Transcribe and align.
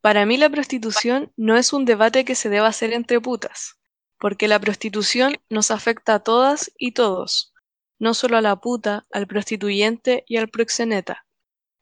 Para 0.00 0.24
mí 0.24 0.38
la 0.38 0.48
prostitución 0.48 1.32
no 1.36 1.56
es 1.56 1.74
un 1.74 1.84
debate 1.84 2.24
que 2.24 2.34
se 2.34 2.48
deba 2.48 2.68
hacer 2.68 2.94
entre 2.94 3.20
putas, 3.20 3.78
porque 4.18 4.48
la 4.48 4.58
prostitución 4.58 5.36
nos 5.50 5.70
afecta 5.70 6.14
a 6.14 6.20
todas 6.20 6.72
y 6.78 6.92
todos, 6.92 7.52
no 7.98 8.14
solo 8.14 8.38
a 8.38 8.40
la 8.40 8.56
puta, 8.56 9.06
al 9.12 9.26
prostituyente 9.26 10.24
y 10.26 10.38
al 10.38 10.48
proxeneta. 10.48 11.26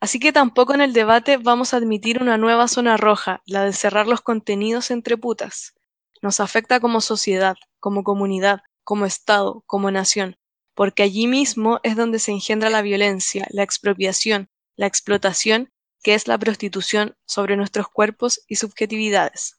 Así 0.00 0.18
que 0.18 0.32
tampoco 0.32 0.74
en 0.74 0.80
el 0.80 0.92
debate 0.92 1.36
vamos 1.36 1.72
a 1.72 1.76
admitir 1.76 2.20
una 2.20 2.38
nueva 2.38 2.66
zona 2.66 2.96
roja, 2.96 3.42
la 3.46 3.64
de 3.64 3.72
cerrar 3.72 4.08
los 4.08 4.20
contenidos 4.20 4.90
entre 4.90 5.16
putas. 5.16 5.74
Nos 6.20 6.40
afecta 6.40 6.80
como 6.80 7.00
sociedad, 7.00 7.56
como 7.78 8.02
comunidad, 8.02 8.60
como 8.82 9.06
Estado, 9.06 9.62
como 9.66 9.92
nación, 9.92 10.36
porque 10.74 11.04
allí 11.04 11.28
mismo 11.28 11.78
es 11.84 11.94
donde 11.94 12.18
se 12.18 12.32
engendra 12.32 12.68
la 12.68 12.82
violencia, 12.82 13.46
la 13.50 13.62
expropiación, 13.62 14.48
la 14.76 14.86
explotación 14.86 15.70
que 16.02 16.14
es 16.14 16.28
la 16.28 16.38
prostitución 16.38 17.16
sobre 17.26 17.56
nuestros 17.56 17.88
cuerpos 17.88 18.42
y 18.48 18.56
subjetividades. 18.56 19.58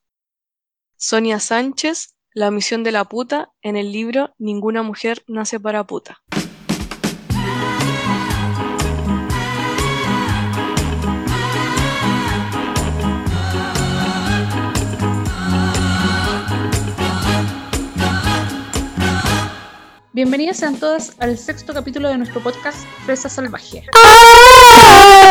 Sonia 0.98 1.40
Sánchez, 1.40 2.16
La 2.34 2.52
misión 2.52 2.84
de 2.84 2.92
la 2.92 3.06
puta, 3.06 3.52
en 3.62 3.76
el 3.76 3.92
libro 3.92 4.36
Ninguna 4.38 4.84
mujer 4.84 5.24
nace 5.28 5.60
para 5.60 5.86
puta. 5.86 6.22
Bienvenidas 20.20 20.58
sean 20.58 20.78
todas 20.78 21.16
al 21.22 21.38
sexto 21.38 21.74
capítulo 21.74 22.10
de 22.10 22.18
nuestro 22.18 22.44
podcast 22.44 22.86
Fresa 23.06 23.30
Salvaje. 23.30 23.86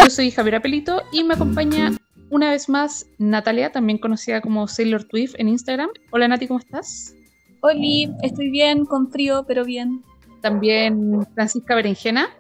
Yo 0.04 0.08
soy 0.08 0.30
Javiera 0.30 0.60
Pelito 0.60 1.02
y 1.12 1.24
me 1.24 1.34
acompaña 1.34 1.92
una 2.30 2.52
vez 2.52 2.70
más 2.70 3.04
Natalia, 3.18 3.70
también 3.70 3.98
conocida 3.98 4.40
como 4.40 4.66
Sailor 4.66 5.04
Twiff 5.04 5.34
en 5.36 5.48
Instagram. 5.48 5.90
Hola 6.10 6.28
Nati, 6.28 6.48
¿cómo 6.48 6.60
estás? 6.60 7.14
Hola, 7.60 8.16
estoy 8.22 8.50
bien, 8.50 8.86
con 8.86 9.10
frío, 9.10 9.44
pero 9.46 9.62
bien. 9.66 10.02
También 10.40 11.26
Francisca 11.34 11.74
Berenjena. 11.74 12.30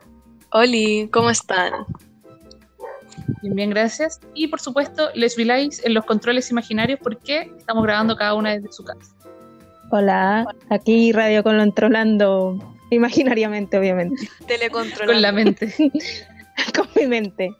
Hola, 0.50 1.06
¿cómo 1.12 1.28
están? 1.28 1.84
Bien, 3.42 3.54
bien, 3.56 3.68
gracias. 3.68 4.20
Y 4.32 4.46
por 4.46 4.60
supuesto, 4.60 5.10
Les 5.14 5.36
Vilais 5.36 5.84
en 5.84 5.92
los 5.92 6.06
controles 6.06 6.50
imaginarios 6.50 6.98
porque 7.02 7.52
estamos 7.58 7.84
grabando 7.84 8.16
cada 8.16 8.32
una 8.32 8.52
desde 8.52 8.72
su 8.72 8.84
casa. 8.84 9.17
Hola, 9.90 10.46
aquí 10.68 11.12
Radio 11.12 11.42
Controlando 11.42 12.58
imaginariamente, 12.90 13.78
obviamente. 13.78 14.28
Telecontrolando. 14.46 15.12
Con 15.12 15.22
la 15.22 15.32
mente. 15.32 15.74
Con 16.76 16.88
mi 16.94 17.06
mente. 17.06 17.54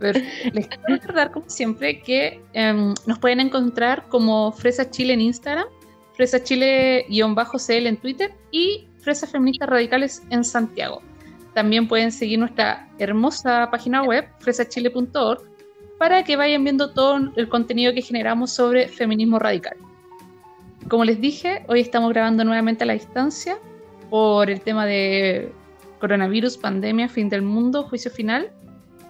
les 0.00 0.66
quiero 0.66 0.82
recordar, 0.88 1.30
como 1.30 1.48
siempre, 1.48 2.00
que 2.00 2.40
em, 2.52 2.94
nos 3.06 3.18
pueden 3.18 3.40
encontrar 3.40 4.08
como 4.08 4.50
Fresa 4.52 4.90
Chile 4.90 5.12
en 5.12 5.20
Instagram, 5.20 5.66
Fresa 6.14 6.42
Chile-CL 6.42 7.86
en 7.86 7.96
Twitter 7.98 8.32
y 8.50 8.88
Fresas 9.00 9.30
Feministas 9.30 9.68
Radicales 9.68 10.22
en 10.30 10.42
Santiago. 10.42 11.00
También 11.54 11.86
pueden 11.86 12.10
seguir 12.10 12.38
nuestra 12.38 12.88
hermosa 12.98 13.68
página 13.70 14.02
web, 14.02 14.26
fresachile.org, 14.38 15.42
para 15.98 16.24
que 16.24 16.36
vayan 16.36 16.64
viendo 16.64 16.92
todo 16.92 17.18
el 17.36 17.48
contenido 17.48 17.92
que 17.92 18.02
generamos 18.02 18.50
sobre 18.50 18.88
feminismo 18.88 19.38
radical. 19.38 19.76
Como 20.88 21.04
les 21.04 21.20
dije, 21.20 21.64
hoy 21.68 21.80
estamos 21.80 22.10
grabando 22.12 22.44
nuevamente 22.44 22.84
a 22.84 22.86
la 22.86 22.94
distancia 22.94 23.58
por 24.08 24.50
el 24.50 24.60
tema 24.60 24.86
de 24.86 25.52
coronavirus, 26.00 26.56
pandemia, 26.58 27.08
fin 27.08 27.28
del 27.28 27.42
mundo, 27.42 27.84
juicio 27.84 28.10
final. 28.10 28.50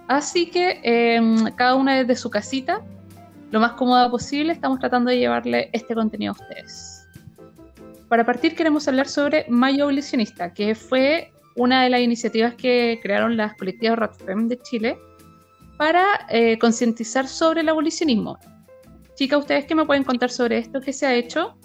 Así 0.07 0.49
que 0.49 0.79
em, 0.83 1.45
cada 1.55 1.75
una 1.75 1.95
desde 1.97 2.15
su 2.15 2.29
casita, 2.29 2.81
lo 3.49 3.59
más 3.59 3.73
cómoda 3.73 4.11
posible, 4.11 4.53
estamos 4.53 4.79
tratando 4.79 5.09
de 5.09 5.17
llevarle 5.17 5.69
este 5.73 5.95
contenido 5.95 6.33
a 6.33 6.41
ustedes. 6.41 7.07
Para 8.09 8.25
partir 8.25 8.55
queremos 8.55 8.87
hablar 8.87 9.07
sobre 9.07 9.45
Mayo 9.47 9.85
Abolicionista, 9.85 10.53
que 10.53 10.75
fue 10.75 11.31
una 11.55 11.83
de 11.83 11.89
las 11.89 12.01
iniciativas 12.01 12.55
que 12.55 12.99
crearon 13.01 13.37
las 13.37 13.55
colectivas 13.55 13.97
RATFEM 13.97 14.47
de 14.49 14.59
Chile 14.59 14.97
para 15.77 16.05
eh, 16.29 16.59
concientizar 16.59 17.27
sobre 17.27 17.61
el 17.61 17.69
abolicionismo. 17.69 18.37
Chicas, 19.15 19.39
¿ustedes 19.39 19.65
qué 19.65 19.75
me 19.75 19.85
pueden 19.85 20.03
contar 20.03 20.29
sobre 20.29 20.57
esto? 20.57 20.81
¿Qué 20.81 20.93
se 20.93 21.05
ha 21.05 21.13
hecho? 21.13 21.57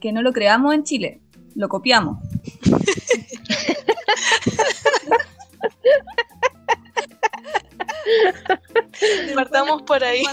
que 0.00 0.12
no 0.12 0.22
lo 0.22 0.32
creamos 0.32 0.74
en 0.74 0.84
Chile, 0.84 1.20
lo 1.54 1.68
copiamos. 1.68 2.18
Partamos 9.34 9.82
por 9.82 10.02
ahí. 10.02 10.22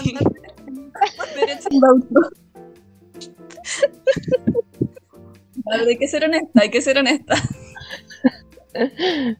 hay 5.66 5.98
que 5.98 6.08
ser 6.08 6.24
honesta, 6.24 6.62
hay 6.62 6.70
que 6.70 6.80
ser 6.80 6.96
honesta. 6.98 7.34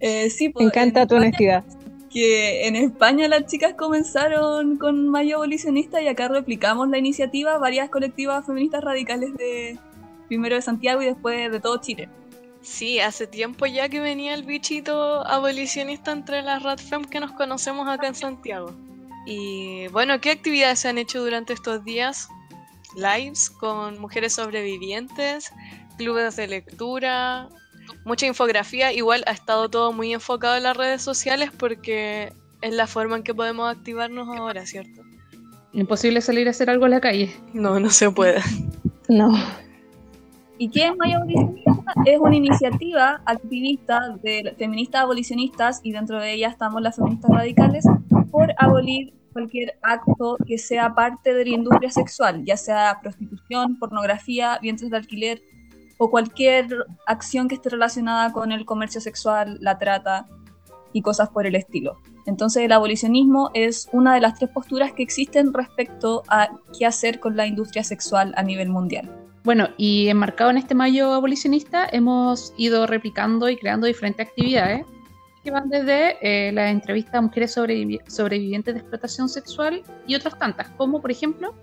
Eh, 0.00 0.30
sí, 0.30 0.50
pues, 0.50 0.62
Me 0.62 0.68
encanta 0.68 1.08
tu 1.08 1.16
honestidad. 1.16 1.64
Que 2.10 2.66
en 2.66 2.76
España 2.76 3.28
las 3.28 3.46
chicas 3.46 3.74
comenzaron 3.74 4.78
con 4.78 5.08
Mayo 5.08 5.36
Abolicionista 5.36 6.00
y 6.00 6.08
acá 6.08 6.28
replicamos 6.28 6.88
la 6.88 6.98
iniciativa 6.98 7.58
varias 7.58 7.90
colectivas 7.90 8.46
feministas 8.46 8.82
radicales 8.82 9.34
de 9.36 9.78
primero 10.28 10.54
de 10.56 10.62
Santiago 10.62 11.02
y 11.02 11.06
después 11.06 11.50
de 11.50 11.60
todo 11.60 11.78
Chile. 11.80 12.08
Sí, 12.62 13.00
hace 13.00 13.26
tiempo 13.26 13.66
ya 13.66 13.88
que 13.88 14.00
venía 14.00 14.34
el 14.34 14.44
bichito 14.44 15.26
abolicionista 15.26 16.12
entre 16.12 16.42
las 16.42 16.62
RADFEM 16.62 17.04
que 17.04 17.20
nos 17.20 17.32
conocemos 17.32 17.88
acá 17.88 18.08
en 18.08 18.14
Santiago. 18.14 18.74
Y 19.26 19.88
bueno, 19.88 20.20
¿qué 20.20 20.30
actividades 20.30 20.80
se 20.80 20.88
han 20.88 20.98
hecho 20.98 21.22
durante 21.22 21.52
estos 21.52 21.84
días? 21.84 22.28
Lives 22.96 23.50
con 23.50 24.00
mujeres 24.00 24.34
sobrevivientes, 24.34 25.52
clubes 25.98 26.36
de 26.36 26.48
lectura, 26.48 27.48
mucha 28.08 28.26
infografía. 28.26 28.92
Igual 28.92 29.22
ha 29.26 29.30
estado 29.30 29.68
todo 29.68 29.92
muy 29.92 30.12
enfocado 30.12 30.56
en 30.56 30.64
las 30.64 30.76
redes 30.76 31.02
sociales 31.02 31.50
porque 31.56 32.32
es 32.60 32.74
la 32.74 32.88
forma 32.88 33.16
en 33.16 33.22
que 33.22 33.34
podemos 33.34 33.70
activarnos 33.70 34.26
ahora, 34.28 34.66
¿cierto? 34.66 35.02
Imposible 35.72 36.20
salir 36.20 36.48
a 36.48 36.50
hacer 36.50 36.70
algo 36.70 36.86
en 36.86 36.92
la 36.92 37.00
calle. 37.00 37.30
No, 37.52 37.78
no 37.78 37.90
se 37.90 38.10
puede. 38.10 38.40
No. 39.08 39.38
¿Y 40.56 40.70
qué 40.70 40.86
es 40.86 40.96
Mayo 40.96 41.18
Abolicionista? 41.18 41.72
Es 42.04 42.18
una 42.18 42.34
iniciativa 42.34 43.22
activista 43.24 44.16
de 44.22 44.54
feministas 44.58 45.02
abolicionistas 45.02 45.80
y 45.84 45.92
dentro 45.92 46.18
de 46.18 46.32
ella 46.32 46.48
estamos 46.48 46.82
las 46.82 46.96
feministas 46.96 47.30
radicales 47.30 47.84
por 48.32 48.52
abolir 48.58 49.14
cualquier 49.32 49.78
acto 49.82 50.36
que 50.46 50.58
sea 50.58 50.94
parte 50.94 51.32
de 51.32 51.44
la 51.44 51.54
industria 51.54 51.90
sexual, 51.90 52.44
ya 52.44 52.56
sea 52.56 52.98
prostitución, 53.00 53.78
pornografía, 53.78 54.58
vientres 54.60 54.90
de 54.90 54.96
alquiler 54.96 55.42
o 55.98 56.10
cualquier 56.10 56.68
acción 57.06 57.48
que 57.48 57.56
esté 57.56 57.68
relacionada 57.68 58.32
con 58.32 58.52
el 58.52 58.64
comercio 58.64 59.00
sexual, 59.00 59.58
la 59.60 59.78
trata 59.78 60.26
y 60.92 61.02
cosas 61.02 61.28
por 61.28 61.46
el 61.46 61.54
estilo. 61.54 61.98
Entonces 62.24 62.62
el 62.62 62.72
abolicionismo 62.72 63.50
es 63.54 63.88
una 63.92 64.14
de 64.14 64.20
las 64.20 64.38
tres 64.38 64.50
posturas 64.50 64.92
que 64.92 65.02
existen 65.02 65.52
respecto 65.52 66.22
a 66.28 66.50
qué 66.78 66.86
hacer 66.86 67.20
con 67.20 67.36
la 67.36 67.46
industria 67.46 67.82
sexual 67.82 68.32
a 68.36 68.42
nivel 68.42 68.68
mundial. 68.68 69.10
Bueno, 69.44 69.68
y 69.76 70.08
enmarcado 70.08 70.50
en 70.50 70.58
este 70.58 70.74
mayo 70.74 71.12
abolicionista 71.14 71.88
hemos 71.90 72.52
ido 72.58 72.86
replicando 72.86 73.48
y 73.48 73.56
creando 73.56 73.86
diferentes 73.86 74.28
actividades 74.28 74.84
que 75.42 75.50
van 75.50 75.70
desde 75.70 76.18
eh, 76.20 76.52
la 76.52 76.70
entrevista 76.70 77.18
a 77.18 77.22
mujeres 77.22 77.52
sobrevivientes 77.52 78.74
de 78.74 78.80
explotación 78.80 79.28
sexual 79.28 79.82
y 80.06 80.14
otras 80.14 80.38
tantas, 80.38 80.68
como 80.70 81.00
por 81.00 81.10
ejemplo... 81.10 81.54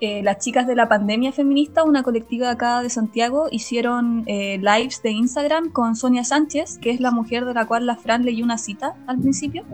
Eh, 0.00 0.22
las 0.22 0.38
chicas 0.38 0.68
de 0.68 0.76
la 0.76 0.88
pandemia 0.88 1.32
feminista, 1.32 1.82
una 1.82 2.04
colectiva 2.04 2.50
acá 2.50 2.82
de 2.82 2.90
Santiago, 2.90 3.48
hicieron 3.50 4.22
eh, 4.26 4.58
lives 4.58 5.02
de 5.02 5.10
Instagram 5.10 5.70
con 5.70 5.96
Sonia 5.96 6.22
Sánchez, 6.22 6.78
que 6.78 6.90
es 6.90 7.00
la 7.00 7.10
mujer 7.10 7.44
de 7.44 7.54
la 7.54 7.66
cual 7.66 7.84
la 7.84 7.96
Fran 7.96 8.24
leyó 8.24 8.44
una 8.44 8.58
cita 8.58 8.94
al 9.08 9.18
principio. 9.18 9.64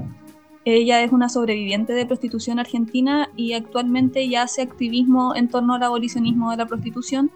Ella 0.65 1.03
es 1.03 1.13
una 1.13 1.29
sobreviviente 1.29 1.93
de 1.93 2.07
prostitución 2.07 2.59
argentina 2.59 3.29
y 3.37 3.53
actualmente 3.53 4.27
ya 4.27 4.45
hace 4.45 4.63
activismo 4.63 5.35
en 5.37 5.49
torno 5.49 5.75
al 5.75 5.83
abolicionismo 5.83 6.51
de 6.51 6.57
la 6.57 6.65
prostitución. 6.65 7.31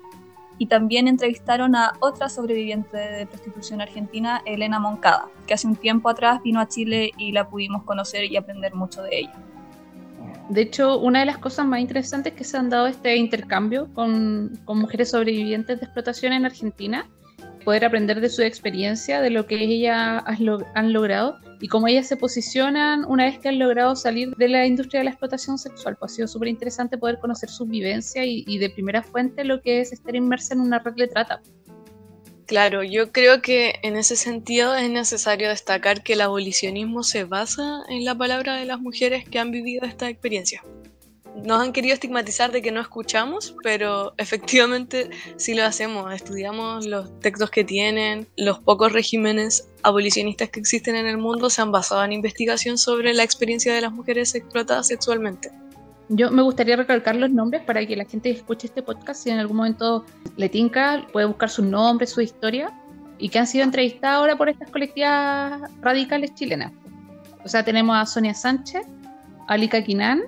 Y 0.56 0.66
también 0.66 1.08
entrevistaron 1.08 1.76
a 1.76 1.92
otra 2.00 2.30
sobreviviente 2.30 2.96
de 2.96 3.26
prostitución 3.26 3.82
argentina, 3.82 4.40
Elena 4.46 4.80
Moncada, 4.80 5.28
que 5.46 5.54
hace 5.54 5.68
un 5.68 5.76
tiempo 5.76 6.08
atrás 6.08 6.42
vino 6.42 6.58
a 6.58 6.66
Chile 6.66 7.12
y 7.18 7.32
la 7.32 7.48
pudimos 7.48 7.84
conocer 7.84 8.24
y 8.24 8.36
aprender 8.36 8.74
mucho 8.74 9.02
de 9.02 9.20
ella. 9.20 9.34
De 10.48 10.62
hecho, 10.62 10.98
una 10.98 11.20
de 11.20 11.26
las 11.26 11.38
cosas 11.38 11.66
más 11.66 11.80
interesantes 11.80 12.32
que 12.32 12.42
se 12.42 12.56
han 12.56 12.70
dado 12.70 12.86
este 12.86 13.16
intercambio 13.16 13.92
con, 13.92 14.58
mujeres 14.66 15.10
sobrevivientes 15.10 15.78
de 15.78 15.84
explotación 15.84 16.32
en 16.32 16.46
Argentina 16.46 17.06
poder 17.64 17.84
aprender 17.84 18.22
de 18.22 18.30
su 18.30 18.40
experiencia, 18.40 19.20
de 19.20 19.28
lo 19.28 19.46
que 19.46 19.56
ellas 19.56 20.22
han 20.74 20.92
logrado 20.92 21.38
y 21.60 21.68
cómo 21.68 21.86
ellas 21.86 22.06
se 22.06 22.16
posicionan 22.16 23.04
una 23.04 23.24
vez 23.24 23.38
que 23.38 23.50
han 23.50 23.58
logrado 23.58 23.94
salir 23.94 24.34
de 24.36 24.48
la 24.48 24.66
industria 24.66 25.00
de 25.00 25.04
la 25.04 25.10
explotación 25.10 25.58
sexual. 25.58 25.96
Pues 25.96 26.12
ha 26.12 26.14
sido 26.14 26.28
súper 26.28 26.48
interesante 26.48 26.96
poder 26.96 27.18
conocer 27.18 27.50
su 27.50 27.66
vivencia 27.66 28.24
y, 28.24 28.58
de 28.58 28.70
primera 28.70 29.02
fuente 29.02 29.44
lo 29.44 29.60
que 29.60 29.80
es 29.80 29.92
estar 29.92 30.16
inmersa 30.16 30.54
en 30.54 30.60
una 30.60 30.78
red 30.78 30.94
de 30.94 31.08
trata. 31.08 31.42
Claro, 32.48 32.82
yo 32.82 33.12
creo 33.12 33.42
que 33.42 33.74
en 33.82 33.96
ese 33.96 34.16
sentido 34.16 34.74
es 34.74 34.88
necesario 34.88 35.50
destacar 35.50 36.02
que 36.02 36.14
el 36.14 36.22
abolicionismo 36.22 37.02
se 37.02 37.24
basa 37.24 37.82
en 37.90 38.06
la 38.06 38.14
palabra 38.14 38.56
de 38.56 38.64
las 38.64 38.80
mujeres 38.80 39.28
que 39.28 39.38
han 39.38 39.50
vivido 39.50 39.84
esta 39.84 40.08
experiencia. 40.08 40.64
Nos 41.44 41.60
han 41.60 41.74
querido 41.74 41.92
estigmatizar 41.92 42.50
de 42.50 42.62
que 42.62 42.72
no 42.72 42.80
escuchamos, 42.80 43.54
pero 43.62 44.14
efectivamente 44.16 45.10
sí 45.36 45.52
lo 45.52 45.62
hacemos. 45.62 46.10
Estudiamos 46.14 46.86
los 46.86 47.20
textos 47.20 47.50
que 47.50 47.64
tienen, 47.64 48.26
los 48.38 48.60
pocos 48.60 48.94
regímenes 48.94 49.68
abolicionistas 49.82 50.48
que 50.48 50.60
existen 50.60 50.96
en 50.96 51.06
el 51.06 51.18
mundo 51.18 51.50
se 51.50 51.60
han 51.60 51.70
basado 51.70 52.02
en 52.02 52.14
investigación 52.14 52.78
sobre 52.78 53.12
la 53.12 53.24
experiencia 53.24 53.74
de 53.74 53.82
las 53.82 53.92
mujeres 53.92 54.34
explotadas 54.34 54.86
sexualmente. 54.86 55.50
Yo 56.08 56.30
me 56.30 56.42
gustaría 56.42 56.76
recalcar 56.76 57.16
los 57.16 57.30
nombres 57.30 57.62
para 57.62 57.84
que 57.84 57.94
la 57.94 58.04
gente 58.04 58.30
escuche 58.30 58.66
este 58.66 58.82
podcast, 58.82 59.22
si 59.22 59.30
en 59.30 59.38
algún 59.38 59.58
momento 59.58 60.06
le 60.36 60.48
tinca, 60.48 61.06
puede 61.12 61.26
buscar 61.26 61.50
sus 61.50 61.66
nombres, 61.66 62.10
su 62.10 62.22
historia, 62.22 62.72
y 63.18 63.28
que 63.28 63.38
han 63.38 63.46
sido 63.46 63.64
entrevistadas 63.64 64.16
ahora 64.16 64.36
por 64.36 64.48
estas 64.48 64.70
colectivas 64.70 65.60
radicales 65.82 66.34
chilenas. 66.34 66.72
O 67.44 67.48
sea, 67.48 67.62
tenemos 67.62 67.96
a 67.96 68.06
Sonia 68.06 68.32
Sánchez, 68.32 68.86
a 69.48 69.56
Lika 69.56 69.82
Quinan 69.82 70.22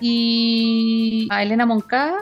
y 0.00 1.28
a 1.30 1.42
Elena 1.42 1.66
Moncada. 1.66 2.16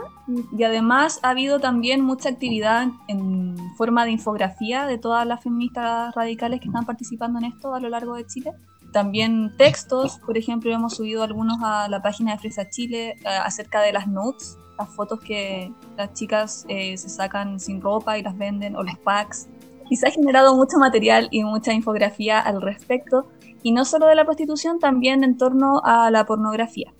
Y 0.57 0.63
además 0.63 1.21
ha 1.23 1.31
habido 1.31 1.61
también 1.61 2.01
mucha 2.01 2.31
actividad 2.31 2.89
en 3.09 3.57
forma 3.77 4.05
de 4.05 4.13
infografía 4.13 4.87
de 4.87 4.99
todas 4.99 5.27
las 5.27 5.43
feministas 5.43 6.15
radicales 6.15 6.61
que 6.61 6.67
están 6.67 6.87
participando 6.87 7.39
en 7.39 7.47
esto 7.47 7.75
a 7.75 7.81
lo 7.81 7.89
largo 7.89 8.15
de 8.15 8.27
Chile 8.27 8.53
también 8.93 9.57
textos, 9.57 10.19
por 10.25 10.37
ejemplo, 10.37 10.73
hemos 10.73 10.97
subido 10.97 11.23
algunos 11.23 11.59
a 11.63 11.89
la 11.89 12.03
página 12.03 12.33
de 12.33 12.39
Fresa 12.39 12.69
Chile 12.69 13.17
eh, 13.21 13.25
acerca 13.25 13.81
de 13.81 13.93
las 13.93 14.07
notes, 14.07 14.59
las 14.79 14.89
fotos 14.95 15.21
que 15.21 15.73
las 15.97 16.13
chicas 16.13 16.65
eh, 16.69 16.97
se 16.97 17.09
sacan 17.09 17.59
sin 17.59 17.81
ropa 17.81 18.19
y 18.19 18.23
las 18.23 18.37
venden, 18.37 18.77
o 18.77 18.83
los 18.83 18.99
packs. 18.99 19.49
Y 19.91 19.97
se 19.97 20.09
ha 20.09 20.11
generado 20.11 20.55
mucho 20.55 20.79
material 20.79 21.29
y 21.31 21.43
mucha 21.43 21.73
infografía 21.73 22.39
al 22.41 22.63
respecto, 22.63 23.29
y 23.63 23.73
no 23.73 23.85
solo 23.85 24.07
de 24.07 24.15
la 24.15 24.25
prostitución, 24.25 24.79
también 24.79 25.25
en 25.25 25.37
torno 25.37 25.81
a 25.85 26.11
la 26.11 26.25
pornografía, 26.27 26.93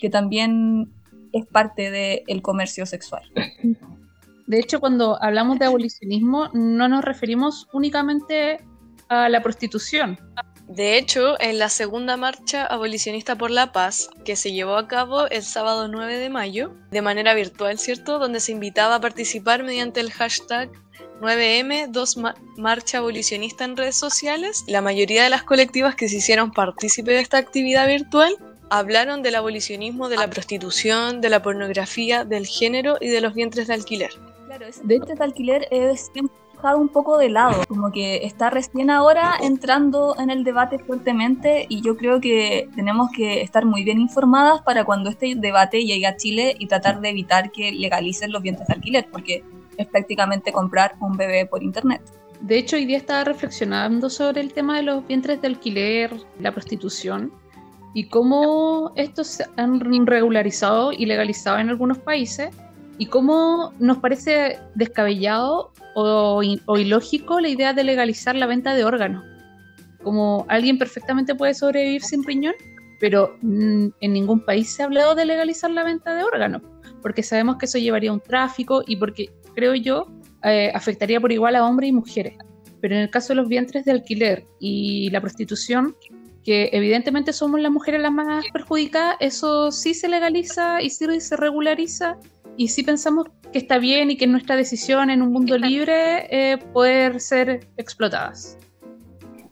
que 0.00 0.10
también 0.10 0.92
es 1.32 1.46
parte 1.46 1.90
del 1.90 2.42
comercio 2.42 2.86
sexual. 2.86 3.22
De 4.46 4.60
hecho, 4.60 4.80
cuando 4.80 5.22
hablamos 5.22 5.58
de 5.58 5.66
abolicionismo, 5.66 6.48
no 6.52 6.88
nos 6.88 7.04
referimos 7.04 7.68
únicamente 7.72 8.64
a 9.08 9.28
la 9.28 9.42
prostitución, 9.42 10.18
de 10.68 10.98
hecho, 10.98 11.40
en 11.40 11.60
la 11.60 11.68
segunda 11.68 12.16
marcha 12.16 12.66
abolicionista 12.66 13.36
por 13.36 13.52
la 13.52 13.70
paz, 13.70 14.10
que 14.24 14.34
se 14.34 14.52
llevó 14.52 14.76
a 14.76 14.88
cabo 14.88 15.28
el 15.28 15.44
sábado 15.44 15.86
9 15.86 16.18
de 16.18 16.28
mayo, 16.28 16.72
de 16.90 17.02
manera 17.02 17.34
virtual, 17.34 17.78
¿cierto? 17.78 18.18
Donde 18.18 18.40
se 18.40 18.50
invitaba 18.52 18.96
a 18.96 19.00
participar 19.00 19.62
mediante 19.62 20.00
el 20.00 20.10
hashtag 20.10 20.70
9M, 21.20 21.88
2 21.90 22.18
Marcha 22.56 22.98
Abolicionista 22.98 23.64
en 23.64 23.76
redes 23.76 23.96
sociales. 23.96 24.64
La 24.66 24.82
mayoría 24.82 25.22
de 25.22 25.30
las 25.30 25.44
colectivas 25.44 25.94
que 25.94 26.08
se 26.08 26.16
hicieron 26.16 26.50
partícipe 26.50 27.12
de 27.12 27.20
esta 27.20 27.38
actividad 27.38 27.86
virtual 27.86 28.36
hablaron 28.68 29.22
del 29.22 29.36
abolicionismo, 29.36 30.08
de 30.08 30.16
la 30.16 30.28
prostitución, 30.28 31.20
de 31.20 31.30
la 31.30 31.42
pornografía, 31.42 32.24
del 32.24 32.46
género 32.46 32.98
y 33.00 33.08
de 33.08 33.20
los 33.20 33.34
vientres 33.34 33.68
de 33.68 33.74
alquiler. 33.74 34.10
Claro, 34.46 34.66
vientres 34.82 35.18
de 35.18 35.24
alquiler 35.24 35.68
es 35.70 36.10
un 36.74 36.88
poco 36.88 37.18
de 37.18 37.28
lado, 37.28 37.62
como 37.68 37.92
que 37.92 38.24
está 38.24 38.50
recién 38.50 38.90
ahora 38.90 39.34
entrando 39.40 40.16
en 40.18 40.30
el 40.30 40.42
debate 40.42 40.78
fuertemente 40.78 41.66
y 41.68 41.80
yo 41.80 41.96
creo 41.96 42.20
que 42.20 42.68
tenemos 42.74 43.10
que 43.14 43.42
estar 43.42 43.64
muy 43.64 43.84
bien 43.84 44.00
informadas 44.00 44.62
para 44.62 44.84
cuando 44.84 45.10
este 45.10 45.34
debate 45.36 45.84
llegue 45.84 46.06
a 46.06 46.16
Chile 46.16 46.56
y 46.58 46.66
tratar 46.66 47.00
de 47.00 47.10
evitar 47.10 47.52
que 47.52 47.70
legalicen 47.70 48.32
los 48.32 48.42
vientres 48.42 48.66
de 48.66 48.74
alquiler, 48.74 49.06
porque 49.12 49.44
es 49.76 49.86
prácticamente 49.86 50.52
comprar 50.52 50.96
un 51.00 51.16
bebé 51.16 51.46
por 51.46 51.62
internet. 51.62 52.02
De 52.40 52.58
hecho, 52.58 52.76
hoy 52.76 52.84
día 52.84 52.98
estaba 52.98 53.24
reflexionando 53.24 54.10
sobre 54.10 54.40
el 54.40 54.52
tema 54.52 54.76
de 54.76 54.82
los 54.82 55.06
vientres 55.06 55.40
de 55.40 55.48
alquiler, 55.48 56.12
la 56.40 56.52
prostitución, 56.52 57.32
y 57.94 58.08
cómo 58.08 58.92
estos 58.96 59.26
se 59.28 59.46
han 59.56 59.80
regularizado 59.80 60.92
y 60.92 61.06
legalizado 61.06 61.58
en 61.58 61.70
algunos 61.70 61.98
países, 61.98 62.50
y 62.98 63.06
cómo 63.06 63.72
nos 63.78 63.98
parece 63.98 64.58
descabellado 64.74 65.72
o, 65.98 66.42
ilógico 66.76 67.40
la 67.40 67.48
idea 67.48 67.72
de 67.72 67.82
legalizar 67.82 68.36
la 68.36 68.46
venta 68.46 68.74
de 68.74 68.84
órganos. 68.84 69.24
Como 70.02 70.44
alguien 70.48 70.78
perfectamente 70.78 71.34
puede 71.34 71.54
sobrevivir 71.54 72.02
sin 72.02 72.22
riñón, 72.22 72.54
pero 73.00 73.38
en 73.42 73.92
ningún 74.00 74.44
país 74.44 74.70
se 74.70 74.82
ha 74.82 74.86
hablado 74.86 75.14
de 75.14 75.24
legalizar 75.24 75.70
la 75.70 75.84
venta 75.84 76.14
de 76.14 76.22
órganos, 76.22 76.60
porque 77.00 77.22
sabemos 77.22 77.56
que 77.56 77.64
eso 77.64 77.78
llevaría 77.78 78.10
a 78.10 78.12
un 78.12 78.20
tráfico 78.20 78.82
y 78.86 78.96
porque, 78.96 79.30
creo 79.54 79.74
yo, 79.74 80.12
eh, 80.44 80.70
afectaría 80.74 81.18
por 81.18 81.32
igual 81.32 81.56
a 81.56 81.66
hombres 81.66 81.88
y 81.88 81.92
mujeres. 81.92 82.34
Pero 82.82 82.94
en 82.94 83.00
el 83.00 83.10
caso 83.10 83.28
de 83.28 83.36
los 83.36 83.48
vientres 83.48 83.86
de 83.86 83.92
alquiler 83.92 84.46
y 84.60 85.08
la 85.10 85.22
prostitución, 85.22 85.96
que 86.44 86.68
evidentemente 86.72 87.32
somos 87.32 87.58
las 87.58 87.72
mujeres 87.72 88.02
las 88.02 88.12
más 88.12 88.44
perjudicadas, 88.52 89.16
eso 89.20 89.72
sí 89.72 89.94
se 89.94 90.08
legaliza 90.08 90.82
y 90.82 90.90
sí 90.90 91.20
se 91.20 91.36
regulariza 91.36 92.18
y 92.56 92.68
sí 92.68 92.82
pensamos 92.82 93.26
que 93.52 93.58
está 93.58 93.78
bien 93.78 94.10
y 94.10 94.16
que 94.16 94.24
es 94.24 94.30
nuestra 94.30 94.56
decisión 94.56 95.10
en 95.10 95.22
un 95.22 95.32
mundo 95.32 95.58
libre 95.58 96.52
eh, 96.52 96.58
poder 96.58 97.20
ser 97.20 97.68
explotadas. 97.76 98.58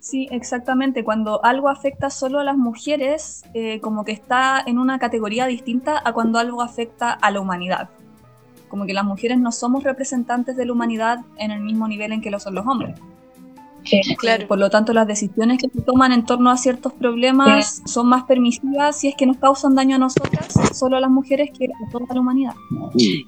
Sí, 0.00 0.28
exactamente. 0.30 1.02
Cuando 1.02 1.42
algo 1.44 1.70
afecta 1.70 2.10
solo 2.10 2.38
a 2.38 2.44
las 2.44 2.58
mujeres, 2.58 3.42
eh, 3.54 3.80
como 3.80 4.04
que 4.04 4.12
está 4.12 4.62
en 4.66 4.78
una 4.78 4.98
categoría 4.98 5.46
distinta 5.46 6.02
a 6.04 6.12
cuando 6.12 6.38
algo 6.38 6.60
afecta 6.60 7.10
a 7.10 7.30
la 7.30 7.40
humanidad. 7.40 7.88
Como 8.68 8.84
que 8.84 8.92
las 8.92 9.04
mujeres 9.04 9.38
no 9.38 9.50
somos 9.50 9.82
representantes 9.82 10.56
de 10.56 10.66
la 10.66 10.72
humanidad 10.72 11.20
en 11.38 11.52
el 11.52 11.60
mismo 11.60 11.88
nivel 11.88 12.12
en 12.12 12.20
que 12.20 12.30
lo 12.30 12.38
son 12.38 12.54
los 12.54 12.66
hombres. 12.66 13.00
Claro. 14.19 14.46
Por 14.46 14.58
lo 14.58 14.70
tanto, 14.70 14.92
las 14.92 15.06
decisiones 15.06 15.58
que 15.58 15.69
se 15.69 15.82
toman 15.82 16.12
en 16.12 16.25
torno 16.25 16.50
a 16.50 16.56
ciertos 16.56 16.92
problemas 16.92 17.82
son 17.86 18.08
más 18.08 18.25
permisivas 18.25 18.98
si 18.98 19.08
es 19.08 19.14
que 19.16 19.26
nos 19.26 19.36
causan 19.36 19.75
daño 19.75 19.96
a 19.96 19.98
nosotras, 19.98 20.54
solo 20.72 20.96
a 20.96 21.00
las 21.00 21.10
mujeres, 21.10 21.50
que 21.56 21.66
a 21.66 21.90
toda 21.90 22.06
la 22.14 22.20
humanidad. 22.20 22.54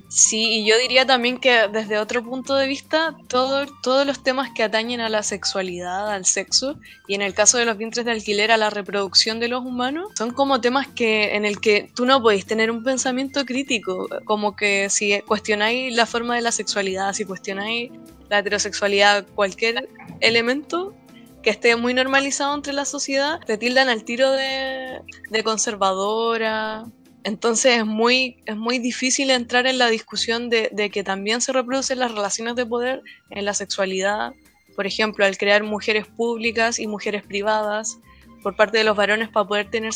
Sí, 0.08 0.60
y 0.60 0.68
yo 0.68 0.78
diría 0.78 1.06
también 1.06 1.38
que 1.38 1.68
desde 1.72 1.98
otro 1.98 2.22
punto 2.22 2.54
de 2.54 2.66
vista, 2.66 3.16
todo, 3.28 3.66
todos 3.82 4.06
los 4.06 4.22
temas 4.22 4.50
que 4.54 4.62
atañen 4.62 5.00
a 5.00 5.08
la 5.08 5.22
sexualidad, 5.22 6.10
al 6.10 6.24
sexo, 6.24 6.76
y 7.06 7.14
en 7.14 7.22
el 7.22 7.34
caso 7.34 7.58
de 7.58 7.64
los 7.64 7.76
vientres 7.76 8.04
de 8.06 8.12
alquiler, 8.12 8.50
a 8.50 8.56
la 8.56 8.70
reproducción 8.70 9.40
de 9.40 9.48
los 9.48 9.64
humanos, 9.64 10.08
son 10.16 10.30
como 10.32 10.60
temas 10.60 10.86
que 10.86 11.36
en 11.36 11.44
el 11.44 11.60
que 11.60 11.90
tú 11.94 12.06
no 12.06 12.22
podéis 12.22 12.46
tener 12.46 12.70
un 12.70 12.82
pensamiento 12.82 13.44
crítico, 13.44 14.08
como 14.24 14.56
que 14.56 14.88
si 14.90 15.20
cuestionáis 15.22 15.94
la 15.94 16.06
forma 16.06 16.34
de 16.36 16.42
la 16.42 16.52
sexualidad, 16.52 17.12
si 17.12 17.24
cuestionáis 17.24 17.90
la 18.28 18.38
heterosexualidad, 18.38 19.26
cualquier 19.34 19.88
elemento 20.20 20.94
que 21.42 21.50
esté 21.50 21.76
muy 21.76 21.94
normalizado 21.94 22.54
entre 22.54 22.72
la 22.72 22.84
sociedad, 22.84 23.38
te 23.46 23.56
tildan 23.56 23.88
al 23.88 24.04
tiro 24.04 24.32
de, 24.32 25.00
conservadora. 25.44 26.84
Entonces 27.22 27.78
es 27.78 27.86
muy, 27.86 28.42
es 28.46 28.56
muy 28.56 28.78
difícil 28.78 29.30
entrar 29.30 29.66
en 29.66 29.78
la 29.78 29.88
discusión 29.88 30.48
de, 30.50 30.70
de, 30.72 30.90
que 30.90 31.04
también 31.04 31.40
se 31.40 31.52
reproducen 31.52 31.98
las 32.00 32.12
relaciones 32.12 32.56
de 32.56 32.66
poder 32.66 33.02
en 33.30 33.44
la 33.44 33.54
sexualidad. 33.54 34.32
Por 34.74 34.86
ejemplo, 34.86 35.24
al 35.24 35.38
crear 35.38 35.62
mujeres 35.62 36.06
públicas 36.06 36.78
y 36.78 36.86
mujeres 36.86 37.22
privadas 37.22 37.98
por 38.42 38.54
parte 38.54 38.78
de 38.78 38.84
los 38.84 38.96
varones 38.96 39.28
para 39.28 39.46
poder 39.46 39.70
tener 39.70 39.92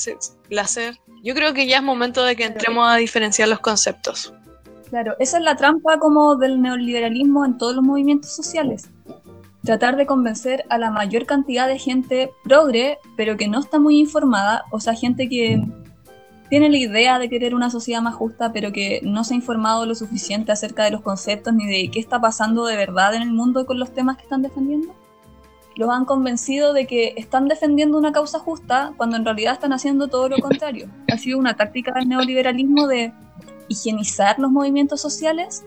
placer. 0.48 0.96
Yo 1.22 1.34
creo 1.34 1.54
que 1.54 1.66
ya 1.66 1.76
es 1.76 1.82
momento 1.82 2.24
de 2.24 2.34
que 2.34 2.44
entremos 2.44 2.88
a 2.88 2.96
diferenciar 2.96 3.48
los 3.48 3.60
conceptos. 3.60 4.32
Claro, 4.90 5.14
esa 5.20 5.38
es 5.38 5.44
la 5.44 5.54
trampa 5.54 6.00
como 6.00 6.34
del 6.34 6.60
neoliberalismo 6.60 7.44
en 7.44 7.56
todos 7.58 7.76
los 7.76 7.84
movimientos 7.84 8.34
sociales. 8.34 8.90
Tratar 9.62 9.96
de 9.96 10.04
convencer 10.04 10.64
a 10.68 10.78
la 10.78 10.90
mayor 10.90 11.26
cantidad 11.26 11.68
de 11.68 11.78
gente 11.78 12.32
progre, 12.42 12.98
pero 13.16 13.36
que 13.36 13.46
no 13.46 13.60
está 13.60 13.78
muy 13.78 14.00
informada, 14.00 14.64
o 14.72 14.80
sea, 14.80 14.94
gente 14.94 15.28
que 15.28 15.62
tiene 16.48 16.68
la 16.68 16.78
idea 16.78 17.20
de 17.20 17.28
querer 17.28 17.54
una 17.54 17.70
sociedad 17.70 18.02
más 18.02 18.16
justa, 18.16 18.52
pero 18.52 18.72
que 18.72 19.00
no 19.04 19.22
se 19.22 19.34
ha 19.34 19.36
informado 19.36 19.86
lo 19.86 19.94
suficiente 19.94 20.50
acerca 20.50 20.82
de 20.82 20.90
los 20.90 21.02
conceptos 21.02 21.54
ni 21.54 21.66
de 21.66 21.88
qué 21.92 22.00
está 22.00 22.20
pasando 22.20 22.66
de 22.66 22.76
verdad 22.76 23.14
en 23.14 23.22
el 23.22 23.30
mundo 23.30 23.66
con 23.66 23.78
los 23.78 23.94
temas 23.94 24.16
que 24.16 24.24
están 24.24 24.42
defendiendo. 24.42 24.92
Los 25.76 25.88
han 25.90 26.04
convencido 26.04 26.72
de 26.72 26.88
que 26.88 27.14
están 27.16 27.46
defendiendo 27.46 27.96
una 27.96 28.10
causa 28.10 28.40
justa 28.40 28.92
cuando 28.96 29.16
en 29.16 29.24
realidad 29.24 29.52
están 29.52 29.72
haciendo 29.72 30.08
todo 30.08 30.28
lo 30.28 30.38
contrario. 30.40 30.88
Ha 31.12 31.16
sido 31.16 31.38
una 31.38 31.54
táctica 31.54 31.92
del 31.92 32.08
neoliberalismo 32.08 32.88
de 32.88 33.12
higienizar 33.70 34.38
los 34.38 34.50
movimientos 34.50 35.00
sociales 35.00 35.64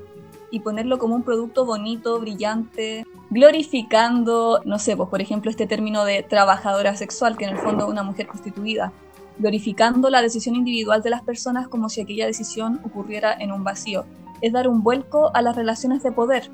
y 0.51 0.59
ponerlo 0.59 0.99
como 0.99 1.15
un 1.15 1.23
producto 1.23 1.65
bonito, 1.65 2.19
brillante, 2.19 3.07
glorificando, 3.31 4.61
no 4.65 4.77
sé, 4.77 4.95
pues 4.95 5.09
por 5.09 5.21
ejemplo 5.21 5.49
este 5.49 5.65
término 5.65 6.05
de 6.05 6.21
trabajadora 6.21 6.95
sexual, 6.95 7.37
que 7.37 7.45
en 7.45 7.51
el 7.51 7.57
fondo 7.57 7.85
es 7.85 7.89
una 7.89 8.03
mujer 8.03 8.27
constituida, 8.27 8.91
glorificando 9.39 10.11
la 10.11 10.21
decisión 10.21 10.55
individual 10.55 11.01
de 11.01 11.09
las 11.09 11.23
personas 11.23 11.67
como 11.67 11.89
si 11.89 12.01
aquella 12.01 12.27
decisión 12.27 12.81
ocurriera 12.83 13.33
en 13.33 13.51
un 13.51 13.63
vacío. 13.63 14.05
Es 14.41 14.51
dar 14.51 14.67
un 14.67 14.83
vuelco 14.83 15.31
a 15.33 15.41
las 15.41 15.55
relaciones 15.55 16.03
de 16.03 16.11
poder. 16.11 16.51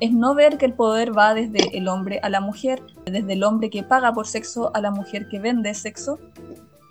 Es 0.00 0.12
no 0.12 0.34
ver 0.34 0.58
que 0.58 0.66
el 0.66 0.74
poder 0.74 1.16
va 1.16 1.32
desde 1.32 1.78
el 1.78 1.88
hombre 1.88 2.20
a 2.22 2.28
la 2.28 2.40
mujer, 2.40 2.82
desde 3.06 3.32
el 3.32 3.44
hombre 3.44 3.70
que 3.70 3.82
paga 3.82 4.12
por 4.12 4.26
sexo 4.26 4.74
a 4.74 4.80
la 4.80 4.90
mujer 4.90 5.28
que 5.28 5.38
vende 5.38 5.72
sexo, 5.74 6.18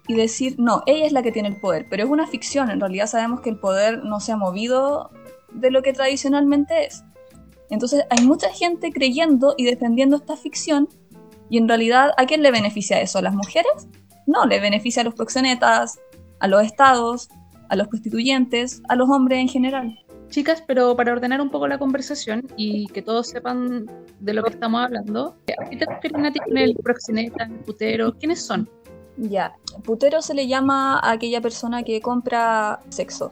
y 0.08 0.16
decir, 0.16 0.56
no, 0.58 0.84
ella 0.86 1.06
es 1.06 1.12
la 1.12 1.22
que 1.22 1.32
tiene 1.32 1.50
el 1.50 1.58
poder, 1.58 1.88
pero 1.90 2.04
es 2.04 2.10
una 2.10 2.28
ficción, 2.28 2.70
en 2.70 2.80
realidad 2.80 3.08
sabemos 3.08 3.42
que 3.42 3.50
el 3.50 3.60
poder 3.60 4.04
no 4.04 4.20
se 4.20 4.32
ha 4.32 4.38
movido 4.38 5.12
de 5.52 5.72
lo 5.72 5.82
que 5.82 5.94
tradicionalmente 5.94 6.86
es. 6.86 7.04
Entonces 7.70 8.06
hay 8.10 8.26
mucha 8.26 8.50
gente 8.50 8.92
creyendo 8.92 9.54
y 9.58 9.66
defendiendo 9.66 10.16
esta 10.16 10.38
ficción 10.38 10.88
y 11.50 11.58
en 11.58 11.68
realidad 11.68 12.12
¿a 12.18 12.26
quién 12.26 12.42
le 12.42 12.52
beneficia 12.52 13.02
eso? 13.02 13.20
¿A 13.20 13.22
las 13.22 13.34
mujeres? 13.34 13.88
No, 14.26 14.46
le 14.46 14.60
beneficia 14.60 15.02
a 15.02 15.06
los 15.06 15.14
proxenetas, 15.14 16.00
a 16.40 16.48
los 16.48 16.64
estados, 16.64 17.30
a 17.70 17.76
los 17.76 17.88
prostituyentes, 17.88 18.82
a 18.90 18.96
los 18.96 19.10
hombres 19.10 19.40
en 19.40 19.50
general. 19.50 20.00
Chicas, 20.30 20.62
pero 20.68 20.96
para 20.96 21.14
ordenar 21.14 21.40
un 21.40 21.50
poco 21.50 21.68
la 21.68 21.78
conversación 21.78 22.46
y 22.58 22.88
que 22.88 23.02
todos 23.02 23.28
sepan 23.30 23.86
de 24.20 24.34
lo 24.34 24.44
que 24.44 24.50
estamos 24.50 24.84
hablando, 24.84 25.38
¿a 25.58 25.70
qué 25.70 25.78
te 25.78 25.86
refieres, 25.86 26.22
Nati, 26.22 26.40
con 26.40 26.58
el 26.58 26.76
proxeneta, 26.76 27.46
el 27.46 27.60
putero? 27.60 28.14
¿Quiénes 28.14 28.46
son? 28.46 28.70
Ya, 29.18 29.56
putero 29.84 30.22
se 30.22 30.36
le 30.36 30.48
llama 30.48 31.00
a 31.00 31.12
aquella 31.12 31.42
persona 31.42 31.82
que 31.82 32.02
compra 32.02 32.80
sexo, 32.90 33.32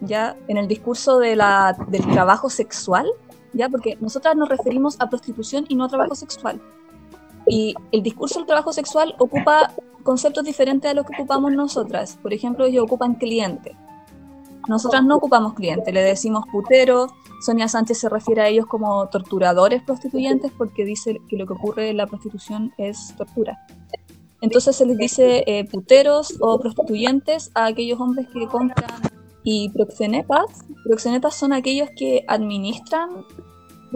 ¿ya? 0.00 0.36
En 0.46 0.56
el 0.56 0.68
discurso 0.68 1.18
de 1.18 1.34
la, 1.34 1.76
del 1.88 2.06
trabajo 2.12 2.48
sexual, 2.48 3.08
¿ya? 3.52 3.68
Porque 3.68 3.96
nosotras 4.00 4.36
nos 4.36 4.48
referimos 4.48 4.96
a 5.00 5.08
prostitución 5.08 5.64
y 5.68 5.74
no 5.74 5.84
a 5.84 5.88
trabajo 5.88 6.14
sexual. 6.14 6.62
Y 7.46 7.74
el 7.90 8.02
discurso 8.02 8.38
del 8.38 8.46
trabajo 8.46 8.72
sexual 8.72 9.16
ocupa 9.18 9.72
conceptos 10.04 10.44
diferentes 10.44 10.88
a 10.90 10.94
los 10.94 11.04
que 11.04 11.14
ocupamos 11.14 11.52
nosotras. 11.52 12.16
Por 12.22 12.32
ejemplo, 12.32 12.64
ellos 12.64 12.84
ocupan 12.84 13.14
cliente. 13.14 13.76
Nosotras 14.68 15.04
no 15.04 15.16
ocupamos 15.16 15.54
cliente, 15.54 15.92
le 15.92 16.02
decimos 16.02 16.44
putero. 16.50 17.08
Sonia 17.40 17.68
Sánchez 17.68 17.98
se 17.98 18.08
refiere 18.08 18.40
a 18.40 18.48
ellos 18.48 18.66
como 18.66 19.06
torturadores 19.08 19.82
prostituyentes 19.82 20.52
porque 20.56 20.84
dice 20.84 21.20
que 21.28 21.36
lo 21.36 21.46
que 21.46 21.52
ocurre 21.52 21.90
en 21.90 21.98
la 21.98 22.06
prostitución 22.06 22.72
es 22.78 23.14
tortura. 23.16 23.58
Entonces 24.44 24.76
se 24.76 24.84
les 24.84 24.98
dice 24.98 25.42
eh, 25.46 25.64
puteros 25.64 26.34
o 26.38 26.60
prostituyentes 26.60 27.50
a 27.54 27.64
aquellos 27.64 27.98
hombres 27.98 28.28
que 28.30 28.46
compran 28.46 28.90
y 29.42 29.70
proxenetas. 29.70 30.44
Proxenetas 30.84 31.34
son 31.34 31.54
aquellos 31.54 31.88
que 31.96 32.26
administran 32.28 33.24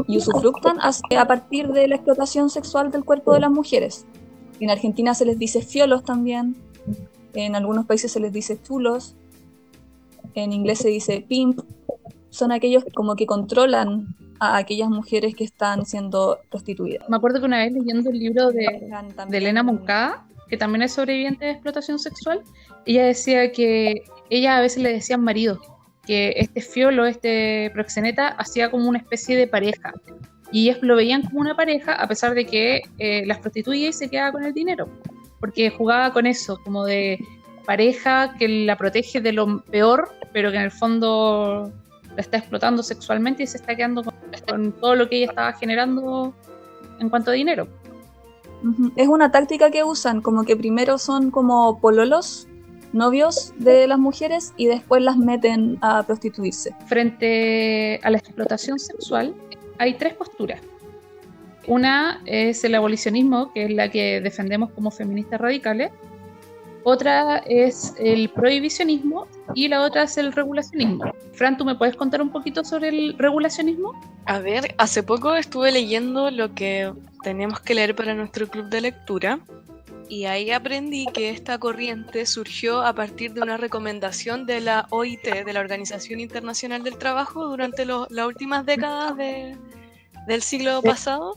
y 0.06 0.16
usufructan 0.16 0.78
a, 0.80 1.26
partir 1.26 1.68
de 1.68 1.86
la 1.86 1.96
explotación 1.96 2.48
sexual 2.48 2.90
del 2.90 3.04
cuerpo 3.04 3.34
de 3.34 3.40
las 3.40 3.50
mujeres. 3.50 4.06
En 4.58 4.70
Argentina 4.70 5.12
se 5.12 5.26
les 5.26 5.38
dice 5.38 5.60
fiolos 5.60 6.02
también, 6.02 6.56
en 7.34 7.54
algunos 7.54 7.84
países 7.84 8.10
se 8.10 8.18
les 8.18 8.32
dice 8.32 8.58
chulos, 8.62 9.16
en 10.32 10.54
inglés 10.54 10.78
se 10.78 10.88
dice 10.88 11.26
pimp, 11.28 11.60
son 12.30 12.52
aquellos 12.52 12.86
como 12.94 13.16
que 13.16 13.26
controlan 13.26 14.16
a 14.40 14.56
aquellas 14.56 14.88
mujeres 14.88 15.34
que 15.34 15.44
están 15.44 15.84
siendo 15.84 16.38
prostituidas. 16.50 17.06
Me 17.10 17.18
acuerdo 17.18 17.40
que 17.40 17.44
una 17.44 17.58
vez 17.58 17.74
leyendo 17.74 18.08
el 18.08 18.18
libro 18.18 18.50
de, 18.50 18.88
de 19.28 19.36
Elena 19.36 19.62
Moncada, 19.62 20.24
que 20.48 20.56
también 20.56 20.82
es 20.82 20.92
sobreviviente 20.92 21.44
de 21.44 21.50
explotación 21.52 21.98
sexual, 21.98 22.42
ella 22.86 23.06
decía 23.06 23.52
que 23.52 24.04
ella 24.30 24.58
a 24.58 24.60
veces 24.60 24.82
le 24.82 24.92
decían 24.92 25.22
marido, 25.22 25.60
que 26.06 26.34
este 26.36 26.60
fiolo, 26.60 27.06
este 27.06 27.70
proxeneta, 27.74 28.28
hacía 28.28 28.70
como 28.70 28.88
una 28.88 28.98
especie 28.98 29.36
de 29.36 29.46
pareja. 29.46 29.92
Y 30.50 30.68
ellos 30.68 30.82
lo 30.82 30.96
veían 30.96 31.22
como 31.22 31.40
una 31.40 31.54
pareja 31.54 31.92
a 31.92 32.08
pesar 32.08 32.34
de 32.34 32.46
que 32.46 32.82
eh, 32.98 33.26
las 33.26 33.38
prostituía 33.38 33.88
y 33.88 33.92
se 33.92 34.08
quedaba 34.08 34.32
con 34.32 34.44
el 34.44 34.54
dinero. 34.54 34.88
Porque 35.38 35.70
jugaba 35.70 36.12
con 36.12 36.26
eso, 36.26 36.58
como 36.64 36.84
de 36.84 37.18
pareja 37.66 38.34
que 38.38 38.48
la 38.48 38.78
protege 38.78 39.20
de 39.20 39.32
lo 39.32 39.62
peor, 39.64 40.08
pero 40.32 40.50
que 40.50 40.56
en 40.56 40.62
el 40.62 40.70
fondo 40.70 41.70
la 42.16 42.20
está 42.20 42.38
explotando 42.38 42.82
sexualmente 42.82 43.42
y 43.42 43.46
se 43.46 43.58
está 43.58 43.76
quedando 43.76 44.02
con 44.48 44.72
todo 44.72 44.94
lo 44.94 45.08
que 45.08 45.18
ella 45.18 45.26
estaba 45.26 45.52
generando 45.52 46.34
en 46.98 47.10
cuanto 47.10 47.30
a 47.30 47.34
dinero. 47.34 47.68
Es 48.96 49.08
una 49.08 49.30
táctica 49.30 49.70
que 49.70 49.84
usan, 49.84 50.20
como 50.20 50.44
que 50.44 50.56
primero 50.56 50.98
son 50.98 51.30
como 51.30 51.80
pololos, 51.80 52.48
novios 52.92 53.52
de 53.58 53.86
las 53.86 53.98
mujeres 53.98 54.52
y 54.56 54.66
después 54.66 55.02
las 55.02 55.16
meten 55.16 55.78
a 55.80 56.02
prostituirse. 56.04 56.74
Frente 56.86 58.00
a 58.02 58.10
la 58.10 58.18
explotación 58.18 58.78
sexual 58.78 59.34
hay 59.78 59.94
tres 59.94 60.14
posturas. 60.14 60.60
Una 61.66 62.22
es 62.24 62.64
el 62.64 62.74
abolicionismo, 62.74 63.52
que 63.52 63.64
es 63.64 63.70
la 63.70 63.90
que 63.90 64.20
defendemos 64.20 64.70
como 64.70 64.90
feministas 64.90 65.40
radicales. 65.40 65.90
Otra 66.90 67.37
es 67.45 67.92
el 67.99 68.30
prohibicionismo 68.30 69.28
y 69.54 69.68
la 69.68 69.83
otra 69.83 70.04
es 70.04 70.16
el 70.16 70.33
regulacionismo. 70.33 71.04
Fran, 71.35 71.59
¿tú 71.59 71.66
me 71.66 71.75
puedes 71.75 71.95
contar 71.97 72.23
un 72.23 72.30
poquito 72.30 72.64
sobre 72.64 72.88
el 72.88 73.18
regulacionismo? 73.18 73.92
A 74.25 74.38
ver, 74.38 74.75
hace 74.78 75.02
poco 75.02 75.35
estuve 75.35 75.71
leyendo 75.71 76.30
lo 76.30 76.54
que 76.54 76.90
tenemos 77.23 77.61
que 77.61 77.75
leer 77.75 77.95
para 77.95 78.14
nuestro 78.14 78.49
club 78.49 78.71
de 78.71 78.80
lectura 78.80 79.38
y 80.09 80.25
ahí 80.25 80.50
aprendí 80.50 81.04
que 81.12 81.28
esta 81.28 81.59
corriente 81.59 82.25
surgió 82.25 82.80
a 82.80 82.95
partir 82.95 83.35
de 83.35 83.42
una 83.42 83.59
recomendación 83.59 84.47
de 84.47 84.61
la 84.61 84.87
OIT, 84.88 85.45
de 85.45 85.52
la 85.52 85.61
Organización 85.61 86.21
Internacional 86.21 86.85
del 86.85 86.97
Trabajo, 86.97 87.49
durante 87.49 87.85
las 87.85 88.26
últimas 88.26 88.64
décadas 88.64 89.14
del 89.14 90.40
siglo 90.40 90.80
pasado. 90.80 91.37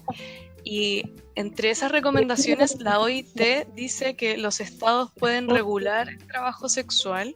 Y 0.63 1.11
entre 1.35 1.69
esas 1.69 1.91
recomendaciones, 1.91 2.79
la 2.81 2.99
OIT 2.99 3.67
dice 3.73 4.15
que 4.15 4.37
los 4.37 4.59
estados 4.59 5.11
pueden 5.17 5.49
regular 5.49 6.09
el 6.09 6.25
trabajo 6.27 6.69
sexual 6.69 7.35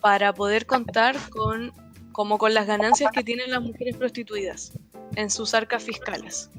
para 0.00 0.32
poder 0.32 0.66
contar 0.66 1.16
con, 1.30 1.72
como 2.12 2.38
con 2.38 2.54
las 2.54 2.66
ganancias 2.66 3.10
que 3.12 3.22
tienen 3.22 3.50
las 3.50 3.62
mujeres 3.62 3.96
prostituidas 3.96 4.72
en 5.16 5.30
sus 5.30 5.54
arcas 5.54 5.82
fiscales. 5.82 6.50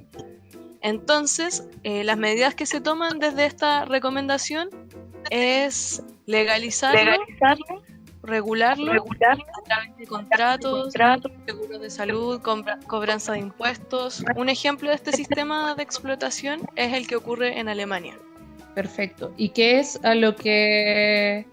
Entonces, 0.82 1.68
eh, 1.84 2.04
las 2.04 2.18
medidas 2.18 2.56
que 2.56 2.66
se 2.66 2.82
toman 2.82 3.20
desde 3.20 3.46
esta 3.46 3.86
recomendación 3.86 4.70
es 5.30 6.04
legalizarlo, 6.26 7.24
regularlo, 8.24 8.92
a 8.92 9.64
través 9.64 9.98
de 9.98 10.08
contratos, 10.08 10.94
seguros 11.46 11.82
de 11.82 11.90
salud, 11.90 12.42
cobranza 12.88 13.34
de 13.34 13.40
impuestos. 13.40 14.24
Un 14.36 14.50
ejemplo 14.50 14.90
de 14.90 14.96
este 14.96 15.12
sistema 15.12 15.76
de 15.76 15.84
explotación 15.84 16.62
es 16.76 16.94
el 16.94 17.08
que 17.08 17.16
ocurre 17.16 17.60
en 17.60 17.70
Alemania. 17.70 18.18
Perfecto. 18.76 19.34
¿Y 19.36 19.50
qué 19.50 19.80
es 19.80 20.00
a 20.04 20.16
lo 20.16 20.36
que 20.36 21.46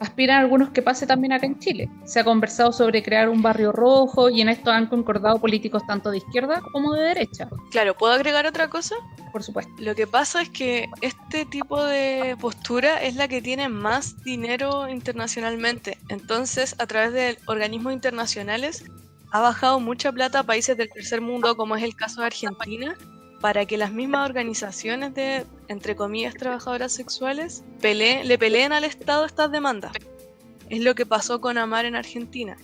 aspiran 0.00 0.38
algunos 0.38 0.70
que 0.70 0.82
pase 0.82 1.06
también 1.06 1.32
acá 1.32 1.46
en 1.46 1.58
Chile? 1.58 1.88
Se 2.04 2.20
ha 2.20 2.24
conversado 2.24 2.72
sobre 2.72 3.02
crear 3.02 3.28
un 3.28 3.42
barrio 3.42 3.72
rojo 3.72 4.28
y 4.28 4.40
en 4.40 4.48
esto 4.48 4.70
han 4.70 4.86
concordado 4.86 5.40
políticos 5.40 5.82
tanto 5.86 6.10
de 6.10 6.18
izquierda 6.18 6.60
como 6.72 6.94
de 6.94 7.02
derecha. 7.02 7.48
Claro, 7.70 7.96
¿puedo 7.96 8.12
agregar 8.12 8.46
otra 8.46 8.68
cosa? 8.68 8.94
Por 9.32 9.42
supuesto. 9.42 9.72
Lo 9.78 9.94
que 9.94 10.06
pasa 10.06 10.42
es 10.42 10.50
que 10.50 10.88
este 11.00 11.46
tipo 11.46 11.82
de 11.82 12.36
postura 12.40 13.02
es 13.02 13.16
la 13.16 13.28
que 13.28 13.40
tiene 13.40 13.68
más 13.68 14.22
dinero 14.22 14.88
internacionalmente. 14.88 15.98
Entonces, 16.10 16.76
a 16.78 16.86
través 16.86 17.12
de 17.12 17.38
organismos 17.46 17.92
internacionales, 17.92 18.84
ha 19.32 19.40
bajado 19.40 19.80
mucha 19.80 20.12
plata 20.12 20.40
a 20.40 20.42
países 20.42 20.76
del 20.76 20.90
tercer 20.90 21.22
mundo, 21.22 21.56
como 21.56 21.74
es 21.74 21.82
el 21.82 21.96
caso 21.96 22.20
de 22.20 22.26
Argentina, 22.26 22.94
para 23.42 23.66
que 23.66 23.76
las 23.76 23.92
mismas 23.92 24.24
organizaciones 24.24 25.14
de, 25.14 25.44
entre 25.66 25.96
comillas, 25.96 26.32
trabajadoras 26.34 26.92
sexuales 26.92 27.64
le 27.82 28.38
peleen 28.38 28.72
al 28.72 28.84
Estado 28.84 29.26
estas 29.26 29.50
demandas. 29.50 29.92
Es 30.70 30.80
lo 30.80 30.94
que 30.94 31.06
pasó 31.06 31.40
con 31.40 31.58
Amar 31.58 31.84
en 31.84 31.96
Argentina, 31.96 32.56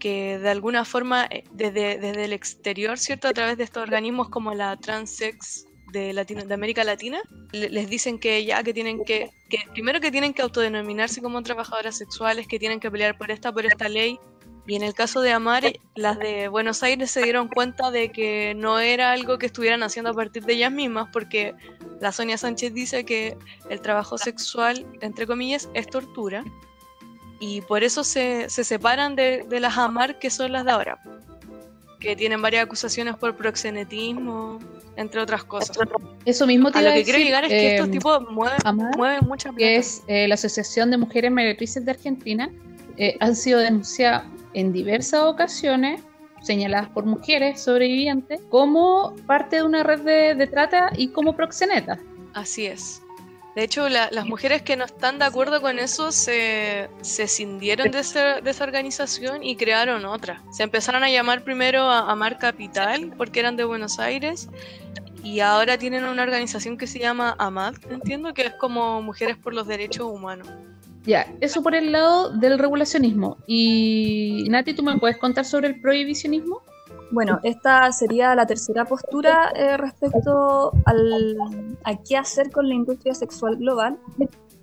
que 0.00 0.36
de 0.40 0.50
alguna 0.50 0.84
forma 0.84 1.26
eh, 1.30 1.44
desde, 1.52 1.98
desde 1.98 2.24
el 2.24 2.32
exterior, 2.32 2.98
¿cierto? 2.98 3.28
A 3.28 3.32
través 3.32 3.56
de 3.56 3.62
estos 3.62 3.84
organismos 3.84 4.28
como 4.30 4.52
la 4.52 4.76
Transex 4.76 5.66
de, 5.92 6.12
Latino, 6.12 6.44
de 6.44 6.54
América 6.54 6.82
Latina, 6.82 7.20
les 7.52 7.88
dicen 7.88 8.18
que 8.18 8.44
ya 8.44 8.64
que 8.64 8.74
tienen 8.74 9.04
que, 9.04 9.30
que, 9.48 9.58
primero 9.72 10.00
que 10.00 10.10
tienen 10.10 10.34
que 10.34 10.42
autodenominarse 10.42 11.22
como 11.22 11.40
trabajadoras 11.44 11.96
sexuales, 11.96 12.48
que 12.48 12.58
tienen 12.58 12.80
que 12.80 12.90
pelear 12.90 13.16
por 13.16 13.30
esta, 13.30 13.52
por 13.52 13.64
esta 13.64 13.88
ley, 13.88 14.18
y 14.66 14.76
en 14.76 14.82
el 14.82 14.94
caso 14.94 15.20
de 15.20 15.32
Amar, 15.32 15.64
las 15.94 16.18
de 16.18 16.48
Buenos 16.48 16.82
Aires 16.82 17.10
se 17.10 17.22
dieron 17.22 17.48
cuenta 17.48 17.90
de 17.90 18.12
que 18.12 18.54
no 18.56 18.78
era 18.78 19.12
algo 19.12 19.38
que 19.38 19.46
estuvieran 19.46 19.82
haciendo 19.82 20.10
a 20.10 20.14
partir 20.14 20.44
de 20.44 20.52
ellas 20.54 20.70
mismas, 20.70 21.08
porque 21.12 21.54
la 22.00 22.12
Sonia 22.12 22.38
Sánchez 22.38 22.72
dice 22.72 23.04
que 23.04 23.36
el 23.68 23.80
trabajo 23.80 24.18
sexual, 24.18 24.86
entre 25.00 25.26
comillas, 25.26 25.68
es 25.74 25.86
tortura. 25.88 26.44
Y 27.40 27.62
por 27.62 27.82
eso 27.82 28.04
se, 28.04 28.50
separan 28.50 29.16
de, 29.16 29.46
las 29.60 29.78
Amar, 29.78 30.18
que 30.18 30.28
son 30.28 30.52
las 30.52 30.64
de 30.64 30.72
ahora, 30.72 30.98
que 31.98 32.14
tienen 32.14 32.42
varias 32.42 32.64
acusaciones 32.64 33.16
por 33.16 33.34
proxenetismo, 33.34 34.58
entre 34.96 35.20
otras 35.22 35.42
cosas. 35.44 35.78
Eso 36.26 36.46
mismo 36.46 36.70
te 36.70 36.78
a 36.78 36.82
lo 36.82 36.92
que 36.92 37.04
quiero 37.04 37.18
llegar 37.18 37.44
es 37.44 37.50
que 37.50 37.72
estos 37.72 37.86
em, 37.86 37.92
tipos 37.92 38.30
mueven, 38.30 38.58
mueven 38.96 39.20
mucha 39.26 39.48
plata. 39.48 39.58
Que 39.58 39.76
es 39.76 40.02
eh, 40.06 40.28
la 40.28 40.34
Asociación 40.34 40.90
de 40.90 40.98
Mujeres 40.98 41.30
Meretrices 41.32 41.84
de 41.84 41.92
Argentina, 41.92 42.50
eh, 42.98 43.16
han 43.20 43.34
sido 43.34 43.60
denunciadas 43.60 44.24
en 44.54 44.72
diversas 44.72 45.22
ocasiones 45.22 46.02
señaladas 46.42 46.88
por 46.90 47.04
mujeres 47.04 47.62
sobrevivientes 47.62 48.40
como 48.48 49.14
parte 49.26 49.56
de 49.56 49.62
una 49.62 49.82
red 49.82 50.36
de, 50.36 50.46
trata 50.46 50.90
y 50.96 51.08
como 51.08 51.36
proxenetas. 51.36 51.98
Así 52.34 52.66
es. 52.66 53.02
De 53.56 53.64
hecho, 53.64 53.88
las 53.88 54.26
mujeres 54.26 54.62
que 54.62 54.76
no 54.76 54.84
están 54.84 55.18
de 55.18 55.24
acuerdo 55.24 55.60
con 55.60 55.80
eso 55.80 56.12
se, 56.12 56.88
se 57.00 57.26
cindieron 57.26 57.90
de, 57.90 57.98
esa 57.98 58.64
organización 58.64 59.42
y 59.42 59.56
crearon 59.56 60.04
otra. 60.04 60.42
Se 60.52 60.62
empezaron 60.62 61.02
a 61.02 61.10
llamar 61.10 61.42
primero 61.42 61.82
a 61.82 62.10
Amar 62.10 62.38
Capital 62.38 63.12
porque 63.18 63.40
eran 63.40 63.56
de 63.56 63.64
Buenos 63.64 63.98
Aires 63.98 64.48
y 65.24 65.40
ahora 65.40 65.76
tienen 65.78 66.04
una 66.04 66.22
organización 66.22 66.78
que 66.78 66.86
se 66.86 67.00
llama 67.00 67.34
AMAD, 67.38 67.74
entiendo 67.90 68.32
que 68.32 68.42
es 68.42 68.54
como 68.54 69.02
Mujeres 69.02 69.36
por 69.36 69.52
los 69.52 69.66
Derechos 69.66 70.06
Humanos. 70.06 70.48
Ya, 71.04 71.26
eso 71.40 71.62
por 71.62 71.74
el 71.74 71.92
lado 71.92 72.30
del 72.30 72.58
regulacionismo. 72.58 73.38
Y 73.46 74.44
Nati, 74.48 74.74
¿tú 74.74 74.82
me 74.82 74.98
puedes 74.98 75.16
contar 75.16 75.44
sobre 75.44 75.68
el 75.68 75.80
prohibicionismo? 75.80 76.60
Bueno, 77.10 77.40
esta 77.42 77.90
sería 77.90 78.34
la 78.34 78.46
tercera 78.46 78.84
postura 78.84 79.50
eh, 79.56 79.76
respecto 79.76 80.72
al, 80.84 81.36
a 81.84 81.96
qué 81.96 82.16
hacer 82.16 82.50
con 82.50 82.68
la 82.68 82.74
industria 82.74 83.14
sexual 83.14 83.56
global. 83.56 83.98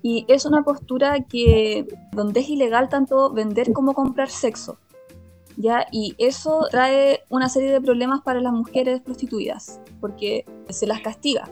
Y 0.03 0.25
es 0.27 0.45
una 0.45 0.63
postura 0.63 1.19
que 1.21 1.85
donde 2.13 2.41
es 2.41 2.49
ilegal 2.49 2.87
tanto 2.87 3.33
vender 3.33 3.73
como 3.73 3.93
comprar 3.93 4.29
sexo. 4.29 4.77
¿ya? 5.57 5.87
Y 5.91 6.15
eso 6.19 6.67
trae 6.71 7.23
una 7.29 7.49
serie 7.49 7.71
de 7.71 7.81
problemas 7.81 8.21
para 8.21 8.39
las 8.39 8.53
mujeres 8.53 9.01
prostituidas, 9.01 9.81
porque 9.99 10.45
se 10.69 10.87
las 10.87 11.01
castiga 11.01 11.49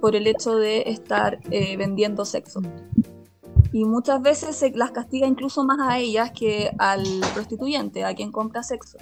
por 0.00 0.14
el 0.16 0.26
hecho 0.26 0.56
de 0.56 0.84
estar 0.86 1.40
eh, 1.50 1.76
vendiendo 1.76 2.24
sexo. 2.24 2.62
Y 3.72 3.84
muchas 3.84 4.22
veces 4.22 4.56
se 4.56 4.70
las 4.70 4.92
castiga 4.92 5.26
incluso 5.26 5.64
más 5.64 5.78
a 5.80 5.98
ellas 5.98 6.30
que 6.32 6.70
al 6.78 7.04
prostituyente, 7.34 8.04
a 8.04 8.14
quien 8.14 8.32
compra 8.32 8.62
sexo 8.62 8.98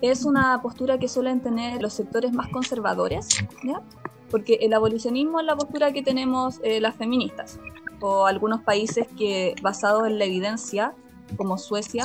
es 0.00 0.24
una 0.24 0.60
postura 0.62 0.98
que 0.98 1.08
suelen 1.08 1.40
tener 1.40 1.80
los 1.82 1.92
sectores 1.94 2.32
más 2.32 2.48
conservadores, 2.48 3.28
¿ya? 3.64 3.82
porque 4.30 4.58
el 4.60 4.72
abolicionismo 4.74 5.40
es 5.40 5.46
la 5.46 5.56
postura 5.56 5.92
que 5.92 6.02
tenemos 6.02 6.60
eh, 6.62 6.80
las 6.80 6.96
feministas, 6.96 7.58
o 8.00 8.26
algunos 8.26 8.62
países 8.62 9.06
que, 9.16 9.54
basados 9.62 10.06
en 10.06 10.18
la 10.18 10.24
evidencia, 10.24 10.94
como 11.36 11.56
Suecia, 11.56 12.04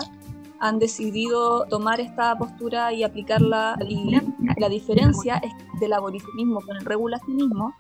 han 0.60 0.80
decidido 0.80 1.66
tomar 1.66 2.00
esta 2.00 2.38
postura 2.38 2.94
y 2.94 3.04
aplicarla. 3.04 3.78
Y 3.90 4.16
la 4.58 4.70
diferencia 4.70 5.38
es 5.38 5.52
del 5.80 5.94
abolicionismo 5.94 6.62
con 6.62 6.78
el 6.78 6.86
regulacionismo 6.86 7.74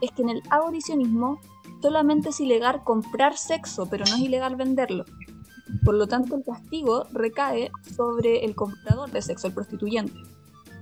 es 0.00 0.10
que 0.12 0.22
en 0.22 0.30
el 0.30 0.42
abolicionismo 0.50 1.38
solamente 1.84 2.30
es 2.30 2.40
ilegal 2.40 2.82
comprar 2.82 3.36
sexo, 3.36 3.86
pero 3.90 4.06
no 4.06 4.14
es 4.14 4.22
ilegal 4.22 4.56
venderlo. 4.56 5.04
Por 5.84 5.96
lo 5.96 6.06
tanto, 6.06 6.34
el 6.34 6.42
castigo 6.42 7.04
recae 7.12 7.70
sobre 7.94 8.42
el 8.46 8.54
comprador 8.54 9.10
de 9.10 9.20
sexo, 9.20 9.48
el 9.48 9.52
prostituyente. 9.52 10.18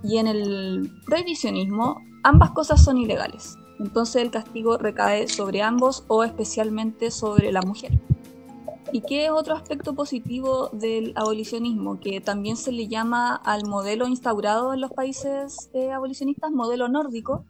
Y 0.05 0.19
en 0.19 0.29
el 0.29 0.93
prohibicionismo, 1.05 2.01
ambas 2.23 2.53
cosas 2.53 2.85
son 2.85 2.99
ilegales. 2.99 3.59
Entonces 3.81 4.23
el 4.23 4.31
castigo 4.31 4.79
recae 4.79 5.27
sobre 5.27 5.61
ambos 5.61 6.05
o 6.07 6.23
especialmente 6.23 7.11
sobre 7.11 7.51
la 7.51 7.63
mujer. 7.63 7.99
¿Y 8.93 9.01
qué 9.01 9.25
es 9.25 9.33
otro 9.33 9.57
aspecto 9.57 9.97
positivo 9.97 10.69
del 10.69 11.15
abolicionismo? 11.17 11.99
Que 11.99 12.21
también 12.21 12.57
se 12.57 12.71
le 12.71 12.87
llama 12.87 13.35
al 13.35 13.67
modelo 13.67 14.07
instaurado 14.07 14.73
en 14.73 14.81
los 14.81 14.93
países 14.93 15.69
eh, 15.75 15.91
abolicionistas, 15.91 16.53
modelo 16.53 16.87
nórdico, 16.89 17.45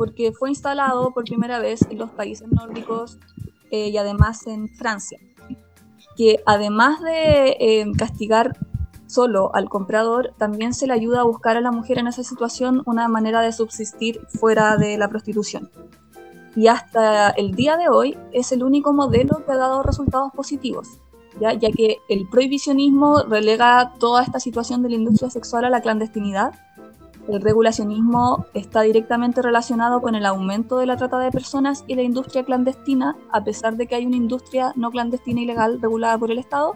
porque 0.00 0.32
fue 0.32 0.48
instalado 0.48 1.10
por 1.10 1.24
primera 1.24 1.58
vez 1.58 1.82
en 1.90 1.98
los 1.98 2.08
países 2.10 2.48
nórdicos 2.50 3.18
eh, 3.70 3.90
y 3.90 3.98
además 3.98 4.46
en 4.46 4.70
Francia 4.70 5.18
que 6.16 6.42
además 6.46 7.02
de 7.02 7.56
eh, 7.60 7.86
castigar 7.98 8.56
solo 9.06 9.54
al 9.54 9.68
comprador, 9.68 10.32
también 10.38 10.72
se 10.72 10.86
le 10.86 10.94
ayuda 10.94 11.20
a 11.20 11.24
buscar 11.24 11.58
a 11.58 11.60
la 11.60 11.70
mujer 11.70 11.98
en 11.98 12.06
esa 12.06 12.22
situación 12.22 12.82
una 12.86 13.08
manera 13.08 13.42
de 13.42 13.52
subsistir 13.52 14.26
fuera 14.28 14.78
de 14.78 14.96
la 14.96 15.08
prostitución. 15.08 15.70
Y 16.56 16.68
hasta 16.68 17.28
el 17.28 17.52
día 17.52 17.76
de 17.76 17.90
hoy 17.90 18.16
es 18.32 18.52
el 18.52 18.64
único 18.64 18.94
modelo 18.94 19.44
que 19.44 19.52
ha 19.52 19.56
dado 19.56 19.82
resultados 19.82 20.32
positivos, 20.32 20.88
ya, 21.38 21.52
ya 21.52 21.70
que 21.70 21.98
el 22.08 22.26
prohibicionismo 22.26 23.24
relega 23.24 23.92
toda 23.98 24.22
esta 24.22 24.40
situación 24.40 24.82
de 24.82 24.88
la 24.88 24.94
industria 24.94 25.28
sexual 25.28 25.66
a 25.66 25.70
la 25.70 25.82
clandestinidad 25.82 26.54
el 27.30 27.40
regulacionismo 27.40 28.46
está 28.54 28.82
directamente 28.82 29.42
relacionado 29.42 30.00
con 30.00 30.14
el 30.14 30.26
aumento 30.26 30.78
de 30.78 30.86
la 30.86 30.96
trata 30.96 31.18
de 31.18 31.30
personas 31.30 31.84
y 31.86 31.94
la 31.94 32.02
industria 32.02 32.44
clandestina, 32.44 33.16
a 33.30 33.44
pesar 33.44 33.76
de 33.76 33.86
que 33.86 33.94
hay 33.94 34.06
una 34.06 34.16
industria 34.16 34.72
no 34.76 34.90
clandestina 34.90 35.40
y 35.40 35.46
legal 35.46 35.80
regulada 35.80 36.18
por 36.18 36.30
el 36.30 36.38
Estado, 36.38 36.74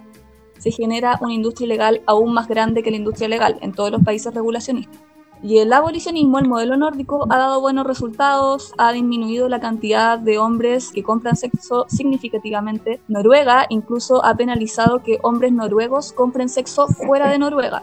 se 0.58 0.70
genera 0.70 1.18
una 1.20 1.34
industria 1.34 1.66
ilegal 1.66 2.02
aún 2.06 2.32
más 2.32 2.48
grande 2.48 2.82
que 2.82 2.90
la 2.90 2.96
industria 2.96 3.28
legal 3.28 3.58
en 3.60 3.72
todos 3.72 3.90
los 3.90 4.02
países 4.02 4.32
regulacionistas. 4.32 5.02
Y 5.42 5.58
el 5.58 5.72
abolicionismo, 5.74 6.38
el 6.38 6.48
modelo 6.48 6.76
nórdico, 6.76 7.26
ha 7.28 7.36
dado 7.36 7.60
buenos 7.60 7.86
resultados, 7.86 8.72
ha 8.78 8.92
disminuido 8.92 9.48
la 9.50 9.60
cantidad 9.60 10.18
de 10.18 10.38
hombres 10.38 10.90
que 10.90 11.02
compran 11.02 11.36
sexo 11.36 11.84
significativamente. 11.88 13.02
Noruega 13.08 13.66
incluso 13.68 14.24
ha 14.24 14.34
penalizado 14.36 15.02
que 15.02 15.18
hombres 15.22 15.52
noruegos 15.52 16.14
compren 16.14 16.48
sexo 16.48 16.86
fuera 16.86 17.28
de 17.28 17.38
Noruega. 17.38 17.82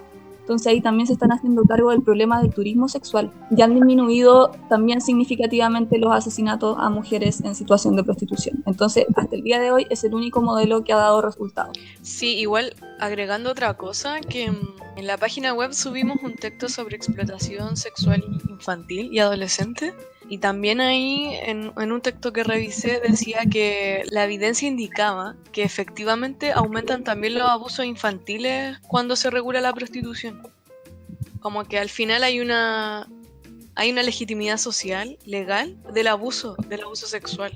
Entonces 0.51 0.67
ahí 0.67 0.81
también 0.81 1.07
se 1.07 1.13
están 1.13 1.31
haciendo 1.31 1.63
cargo 1.63 1.91
del 1.91 2.01
problema 2.01 2.41
del 2.41 2.53
turismo 2.53 2.89
sexual. 2.89 3.31
Ya 3.51 3.63
han 3.63 3.73
disminuido 3.73 4.51
también 4.67 4.99
significativamente 4.99 5.97
los 5.97 6.13
asesinatos 6.13 6.75
a 6.77 6.89
mujeres 6.89 7.39
en 7.39 7.55
situación 7.55 7.95
de 7.95 8.03
prostitución. 8.03 8.61
Entonces, 8.65 9.05
hasta 9.15 9.33
el 9.33 9.43
día 9.43 9.61
de 9.61 9.71
hoy 9.71 9.87
es 9.89 10.03
el 10.03 10.13
único 10.13 10.41
modelo 10.41 10.83
que 10.83 10.91
ha 10.91 10.97
dado 10.97 11.21
resultados. 11.21 11.77
Sí, 12.01 12.37
igual 12.37 12.73
agregando 12.99 13.49
otra 13.49 13.75
cosa, 13.75 14.19
que 14.19 14.51
en 14.97 15.07
la 15.07 15.17
página 15.17 15.53
web 15.53 15.71
subimos 15.71 16.17
un 16.21 16.35
texto 16.35 16.67
sobre 16.67 16.97
explotación 16.97 17.77
sexual 17.77 18.21
infantil 18.49 19.07
y 19.09 19.19
adolescente 19.19 19.93
y 20.31 20.37
también 20.37 20.79
ahí, 20.79 21.37
en, 21.41 21.73
un 21.75 21.99
texto 21.99 22.31
que 22.31 22.45
revisé, 22.45 23.01
decía 23.01 23.41
que 23.51 24.03
la 24.11 24.23
evidencia 24.23 24.65
indicaba 24.65 25.35
que 25.51 25.63
efectivamente 25.63 26.53
aumentan 26.53 27.03
también 27.03 27.33
los 27.33 27.49
abusos 27.49 27.83
infantiles 27.83 28.79
cuando 28.87 29.17
se 29.17 29.29
regula 29.29 29.59
la 29.59 29.73
prostitución. 29.73 30.41
Como 31.41 31.65
que 31.65 31.79
al 31.79 31.89
final 31.89 32.23
hay 32.23 32.39
una, 32.39 33.09
hay 33.75 33.91
una 33.91 34.03
legitimidad 34.03 34.55
social, 34.55 35.17
legal, 35.25 35.75
del 35.93 36.07
abuso, 36.07 36.55
del 36.65 36.83
abuso 36.83 37.07
sexual. 37.07 37.51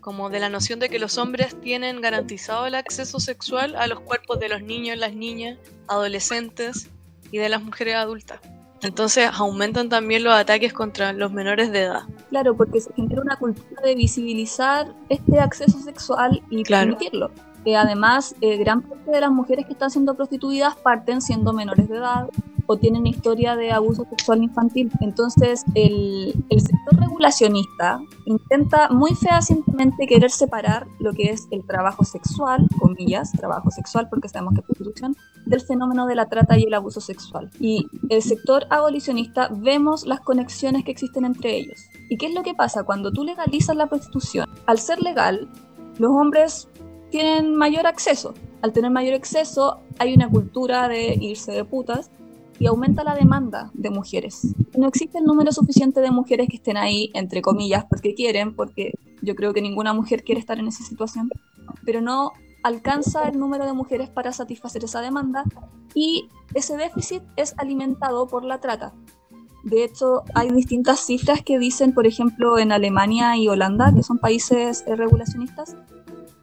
Como 0.00 0.30
de 0.30 0.40
la 0.40 0.48
noción 0.48 0.78
de 0.78 0.88
que 0.88 0.98
los 0.98 1.18
hombres 1.18 1.60
tienen 1.60 2.00
garantizado 2.00 2.66
el 2.66 2.76
acceso 2.76 3.20
sexual 3.20 3.76
a 3.76 3.86
los 3.86 4.00
cuerpos 4.00 4.40
de 4.40 4.48
los 4.48 4.62
niños, 4.62 4.96
las 4.96 5.12
niñas, 5.12 5.58
adolescentes 5.86 6.88
y 7.30 7.36
de 7.36 7.50
las 7.50 7.62
mujeres 7.62 7.96
adultas. 7.96 8.40
Entonces 8.82 9.30
aumentan 9.32 9.88
también 9.88 10.24
los 10.24 10.34
ataques 10.34 10.72
contra 10.72 11.12
los 11.12 11.32
menores 11.32 11.70
de 11.70 11.82
edad. 11.82 12.02
Claro, 12.30 12.56
porque 12.56 12.80
se 12.80 12.92
genera 12.94 13.20
una 13.20 13.36
cultura 13.36 13.82
de 13.82 13.94
visibilizar 13.94 14.94
este 15.08 15.38
acceso 15.38 15.78
sexual 15.80 16.42
y 16.50 16.64
permitirlo. 16.64 17.30
Eh, 17.64 17.76
además, 17.76 18.34
eh, 18.40 18.56
gran 18.56 18.80
parte 18.80 19.10
de 19.10 19.20
las 19.20 19.30
mujeres 19.30 19.66
que 19.66 19.72
están 19.72 19.90
siendo 19.90 20.14
prostituidas 20.14 20.76
parten 20.76 21.20
siendo 21.20 21.52
menores 21.52 21.88
de 21.88 21.96
edad 21.98 22.28
o 22.70 22.76
tienen 22.76 23.04
historia 23.04 23.56
de 23.56 23.72
abuso 23.72 24.06
sexual 24.08 24.44
infantil. 24.44 24.92
Entonces, 25.00 25.64
el, 25.74 26.32
el 26.50 26.60
sector 26.60 27.00
regulacionista 27.00 28.00
intenta 28.26 28.88
muy 28.90 29.12
fehacientemente 29.16 30.06
querer 30.06 30.30
separar 30.30 30.86
lo 31.00 31.12
que 31.12 31.30
es 31.30 31.48
el 31.50 31.66
trabajo 31.66 32.04
sexual, 32.04 32.68
comillas, 32.78 33.32
trabajo 33.32 33.72
sexual, 33.72 34.08
porque 34.08 34.28
sabemos 34.28 34.54
que 34.54 34.60
es 34.60 34.66
prostitución, 34.66 35.16
del 35.46 35.60
fenómeno 35.62 36.06
de 36.06 36.14
la 36.14 36.26
trata 36.26 36.56
y 36.58 36.62
el 36.62 36.74
abuso 36.74 37.00
sexual. 37.00 37.50
Y 37.58 37.88
el 38.08 38.22
sector 38.22 38.66
abolicionista 38.70 39.48
vemos 39.50 40.06
las 40.06 40.20
conexiones 40.20 40.84
que 40.84 40.92
existen 40.92 41.24
entre 41.24 41.56
ellos. 41.56 41.80
¿Y 42.08 42.18
qué 42.18 42.26
es 42.26 42.34
lo 42.34 42.44
que 42.44 42.54
pasa 42.54 42.84
cuando 42.84 43.10
tú 43.10 43.24
legalizas 43.24 43.74
la 43.74 43.88
prostitución? 43.88 44.48
Al 44.66 44.78
ser 44.78 45.02
legal, 45.02 45.48
los 45.98 46.12
hombres 46.12 46.68
tienen 47.10 47.56
mayor 47.56 47.88
acceso. 47.88 48.32
Al 48.62 48.72
tener 48.72 48.92
mayor 48.92 49.14
acceso, 49.14 49.80
hay 49.98 50.14
una 50.14 50.28
cultura 50.28 50.86
de 50.86 51.16
irse 51.20 51.50
de 51.50 51.64
putas 51.64 52.12
y 52.60 52.66
aumenta 52.66 53.02
la 53.02 53.14
demanda 53.14 53.70
de 53.72 53.90
mujeres. 53.90 54.54
No 54.76 54.86
existe 54.86 55.18
el 55.18 55.24
número 55.24 55.50
suficiente 55.50 56.00
de 56.00 56.10
mujeres 56.10 56.46
que 56.48 56.56
estén 56.56 56.76
ahí, 56.76 57.10
entre 57.14 57.40
comillas, 57.40 57.86
porque 57.86 58.14
quieren, 58.14 58.54
porque 58.54 58.92
yo 59.22 59.34
creo 59.34 59.54
que 59.54 59.62
ninguna 59.62 59.94
mujer 59.94 60.22
quiere 60.22 60.40
estar 60.40 60.58
en 60.58 60.68
esa 60.68 60.84
situación, 60.84 61.30
pero 61.86 62.02
no 62.02 62.32
alcanza 62.62 63.26
el 63.28 63.38
número 63.38 63.64
de 63.64 63.72
mujeres 63.72 64.10
para 64.10 64.32
satisfacer 64.32 64.84
esa 64.84 65.00
demanda 65.00 65.44
y 65.94 66.28
ese 66.52 66.76
déficit 66.76 67.22
es 67.36 67.54
alimentado 67.56 68.28
por 68.28 68.44
la 68.44 68.60
trata. 68.60 68.92
De 69.64 69.82
hecho, 69.82 70.22
hay 70.34 70.50
distintas 70.50 71.00
cifras 71.00 71.42
que 71.42 71.58
dicen, 71.58 71.94
por 71.94 72.06
ejemplo, 72.06 72.58
en 72.58 72.72
Alemania 72.72 73.38
y 73.38 73.48
Holanda, 73.48 73.90
que 73.94 74.02
son 74.02 74.18
países 74.18 74.84
eh, 74.86 74.96
regulacionistas, 74.96 75.76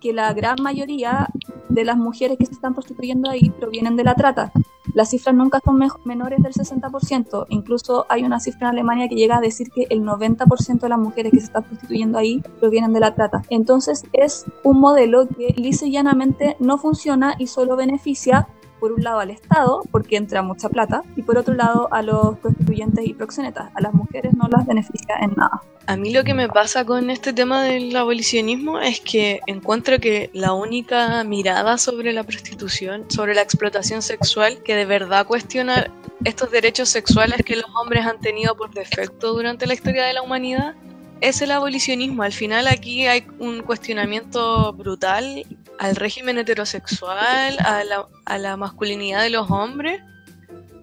que 0.02 0.14
la 0.14 0.34
gran 0.34 0.58
mayoría 0.62 1.28
de 1.70 1.86
las 1.86 1.98
mujeres 1.98 2.40
que 2.40 2.46
se 2.48 2.54
están 2.54 2.74
prostituyendo 2.74 3.30
ahí 3.30 3.52
provienen 3.52 3.96
de 3.96 4.04
la 4.04 4.16
trata. 4.16 4.52
Las 4.98 5.12
cifras 5.12 5.36
nunca 5.36 5.62
son 5.64 5.80
menores 6.06 6.42
del 6.42 6.54
60%, 6.54 7.46
incluso 7.50 8.08
hay 8.10 8.24
una 8.24 8.40
cifra 8.40 8.70
en 8.70 8.74
Alemania 8.74 9.08
que 9.08 9.14
llega 9.14 9.38
a 9.38 9.42
decir 9.42 9.68
que 9.70 9.86
el 9.92 10.02
90% 10.02 10.80
de 10.80 10.90
las 10.90 10.98
mujeres 10.98 11.32
que 11.32 11.40
se 11.40 11.46
están 11.46 11.66
prostituyendo 11.66 12.18
ahí 12.18 12.42
provienen 12.60 12.94
de 12.94 13.00
la 13.00 13.14
trata. 13.14 13.44
Entonces 13.52 14.06
es 14.12 14.46
un 14.64 14.80
modelo 14.80 15.28
que 15.28 15.54
lisa 15.56 15.86
y 15.86 15.92
llanamente 15.92 16.58
no 16.60 16.80
funciona 16.80 17.36
y 17.38 17.46
solo 17.46 17.76
beneficia 17.76 18.48
por 18.80 18.92
un 18.92 19.04
lado 19.04 19.20
al 19.20 19.30
Estado, 19.30 19.84
porque 19.92 20.18
entra 20.18 20.42
mucha 20.42 20.68
plata, 20.68 21.04
y 21.16 21.22
por 21.22 21.38
otro 21.38 21.54
lado 21.54 21.90
a 21.92 22.02
los 22.02 22.40
prostituyentes 22.40 23.06
y 23.06 23.14
proxenetas. 23.14 23.70
A 23.76 23.82
las 23.82 23.94
mujeres 23.94 24.34
no 24.34 24.48
las 24.48 24.66
beneficia 24.66 25.16
en 25.22 25.36
nada. 25.36 25.62
A 25.88 25.96
mí 25.96 26.12
lo 26.12 26.26
que 26.26 26.34
me 26.34 26.50
pasa 26.50 26.84
con 26.84 27.10
este 27.10 27.32
tema 27.32 27.64
del 27.64 27.96
abolicionismo 27.96 28.82
es 28.82 29.00
que 29.00 29.40
encuentro 29.48 30.00
que 30.00 30.30
la 30.34 30.52
única 30.52 31.24
mirada 31.24 31.78
sobre 31.78 32.12
la 32.12 32.24
prostitución, 32.24 33.10
sobre 33.10 33.34
la 33.34 33.42
explotación 33.42 34.02
sexual, 34.02 34.62
que 34.64 34.76
de 34.76 34.84
verdad 34.84 35.26
cuestiona 35.26 35.90
estos 36.26 36.52
derechos 36.52 36.90
sexuales 36.90 37.42
que 37.46 37.56
los 37.56 37.68
hombres 37.82 38.06
han 38.06 38.20
tenido 38.20 38.58
por 38.58 38.74
defecto 38.74 39.32
durante 39.32 39.66
la 39.66 39.76
historia 39.76 40.04
de 40.04 40.14
la 40.14 40.22
humanidad, 40.22 40.76
es 41.22 41.42
el 41.42 41.52
abolicionismo. 41.52 42.22
Al 42.22 42.34
final 42.34 42.68
aquí 42.68 43.08
hay 43.08 43.26
un 43.40 43.62
cuestionamiento 43.62 44.74
brutal 44.74 45.46
al 45.80 45.96
régimen 45.96 46.38
heterosexual, 46.38 47.58
a 47.60 47.86
la, 47.86 48.08
a 48.26 48.38
la 48.38 48.58
masculinidad 48.58 49.22
de 49.22 49.30
los 49.30 49.50
hombres 49.50 50.02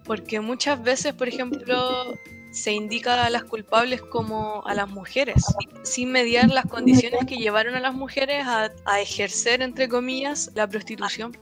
porque 0.04 0.40
muchas 0.40 0.82
veces, 0.82 1.14
por 1.14 1.28
ejemplo, 1.28 2.14
se 2.54 2.72
indica 2.72 3.24
a 3.24 3.30
las 3.30 3.42
culpables 3.42 4.00
como 4.00 4.64
a 4.64 4.74
las 4.74 4.88
mujeres, 4.88 5.44
sin 5.82 6.12
mediar 6.12 6.48
las 6.50 6.66
condiciones 6.66 7.26
que 7.26 7.36
llevaron 7.36 7.74
a 7.74 7.80
las 7.80 7.94
mujeres 7.94 8.46
a, 8.46 9.00
ejercer, 9.00 9.60
entre 9.60 9.88
comillas, 9.88 10.52
la 10.54 10.68
prostitución. 10.68 11.36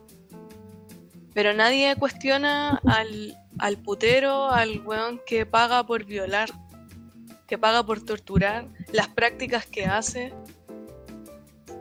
Pero 1.35 1.53
nadie 1.53 1.95
cuestiona 1.97 2.81
al, 2.87 3.37
al 3.59 3.77
putero, 3.77 4.51
al 4.51 4.81
weón 4.87 5.21
que 5.27 5.45
paga 5.45 5.87
por 5.87 6.07
violar, 6.07 6.49
que 7.47 7.59
paga 7.59 7.85
por 7.85 8.01
torturar, 8.03 8.69
las 8.91 9.09
prácticas 9.09 9.67
que 9.67 9.85
hace. 9.85 10.33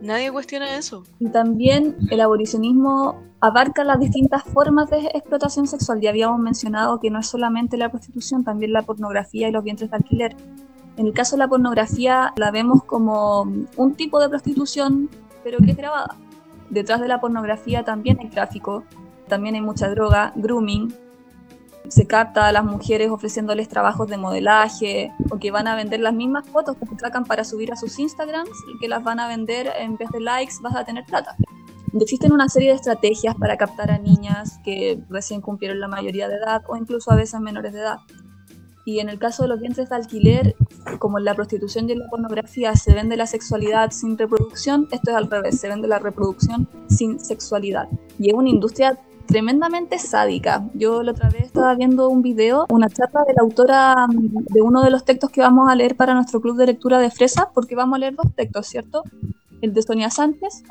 Nadie 0.02 0.30
cuestiona 0.30 0.78
eso. 0.78 1.06
Y 1.20 1.30
también 1.30 1.96
el 2.10 2.20
abolicionismo 2.20 3.31
abarca 3.42 3.84
las 3.84 4.00
distintas 4.00 4.44
formas 4.44 4.90
de 4.92 5.00
explotación 5.14 5.68
sexual. 5.68 6.00
Ya 6.00 6.12
habíamos 6.12 6.40
mencionado 6.40 7.00
que 7.00 7.10
no 7.10 7.20
es 7.20 7.28
solamente 7.28 7.76
la 7.76 7.90
prostitución, 7.90 8.44
también 8.44 8.72
la 8.72 8.84
pornografía 8.84 9.50
y 9.50 9.52
los 9.52 9.64
vientres 9.64 9.90
de 9.90 9.98
alquiler. 9.98 10.36
En 10.98 11.08
el 11.08 11.14
caso 11.14 11.36
de 11.36 11.40
la 11.40 11.48
pornografía 11.48 12.34
la 12.38 12.52
vemos 12.52 12.84
como 12.84 13.42
un 13.42 13.96
tipo 13.96 14.20
de 14.20 14.30
prostitución, 14.30 15.10
pero 15.44 15.58
que 15.58 15.72
es 15.72 15.78
grabada. 15.78 16.16
Detrás 16.70 17.02
de 17.02 17.08
la 17.08 17.20
pornografía 17.20 17.84
también 17.84 18.20
hay 18.20 18.30
tráfico, 18.30 18.84
también 19.28 19.56
hay 19.56 19.62
mucha 19.62 19.90
droga, 19.90 20.32
grooming. 20.36 20.94
Se 21.88 22.06
capta 22.06 22.48
a 22.48 22.52
las 22.52 22.64
mujeres 22.64 23.10
ofreciéndoles 23.10 23.68
trabajos 23.68 24.08
de 24.08 24.18
modelaje 24.18 25.12
o 25.32 25.40
que 25.40 25.50
van 25.50 25.68
a 25.68 25.76
vender 25.76 26.00
las 26.00 26.14
mismas 26.14 26.48
fotos 26.48 26.78
que 26.78 26.86
sacan 27.00 27.26
para 27.26 27.44
subir 27.44 27.74
a 27.74 27.76
sus 27.76 27.98
Instagrams 27.98 28.52
y 28.72 28.78
que 28.78 28.88
las 28.88 29.04
van 29.04 29.20
a 29.20 29.28
vender 29.28 29.72
en 29.80 29.98
vez 29.98 30.10
de 30.12 30.20
likes 30.20 30.54
vas 30.62 30.76
a 30.76 30.86
tener 30.86 31.06
plata. 31.06 31.36
Existen 32.00 32.32
una 32.32 32.48
serie 32.48 32.70
de 32.70 32.76
estrategias 32.76 33.36
para 33.36 33.58
captar 33.58 33.92
a 33.92 33.98
niñas 33.98 34.60
que 34.64 35.04
recién 35.10 35.42
cumplieron 35.42 35.80
la 35.80 35.88
mayoría 35.88 36.30
de 36.30 36.36
edad 36.36 36.64
o 36.68 36.78
incluso 36.78 37.12
a 37.12 37.16
veces 37.16 37.40
menores 37.42 37.74
de 37.74 37.80
edad. 37.80 37.98
Y 38.86 39.00
en 39.00 39.10
el 39.10 39.20
caso 39.20 39.44
de 39.44 39.50
los 39.50 39.60
vientres 39.60 39.90
de 39.90 39.96
alquiler, 39.96 40.56
como 41.00 41.20
en 41.20 41.26
la 41.26 41.36
prostitución 41.36 41.88
y 41.88 41.92
en 41.92 42.00
la 42.00 42.10
pornografía 42.10 42.76
se 42.76 42.94
vende 42.94 43.18
la 43.18 43.28
sexualidad 43.28 43.92
sin 43.92 44.18
reproducción, 44.18 44.88
esto 44.92 45.12
es 45.12 45.18
al 45.18 45.30
revés, 45.30 45.60
se 45.60 45.68
vende 45.68 45.88
la 45.88 46.00
reproducción 46.00 46.68
sin 46.88 47.20
sexualidad. 47.20 47.90
Y 48.18 48.30
es 48.30 48.34
una 48.34 48.50
industria 48.50 48.98
tremendamente 49.28 50.00
sádica. 50.00 50.68
Yo 50.74 51.04
la 51.04 51.12
otra 51.12 51.30
vez 51.30 51.44
estaba 51.44 51.76
viendo 51.76 52.10
un 52.10 52.22
video, 52.22 52.66
una 52.70 52.90
charla 52.90 53.24
de 53.28 53.34
la 53.34 53.42
autora 53.42 54.08
mm, 54.08 54.46
de 54.50 54.62
uno 54.62 54.82
de 54.82 54.90
los 54.90 55.06
textos 55.06 55.30
que 55.30 55.42
vamos 55.42 55.70
a 55.70 55.76
leer 55.76 55.96
para 55.96 56.14
nuestro 56.14 56.42
club 56.42 56.58
de 56.58 56.66
lectura 56.66 57.00
de 57.00 57.12
Fresa, 57.12 57.50
porque 57.54 57.76
vamos 57.76 57.98
a 57.98 58.00
leer 58.00 58.16
dos 58.16 58.34
textos, 58.34 58.68
¿cierto? 58.68 59.04
El 59.62 59.74
de 59.74 59.82
Sonia 59.84 60.10
Sánchez 60.10 60.64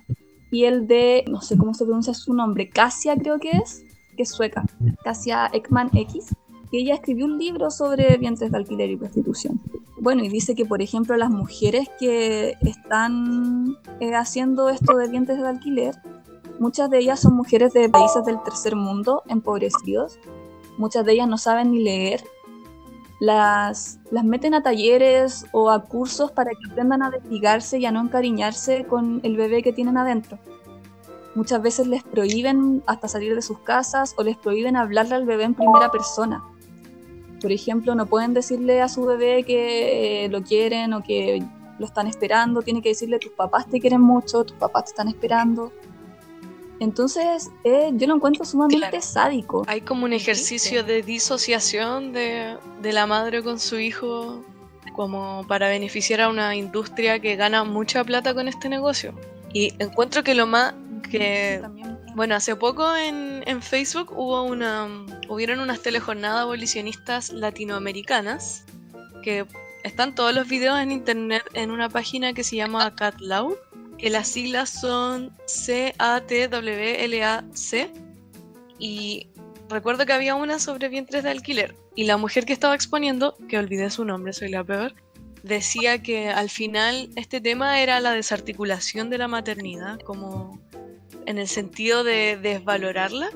y 0.50 0.64
el 0.64 0.86
de, 0.86 1.24
no 1.28 1.40
sé 1.40 1.56
cómo 1.56 1.74
se 1.74 1.84
pronuncia 1.84 2.14
su 2.14 2.34
nombre, 2.34 2.68
Cassia 2.68 3.16
creo 3.16 3.38
que 3.38 3.50
es, 3.52 3.84
que 4.16 4.24
es 4.24 4.30
sueca, 4.30 4.64
Cassia 5.04 5.48
Ekman 5.52 5.90
X, 5.92 6.34
que 6.70 6.78
ella 6.78 6.94
escribió 6.94 7.26
un 7.26 7.38
libro 7.38 7.70
sobre 7.70 8.16
vientres 8.16 8.50
de 8.50 8.56
alquiler 8.56 8.90
y 8.90 8.96
prostitución. 8.96 9.60
Bueno, 9.98 10.24
y 10.24 10.28
dice 10.28 10.54
que, 10.54 10.64
por 10.64 10.80
ejemplo, 10.80 11.16
las 11.16 11.30
mujeres 11.30 11.88
que 11.98 12.54
están 12.62 13.76
eh, 14.00 14.14
haciendo 14.14 14.70
esto 14.70 14.96
de 14.96 15.08
vientres 15.08 15.38
de 15.38 15.48
alquiler, 15.48 15.94
muchas 16.58 16.88
de 16.90 16.98
ellas 16.98 17.20
son 17.20 17.34
mujeres 17.34 17.72
de 17.72 17.88
países 17.88 18.24
del 18.24 18.42
tercer 18.42 18.76
mundo, 18.76 19.22
empobrecidos, 19.28 20.18
muchas 20.78 21.04
de 21.04 21.12
ellas 21.12 21.28
no 21.28 21.38
saben 21.38 21.72
ni 21.72 21.82
leer, 21.82 22.24
las, 23.20 24.00
las 24.10 24.24
meten 24.24 24.54
a 24.54 24.62
talleres 24.62 25.46
o 25.52 25.70
a 25.70 25.84
cursos 25.84 26.32
para 26.32 26.50
que 26.50 26.70
aprendan 26.70 27.02
a 27.02 27.10
desligarse 27.10 27.78
y 27.78 27.86
a 27.86 27.92
no 27.92 28.00
encariñarse 28.00 28.84
con 28.84 29.20
el 29.22 29.36
bebé 29.36 29.62
que 29.62 29.72
tienen 29.72 29.98
adentro. 29.98 30.38
Muchas 31.34 31.62
veces 31.62 31.86
les 31.86 32.02
prohíben 32.02 32.82
hasta 32.86 33.06
salir 33.06 33.34
de 33.34 33.42
sus 33.42 33.58
casas 33.60 34.14
o 34.16 34.24
les 34.24 34.36
prohíben 34.36 34.74
hablarle 34.74 35.14
al 35.14 35.26
bebé 35.26 35.44
en 35.44 35.54
primera 35.54 35.90
persona. 35.90 36.42
Por 37.40 37.52
ejemplo, 37.52 37.94
no 37.94 38.06
pueden 38.06 38.34
decirle 38.34 38.82
a 38.82 38.88
su 38.88 39.04
bebé 39.04 39.44
que 39.44 40.24
eh, 40.24 40.28
lo 40.28 40.42
quieren 40.42 40.92
o 40.94 41.02
que 41.02 41.42
lo 41.78 41.86
están 41.86 42.06
esperando, 42.06 42.62
tiene 42.62 42.82
que 42.82 42.90
decirle 42.90 43.18
tus 43.18 43.32
papás 43.32 43.66
te 43.66 43.80
quieren 43.80 44.02
mucho, 44.02 44.44
tus 44.44 44.56
papás 44.56 44.84
te 44.84 44.90
están 44.90 45.08
esperando. 45.08 45.72
Entonces, 46.80 47.50
eh, 47.62 47.90
yo 47.92 48.06
lo 48.06 48.16
encuentro 48.16 48.44
sumamente 48.44 49.00
sádico. 49.02 49.64
Hay 49.68 49.82
como 49.82 50.06
un 50.06 50.14
ejercicio 50.14 50.82
de 50.82 51.02
disociación 51.02 52.14
de, 52.14 52.56
de, 52.80 52.92
la 52.92 53.06
madre 53.06 53.42
con 53.42 53.60
su 53.60 53.78
hijo, 53.78 54.42
como 54.94 55.44
para 55.46 55.68
beneficiar 55.68 56.22
a 56.22 56.30
una 56.30 56.56
industria 56.56 57.20
que 57.20 57.36
gana 57.36 57.64
mucha 57.64 58.02
plata 58.02 58.32
con 58.32 58.48
este 58.48 58.70
negocio. 58.70 59.14
Y 59.52 59.74
encuentro 59.78 60.22
que 60.22 60.34
lo 60.34 60.46
más 60.46 60.74
que... 61.10 61.62
Bueno, 62.14 62.34
hace 62.34 62.56
poco 62.56 62.96
en, 62.96 63.44
en 63.46 63.62
Facebook 63.62 64.12
hubo 64.16 64.42
una, 64.42 64.88
hubieron 65.28 65.60
unas 65.60 65.80
telejornadas 65.80 66.40
abolicionistas 66.40 67.30
latinoamericanas 67.30 68.64
que 69.22 69.46
están 69.84 70.14
todos 70.14 70.34
los 70.34 70.48
videos 70.48 70.78
en 70.80 70.90
internet 70.90 71.44
en 71.52 71.70
una 71.70 71.88
página 71.88 72.32
que 72.32 72.42
se 72.42 72.56
llama 72.56 72.94
CatLaw 72.96 73.56
las 74.08 74.28
siglas 74.28 74.70
son 74.70 75.36
C-A-T-W-L-A-C. 75.46 76.10
Y 78.78 79.26
recuerdo 79.68 80.06
que 80.06 80.14
había 80.14 80.34
una 80.34 80.58
sobre 80.58 80.88
vientres 80.88 81.22
de 81.22 81.30
alquiler. 81.30 81.76
Y 81.94 82.04
la 82.04 82.16
mujer 82.16 82.46
que 82.46 82.54
estaba 82.54 82.74
exponiendo, 82.74 83.36
que 83.48 83.58
olvidé 83.58 83.90
su 83.90 84.06
nombre, 84.06 84.32
soy 84.32 84.48
la 84.48 84.64
peor, 84.64 84.94
decía 85.42 86.02
que 86.02 86.30
al 86.30 86.48
final 86.48 87.10
este 87.16 87.40
tema 87.40 87.80
era 87.82 88.00
la 88.00 88.12
desarticulación 88.12 89.10
de 89.10 89.18
la 89.18 89.28
maternidad, 89.28 90.00
como 90.00 90.58
en 91.26 91.38
el 91.38 91.48
sentido 91.48 92.04
de 92.04 92.38
desvalorarla, 92.40 93.30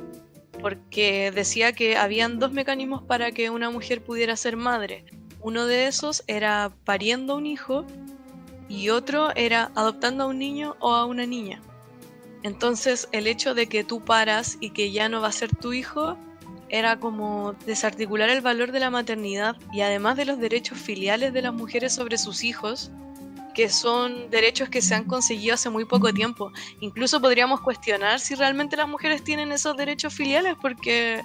porque 0.61 1.31
decía 1.35 1.73
que 1.73 1.97
habían 1.97 2.39
dos 2.39 2.53
mecanismos 2.53 3.03
para 3.03 3.33
que 3.33 3.51
una 3.51 3.71
mujer 3.71 4.03
pudiera 4.03 4.37
ser 4.37 4.57
madre. 4.57 5.05
Uno 5.41 5.67
de 5.67 5.89
esos 5.89 6.25
era 6.27 6.73
pariendo 6.85 7.37
un 7.37 7.45
hijo 7.47 7.85
y 8.69 8.91
otro 8.91 9.35
era 9.37 9.71
adoptando 9.75 10.25
a 10.25 10.27
un 10.27 10.39
niño 10.39 10.77
o 10.81 10.95
a 10.95 11.05
una 11.05 11.27
niña. 11.27 11.61
Entonces 12.43 13.09
el 13.13 13.27
hecho 13.27 13.55
de 13.55 13.67
que 13.69 13.85
tú 13.85 14.05
paras 14.05 14.59
y 14.61 14.71
que 14.71 14.93
ya 14.93 15.09
no 15.09 15.21
va 15.21 15.29
a 15.29 15.33
ser 15.33 15.55
tu 15.57 15.73
hijo 15.73 16.17
era 16.69 16.99
como 16.99 17.55
desarticular 17.67 18.29
el 18.31 18.41
valor 18.41 18.73
de 18.73 18.81
la 18.81 18.91
maternidad 18.91 19.57
y 19.73 19.81
además 19.81 20.17
de 20.17 20.25
los 20.25 20.39
derechos 20.39 20.79
filiales 20.79 21.33
de 21.33 21.43
las 21.43 21.55
mujeres 21.55 21.95
sobre 21.95 22.19
sus 22.19 22.43
hijos, 22.43 22.91
que 23.55 23.69
son 23.69 24.29
derechos 24.31 24.69
que 24.69 24.83
se 24.83 24.95
han 24.95 25.05
conseguido 25.05 25.55
hace 25.55 25.71
muy 25.71 25.85
poco 25.85 26.13
tiempo. 26.13 26.53
Incluso 26.81 27.21
podríamos 27.21 27.61
cuestionar 27.61 28.19
si 28.21 28.35
realmente 28.35 28.77
las 28.77 28.89
mujeres 28.89 29.23
tienen 29.23 29.53
esos 29.53 29.77
derechos 29.77 30.13
filiales 30.13 30.57
porque 30.61 31.23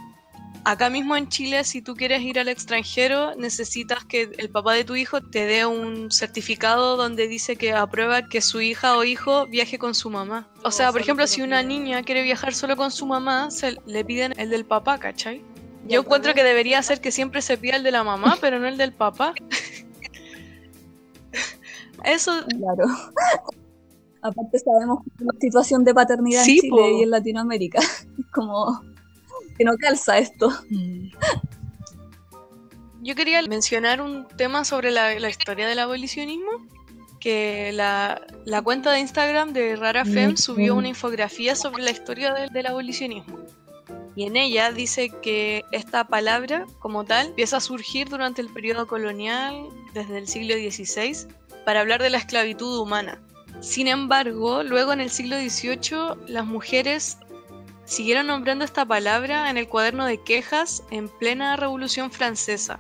acá 0.63 0.89
mismo 0.89 1.15
en 1.15 1.27
Chile, 1.27 1.63
si 1.63 1.81
tú 1.81 1.95
quieres 1.95 2.21
ir 2.21 2.39
al 2.39 2.47
extranjero, 2.47 3.35
necesitas 3.35 4.05
que 4.05 4.29
el 4.38 4.49
papá 4.49 4.73
de 4.73 4.83
tu 4.83 4.95
hijo 4.95 5.21
te 5.21 5.45
dé 5.45 5.65
un 5.65 6.12
certificado 6.12 6.97
donde 6.97 7.27
dice 7.27 7.55
que 7.55 7.73
aprueba 7.73 8.27
que 8.27 8.41
su 8.41 8.62
hija 8.62 8.97
o 8.97 9.03
hijo 9.03 9.47
viaje 9.47 9.79
con 9.79 9.95
su 9.95 10.09
mamá. 10.09 10.47
O 10.63 10.71
sea, 10.71 10.91
por 10.91 11.01
ejemplo, 11.01 11.27
si 11.27 11.41
una 11.41 11.63
niña 11.63 12.03
quiere 12.03 12.23
viajar 12.23 12.53
solo 12.53 12.75
con 12.75 12.91
su 12.91 13.05
mamá, 13.05 13.51
se 13.51 13.77
le 13.85 14.05
piden 14.05 14.33
el 14.38 14.49
del 14.49 14.65
papá, 14.65 14.99
¿cachai? 14.99 15.41
Yo 15.88 16.01
encuentro 16.01 16.33
que 16.33 16.43
debería 16.43 16.81
ser 16.83 17.01
que 17.01 17.12
siempre 17.12 17.41
se 17.41 17.57
pida 17.57 17.77
el 17.77 17.83
de 17.83 17.91
la 17.91 18.03
mamá, 18.03 18.38
pero 18.41 18.59
no 18.59 18.67
el 18.67 18.77
del 18.77 18.93
papá. 18.93 19.33
Eso. 22.03 22.31
Claro. 22.47 22.85
Aparte 24.21 24.59
sabemos 24.59 24.99
la 25.17 25.33
situación 25.39 25.83
de 25.83 25.93
paternidad 25.93 26.47
en 26.47 26.59
Chile 26.59 26.99
y 26.99 27.03
en 27.03 27.09
Latinoamérica. 27.09 27.79
como 28.31 28.81
que 29.60 29.65
no 29.65 29.78
calza 29.78 30.17
esto. 30.17 30.50
Mm. 30.69 31.10
Yo 33.02 33.15
quería 33.15 33.41
mencionar 33.43 34.02
un 34.02 34.28
tema 34.28 34.63
sobre 34.63 34.89
la, 34.91 35.30
historia 35.30 35.67
del 35.67 35.80
abolicionismo, 35.80 36.67
que 37.19 37.72
la, 37.74 38.22
cuenta 38.63 38.91
de 38.91 39.00
Instagram 39.00 39.52
de 39.52 39.76
Rara 39.76 40.06
Fem 40.06 40.38
subió 40.38 40.76
una 40.76 40.88
infografía 40.88 41.56
sobre 41.56 41.84
la 41.84 41.91
historia 41.91 42.34
del 42.34 42.65
abolicionismo. 42.65 43.39
Y 44.15 44.26
en 44.26 44.36
ella 44.36 44.72
dice 44.72 45.12
que 45.22 45.63
esta 45.72 46.08
palabra, 46.08 46.65
como 46.80 47.06
tal, 47.06 47.28
empieza 47.28 47.58
a 47.58 47.62
surgir 47.62 48.10
durante 48.10 48.41
el 48.41 48.50
periodo 48.50 48.88
colonial, 48.88 49.69
desde 49.93 50.17
el 50.17 50.28
siglo 50.28 50.56
XVI, 50.56 51.28
para 51.65 51.82
hablar 51.82 52.02
de 52.02 52.10
la 52.10 52.17
esclavitud 52.17 52.80
humana. 52.80 53.22
Sin 53.62 53.88
embargo, 53.88 54.63
luego 54.63 54.93
en 54.93 55.02
el 55.02 55.10
siglo 55.10 55.38
XVIII, 55.38 56.28
las 56.28 56.45
mujeres 56.45 57.17
siguieron 57.89 58.28
nombrando 58.28 58.63
esta 58.63 58.86
palabra 58.86 59.49
en 59.49 59.58
el 59.58 59.67
cuaderno 59.67 60.06
de 60.06 60.21
quejas 60.21 60.84
en 60.91 61.10
plena 61.10 61.56
Revolución 61.56 62.12
Francesa, 62.12 62.80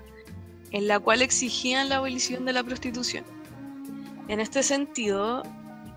en 0.71 0.87
la 0.87 0.99
cual 0.99 1.23
exigían 1.23 1.89
la 1.89 1.97
abolición 1.97 2.45
de 2.45 2.53
la 2.53 2.63
prostitución. 2.63 3.25
En 4.27 4.39
este 4.39 4.61
sentido, 4.61 5.41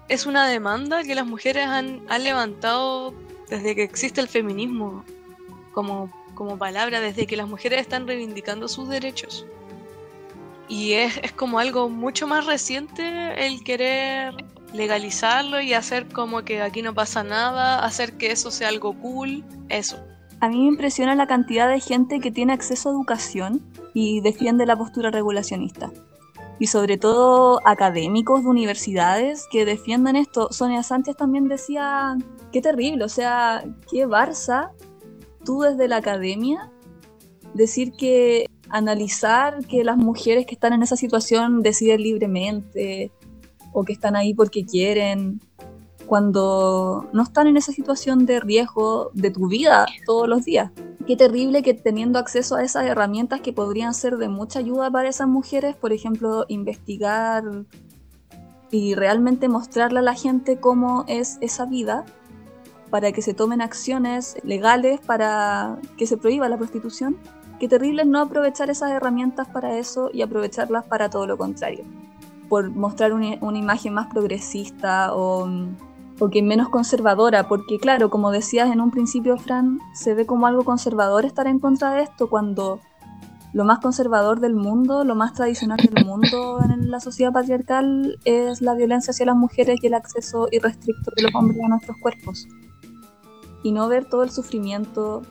es 0.09 0.25
una 0.25 0.49
demanda 0.49 1.03
que 1.05 1.15
las 1.15 1.27
mujeres 1.27 1.67
han, 1.67 2.07
levantado 2.23 3.13
desde 3.51 3.75
que 3.75 3.83
existe 3.83 4.23
el 4.23 4.29
feminismo 4.29 5.05
como, 5.75 6.11
como 6.35 6.57
palabra, 6.57 7.01
desde 7.01 7.27
que 7.27 7.37
las 7.37 7.49
mujeres 7.49 7.83
están 7.83 8.07
reivindicando 8.07 8.67
sus 8.67 8.89
derechos. 8.89 9.45
Y 10.69 10.95
es, 10.95 11.19
es 11.23 11.33
como 11.33 11.59
algo 11.59 11.91
mucho 11.91 12.27
más 12.27 12.47
reciente 12.47 13.47
el 13.47 13.63
querer 13.63 14.35
legalizarlo 14.73 15.61
y 15.61 15.75
hacer 15.75 16.09
como 16.09 16.43
que 16.43 16.63
aquí 16.63 16.83
no 16.83 16.95
pasa 16.95 17.23
nada, 17.23 17.85
hacer 17.85 18.15
que 18.15 18.33
eso 18.33 18.51
sea 18.51 18.69
algo 18.69 18.95
cool, 18.95 19.45
eso. 19.69 19.99
A 20.41 20.49
mí 20.49 20.61
me 20.63 20.69
impresiona 20.69 21.15
la 21.15 21.27
cantidad 21.27 21.69
de 21.69 21.81
gente 21.81 22.21
que 22.21 22.31
tiene 22.31 22.53
acceso 22.53 22.89
a 22.89 22.93
educación 22.93 23.63
y 23.95 24.21
defiende 24.23 24.67
la 24.67 24.77
postura 24.77 25.11
regulacionista. 25.11 25.93
Y 26.59 26.67
sobre 26.67 26.97
todo 26.97 27.61
académicos 27.65 28.43
de 28.43 28.49
universidades 28.49 29.47
que 29.51 29.65
defiendan 29.65 30.17
esto. 30.17 30.49
Sonia 30.53 30.83
Sánchez 30.83 31.17
también 31.17 31.49
decía, 31.49 32.17
qué 32.53 32.61
terrible, 32.61 33.05
o 33.05 33.09
sea, 33.09 33.65
qué 33.91 34.07
Barça, 34.07 34.71
tú 35.45 35.63
desde 35.63 35.89
la 35.89 35.97
academia, 35.97 36.71
decir 37.55 37.93
que 37.93 38.47
analizar 38.69 39.67
que 39.67 39.85
las 39.85 39.97
mujeres 39.97 40.47
que 40.47 40.55
están 40.55 40.73
en 40.73 40.83
esa 40.83 40.97
situación 40.97 41.63
deciden 41.63 42.03
libremente 42.03 43.13
o 43.73 43.85
que 43.85 43.93
están 43.93 44.17
ahí 44.17 44.35
porque 44.35 44.65
quieren, 44.65 45.41
cuando 46.07 47.09
no 47.13 47.23
están 47.23 47.47
en 47.47 47.57
esa 47.57 47.73
situación 47.73 48.27
de 48.27 48.41
riesgo 48.41 49.11
de 49.15 49.31
tu 49.31 49.49
vida 49.49 49.87
todos 50.07 50.29
los 50.29 50.45
días. 50.45 50.71
Qué 51.07 51.17
terrible 51.17 51.63
que 51.63 51.75
teniendo 51.75 52.19
acceso 52.19 52.57
a 52.57 52.63
esas 52.63 52.85
herramientas 52.85 53.41
que 53.41 53.53
podrían 53.53 53.95
ser 53.95 54.19
de 54.19 54.29
mucha 54.29 54.59
ayuda 54.59 54.91
para 54.91 55.09
esas 55.09 55.27
mujeres, 55.27 55.75
por 55.75 55.93
ejemplo, 55.93 56.45
investigar 56.49 57.45
y 58.71 58.95
realmente 58.95 59.49
mostrarle 59.49 59.99
a 59.99 60.03
la 60.03 60.15
gente 60.15 60.59
cómo 60.61 61.05
es 61.09 61.39
esa 61.41 61.67
vida, 61.67 62.05
para 62.93 63.11
que 63.11 63.23
se 63.23 63.33
tomen 63.33 63.63
acciones 63.63 64.37
legales 64.45 65.01
para 65.01 65.79
que 65.97 66.07
se 66.07 66.19
prohíba 66.19 66.47
la 66.51 66.59
prostitución. 66.59 67.17
Qué 67.59 67.67
terrible 67.67 68.05
no 68.05 68.21
aprovechar 68.21 68.69
esas 68.69 68.91
herramientas 68.91 69.49
para 69.49 69.79
eso 69.79 70.11
y 70.13 70.21
aprovecharlas 70.21 70.85
para 70.85 71.09
todo 71.09 71.27
lo 71.27 71.39
contrario. 71.39 71.85
Por 72.53 72.69
mostrar 72.71 73.15
una, 73.15 73.59
imagen 73.59 73.95
más 73.95 74.09
progresista 74.09 75.15
o 75.15 75.49
o 76.21 76.29
que 76.29 76.43
menos 76.43 76.69
conservadora, 76.69 77.49
porque 77.49 77.79
claro, 77.79 78.11
como 78.11 78.31
decías 78.31 78.71
en 78.71 78.81
un 78.81 78.91
principio, 78.91 79.39
Fran, 79.39 79.81
se 79.95 80.15
ve 80.15 80.27
como 80.27 80.47
algo 80.47 80.65
conservador 80.65 81.25
estar 81.25 81.47
en 81.47 81.59
contra 81.59 81.95
de 81.95 82.03
esto 82.03 82.29
cuando 82.29 82.81
lo 83.53 83.65
más 83.65 83.81
conservador 83.81 84.41
del 84.41 84.55
mundo, 84.55 85.05
lo 85.05 85.15
más 85.15 85.35
tradicional 85.35 85.79
del 85.79 86.07
mundo 86.07 86.61
en 86.65 86.91
la 86.91 87.01
sociedad 87.01 87.33
patriarcal 87.33 88.19
es 88.25 88.61
la 88.61 88.75
violencia 88.75 89.11
hacia 89.11 89.27
las 89.27 89.37
mujeres 89.37 89.81
y 89.83 89.87
el 89.89 89.95
acceso 89.95 90.49
irrestricto 90.53 91.11
de 91.17 91.23
los 91.23 91.35
hombres 91.35 91.59
a 91.65 91.69
nuestros 91.69 91.97
cuerpos. 91.99 92.47
Y 93.65 93.73
no 93.73 93.89
ver 93.89 94.05
todo 94.05 94.23
el 94.23 94.31
sufrimiento 94.31 95.23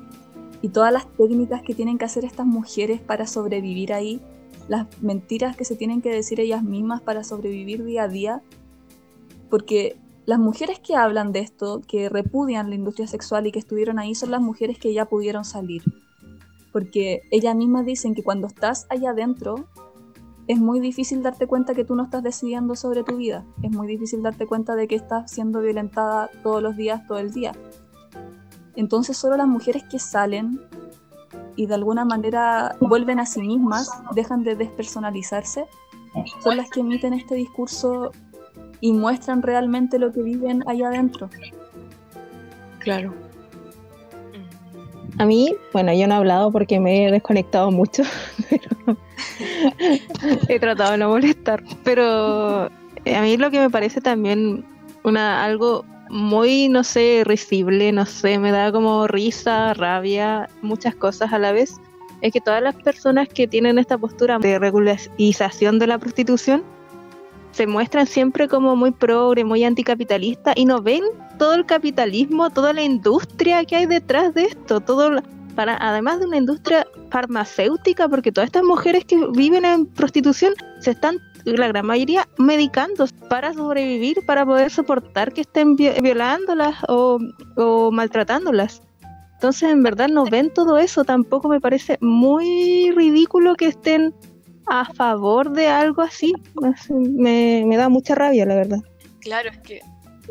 y 0.61 0.69
todas 0.69 0.91
las 0.91 1.07
técnicas 1.13 1.61
que 1.61 1.73
tienen 1.73 1.97
que 1.97 2.05
hacer 2.05 2.25
estas 2.25 2.45
mujeres 2.45 3.01
para 3.01 3.25
sobrevivir 3.27 3.93
ahí, 3.93 4.21
las 4.71 4.87
mentiras 5.01 5.57
que 5.57 5.65
se 5.65 5.75
tienen 5.75 6.01
que 6.01 6.13
decir 6.13 6.39
ellas 6.39 6.63
mismas 6.63 7.01
para 7.01 7.25
sobrevivir 7.25 7.83
día 7.83 8.03
a 8.03 8.07
día, 8.07 8.41
porque 9.49 9.97
las 10.25 10.39
mujeres 10.39 10.79
que 10.79 10.95
hablan 10.95 11.33
de 11.33 11.39
esto, 11.41 11.81
que 11.85 12.07
repudian 12.07 12.69
la 12.69 12.75
industria 12.75 13.05
sexual 13.05 13.45
y 13.45 13.51
que 13.51 13.59
estuvieron 13.59 13.99
ahí, 13.99 14.15
son 14.15 14.31
las 14.31 14.39
mujeres 14.39 14.79
que 14.79 14.93
ya 14.93 15.03
pudieron 15.03 15.43
salir. 15.43 15.83
Porque 16.71 17.19
ellas 17.31 17.53
mismas 17.53 17.85
dicen 17.85 18.15
que 18.15 18.23
cuando 18.23 18.47
estás 18.47 18.87
allá 18.89 19.09
adentro, 19.09 19.67
es 20.47 20.57
muy 20.57 20.79
difícil 20.79 21.21
darte 21.21 21.47
cuenta 21.47 21.73
que 21.73 21.83
tú 21.83 21.93
no 21.95 22.03
estás 22.03 22.23
decidiendo 22.23 22.77
sobre 22.77 23.03
tu 23.03 23.17
vida. 23.17 23.43
Es 23.63 23.71
muy 23.71 23.87
difícil 23.87 24.23
darte 24.23 24.47
cuenta 24.47 24.75
de 24.75 24.87
que 24.87 24.95
estás 24.95 25.29
siendo 25.29 25.59
violentada 25.59 26.29
todos 26.43 26.63
los 26.63 26.77
días, 26.77 27.05
todo 27.07 27.17
el 27.17 27.33
día. 27.33 27.51
Entonces 28.77 29.17
solo 29.17 29.35
las 29.35 29.49
mujeres 29.49 29.83
que 29.83 29.99
salen 29.99 30.61
y 31.55 31.65
de 31.65 31.75
alguna 31.75 32.05
manera 32.05 32.75
vuelven 32.79 33.19
a 33.19 33.25
sí 33.25 33.41
mismas, 33.41 33.89
dejan 34.13 34.43
de 34.43 34.55
despersonalizarse, 34.55 35.65
son 36.43 36.57
las 36.57 36.69
que 36.69 36.81
emiten 36.81 37.13
este 37.13 37.35
discurso 37.35 38.11
y 38.81 38.93
muestran 38.93 39.41
realmente 39.41 39.99
lo 39.99 40.11
que 40.11 40.21
viven 40.21 40.63
allá 40.67 40.87
adentro. 40.87 41.29
Claro. 42.79 43.13
A 45.17 45.25
mí, 45.25 45.55
bueno, 45.71 45.93
yo 45.93 46.07
no 46.07 46.15
he 46.15 46.17
hablado 46.17 46.51
porque 46.51 46.79
me 46.79 47.05
he 47.05 47.11
desconectado 47.11 47.69
mucho, 47.69 48.03
pero 48.49 48.97
he 50.47 50.59
tratado 50.59 50.93
de 50.93 50.97
no 50.97 51.09
molestar. 51.09 51.63
Pero 51.83 52.63
a 52.65 53.21
mí 53.21 53.37
lo 53.37 53.51
que 53.51 53.59
me 53.59 53.69
parece 53.69 54.01
también 54.01 54.65
una 55.03 55.43
algo 55.43 55.85
muy, 56.11 56.67
no 56.67 56.83
sé, 56.83 57.23
risible, 57.25 57.93
no 57.93 58.05
sé, 58.05 58.37
me 58.37 58.51
da 58.51 58.69
como 58.69 59.07
risa, 59.07 59.73
rabia, 59.73 60.49
muchas 60.61 60.93
cosas 60.93 61.31
a 61.31 61.39
la 61.39 61.53
vez, 61.53 61.79
es 62.19 62.33
que 62.33 62.41
todas 62.41 62.61
las 62.61 62.75
personas 62.75 63.29
que 63.29 63.47
tienen 63.47 63.79
esta 63.79 63.97
postura 63.97 64.37
de 64.37 64.59
regularización 64.59 65.79
de 65.79 65.87
la 65.87 65.97
prostitución 65.97 66.63
se 67.51 67.65
muestran 67.65 68.07
siempre 68.07 68.49
como 68.49 68.75
muy 68.75 68.91
progre, 68.91 69.45
muy 69.45 69.63
anticapitalista 69.63 70.51
y 70.53 70.65
no 70.65 70.81
ven 70.81 71.03
todo 71.39 71.53
el 71.53 71.65
capitalismo, 71.65 72.49
toda 72.49 72.73
la 72.73 72.83
industria 72.83 73.63
que 73.63 73.77
hay 73.77 73.85
detrás 73.85 74.33
de 74.33 74.43
esto, 74.43 74.81
todo 74.81 75.21
para 75.55 75.77
además 75.79 76.19
de 76.19 76.25
una 76.25 76.37
industria 76.37 76.85
farmacéutica, 77.09 78.09
porque 78.09 78.33
todas 78.33 78.47
estas 78.47 78.63
mujeres 78.63 79.05
que 79.05 79.17
viven 79.33 79.63
en 79.63 79.85
prostitución 79.85 80.53
se 80.79 80.91
están 80.91 81.19
la 81.45 81.67
gran 81.67 81.85
mayoría 81.85 82.27
medicando 82.37 83.05
para 83.29 83.53
sobrevivir, 83.53 84.25
para 84.25 84.45
poder 84.45 84.71
soportar 84.71 85.33
que 85.33 85.41
estén 85.41 85.75
violándolas 85.75 86.75
o, 86.87 87.19
o 87.57 87.91
maltratándolas. 87.91 88.81
Entonces, 89.41 89.71
en 89.71 89.81
verdad, 89.81 90.07
no 90.07 90.25
ven 90.25 90.53
todo 90.53 90.77
eso. 90.77 91.03
Tampoco 91.03 91.49
me 91.49 91.59
parece 91.59 91.97
muy 91.99 92.91
ridículo 92.91 93.55
que 93.55 93.65
estén 93.65 94.13
a 94.67 94.85
favor 94.93 95.51
de 95.51 95.65
algo 95.65 96.03
así. 96.03 96.31
Me, 96.91 97.65
da 97.75 97.89
mucha 97.89 98.13
rabia, 98.13 98.45
la 98.45 98.53
verdad. 98.53 98.77
Claro, 99.19 99.49
es 99.49 99.57
que... 99.57 99.81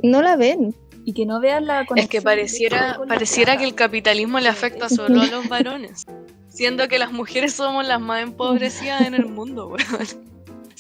No 0.05 0.23
la 0.23 0.37
ven. 0.37 0.77
Y 1.05 1.13
que 1.13 1.27
no 1.27 1.41
vean 1.41 1.67
la 1.67 1.85
Es 1.97 2.09
que 2.09 2.23
pareciera, 2.23 3.01
pareciera 3.09 3.57
que 3.57 3.65
el 3.65 3.75
capitalismo 3.75 4.39
le 4.39 4.49
afecta 4.49 4.89
solo 4.89 5.21
a 5.21 5.27
los 5.27 5.49
varones. 5.49 6.07
Siendo 6.47 6.87
que 6.87 7.01
las 7.01 7.11
mujeres 7.11 7.55
somos 7.55 7.85
las 7.85 8.01
más 8.01 8.23
empobrecidas 8.23 9.01
en 9.01 9.15
el 9.15 9.27
mundo, 9.27 9.67
weón. 9.67 10.30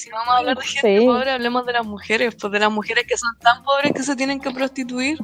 Si 0.00 0.08
vamos 0.08 0.28
a 0.28 0.38
hablar 0.38 0.56
de 0.56 0.64
gente 0.64 1.04
pobre, 1.04 1.30
hablemos 1.30 1.66
de 1.66 1.74
las 1.74 1.86
mujeres, 1.86 2.34
pues 2.34 2.50
de 2.50 2.58
las 2.58 2.72
mujeres 2.72 3.04
que 3.06 3.18
son 3.18 3.36
tan 3.38 3.62
pobres 3.62 3.92
que 3.92 4.02
se 4.02 4.16
tienen 4.16 4.40
que 4.40 4.50
prostituir. 4.50 5.18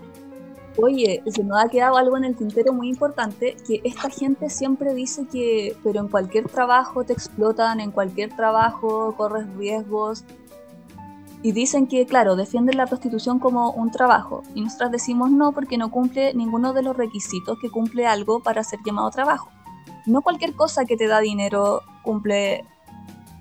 Oye, 0.76 1.22
se 1.26 1.42
nos 1.42 1.64
ha 1.64 1.70
quedado 1.70 1.96
algo 1.96 2.18
en 2.18 2.24
el 2.24 2.36
tintero 2.36 2.74
muy 2.74 2.90
importante, 2.90 3.56
que 3.66 3.80
esta 3.84 4.10
gente 4.10 4.50
siempre 4.50 4.92
dice 4.92 5.26
que, 5.32 5.74
pero 5.82 6.00
en 6.00 6.08
cualquier 6.08 6.50
trabajo 6.50 7.04
te 7.04 7.14
explotan, 7.14 7.80
en 7.80 7.90
cualquier 7.90 8.36
trabajo 8.36 9.14
corres 9.16 9.46
riesgos. 9.56 10.24
Y 11.42 11.52
dicen 11.52 11.86
que, 11.86 12.04
claro, 12.04 12.36
defienden 12.36 12.76
la 12.76 12.86
prostitución 12.86 13.38
como 13.38 13.70
un 13.70 13.90
trabajo. 13.90 14.42
Y 14.54 14.60
nosotras 14.60 14.90
decimos 14.90 15.30
no 15.30 15.52
porque 15.52 15.78
no 15.78 15.90
cumple 15.90 16.34
ninguno 16.34 16.74
de 16.74 16.82
los 16.82 16.94
requisitos 16.94 17.58
que 17.62 17.70
cumple 17.70 18.06
algo 18.06 18.42
para 18.42 18.62
ser 18.62 18.80
llamado 18.84 19.08
trabajo. 19.10 19.50
No 20.04 20.20
cualquier 20.20 20.52
cosa 20.52 20.84
que 20.84 20.98
te 20.98 21.06
da 21.06 21.20
dinero 21.20 21.80
cumple 22.02 22.66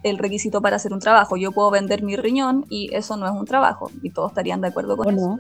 el 0.06 0.20
requisito 0.20 0.62
para 0.62 0.76
hacer 0.76 0.94
un 0.94 1.00
trabajo. 1.00 1.36
Yo 1.36 1.52
puedo 1.52 1.72
vender 1.72 2.04
mi 2.04 2.16
riñón 2.16 2.64
y 2.70 2.94
eso 2.94 3.18
no 3.18 3.26
es 3.26 3.32
un 3.32 3.46
trabajo. 3.46 3.90
Y 4.04 4.12
todos 4.12 4.32
estarían 4.32 4.62
de 4.62 4.68
acuerdo 4.68 4.96
con 4.96 5.10
eso. 5.10 5.40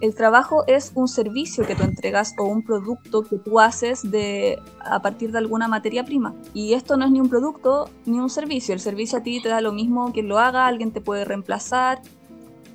El 0.00 0.14
trabajo 0.14 0.64
es 0.68 0.92
un 0.94 1.08
servicio 1.08 1.66
que 1.66 1.74
tú 1.74 1.82
entregas 1.82 2.32
o 2.38 2.44
un 2.44 2.62
producto 2.62 3.22
que 3.22 3.38
tú 3.38 3.58
haces 3.58 4.08
de, 4.08 4.60
a 4.80 5.02
partir 5.02 5.32
de 5.32 5.38
alguna 5.38 5.66
materia 5.66 6.04
prima. 6.04 6.32
Y 6.54 6.74
esto 6.74 6.96
no 6.96 7.04
es 7.04 7.10
ni 7.10 7.20
un 7.20 7.28
producto 7.28 7.90
ni 8.06 8.20
un 8.20 8.30
servicio. 8.30 8.72
El 8.72 8.80
servicio 8.80 9.18
a 9.18 9.22
ti 9.24 9.42
te 9.42 9.48
da 9.48 9.60
lo 9.60 9.72
mismo 9.72 10.12
que 10.12 10.22
lo 10.22 10.38
haga, 10.38 10.66
alguien 10.68 10.92
te 10.92 11.00
puede 11.00 11.24
reemplazar. 11.24 12.02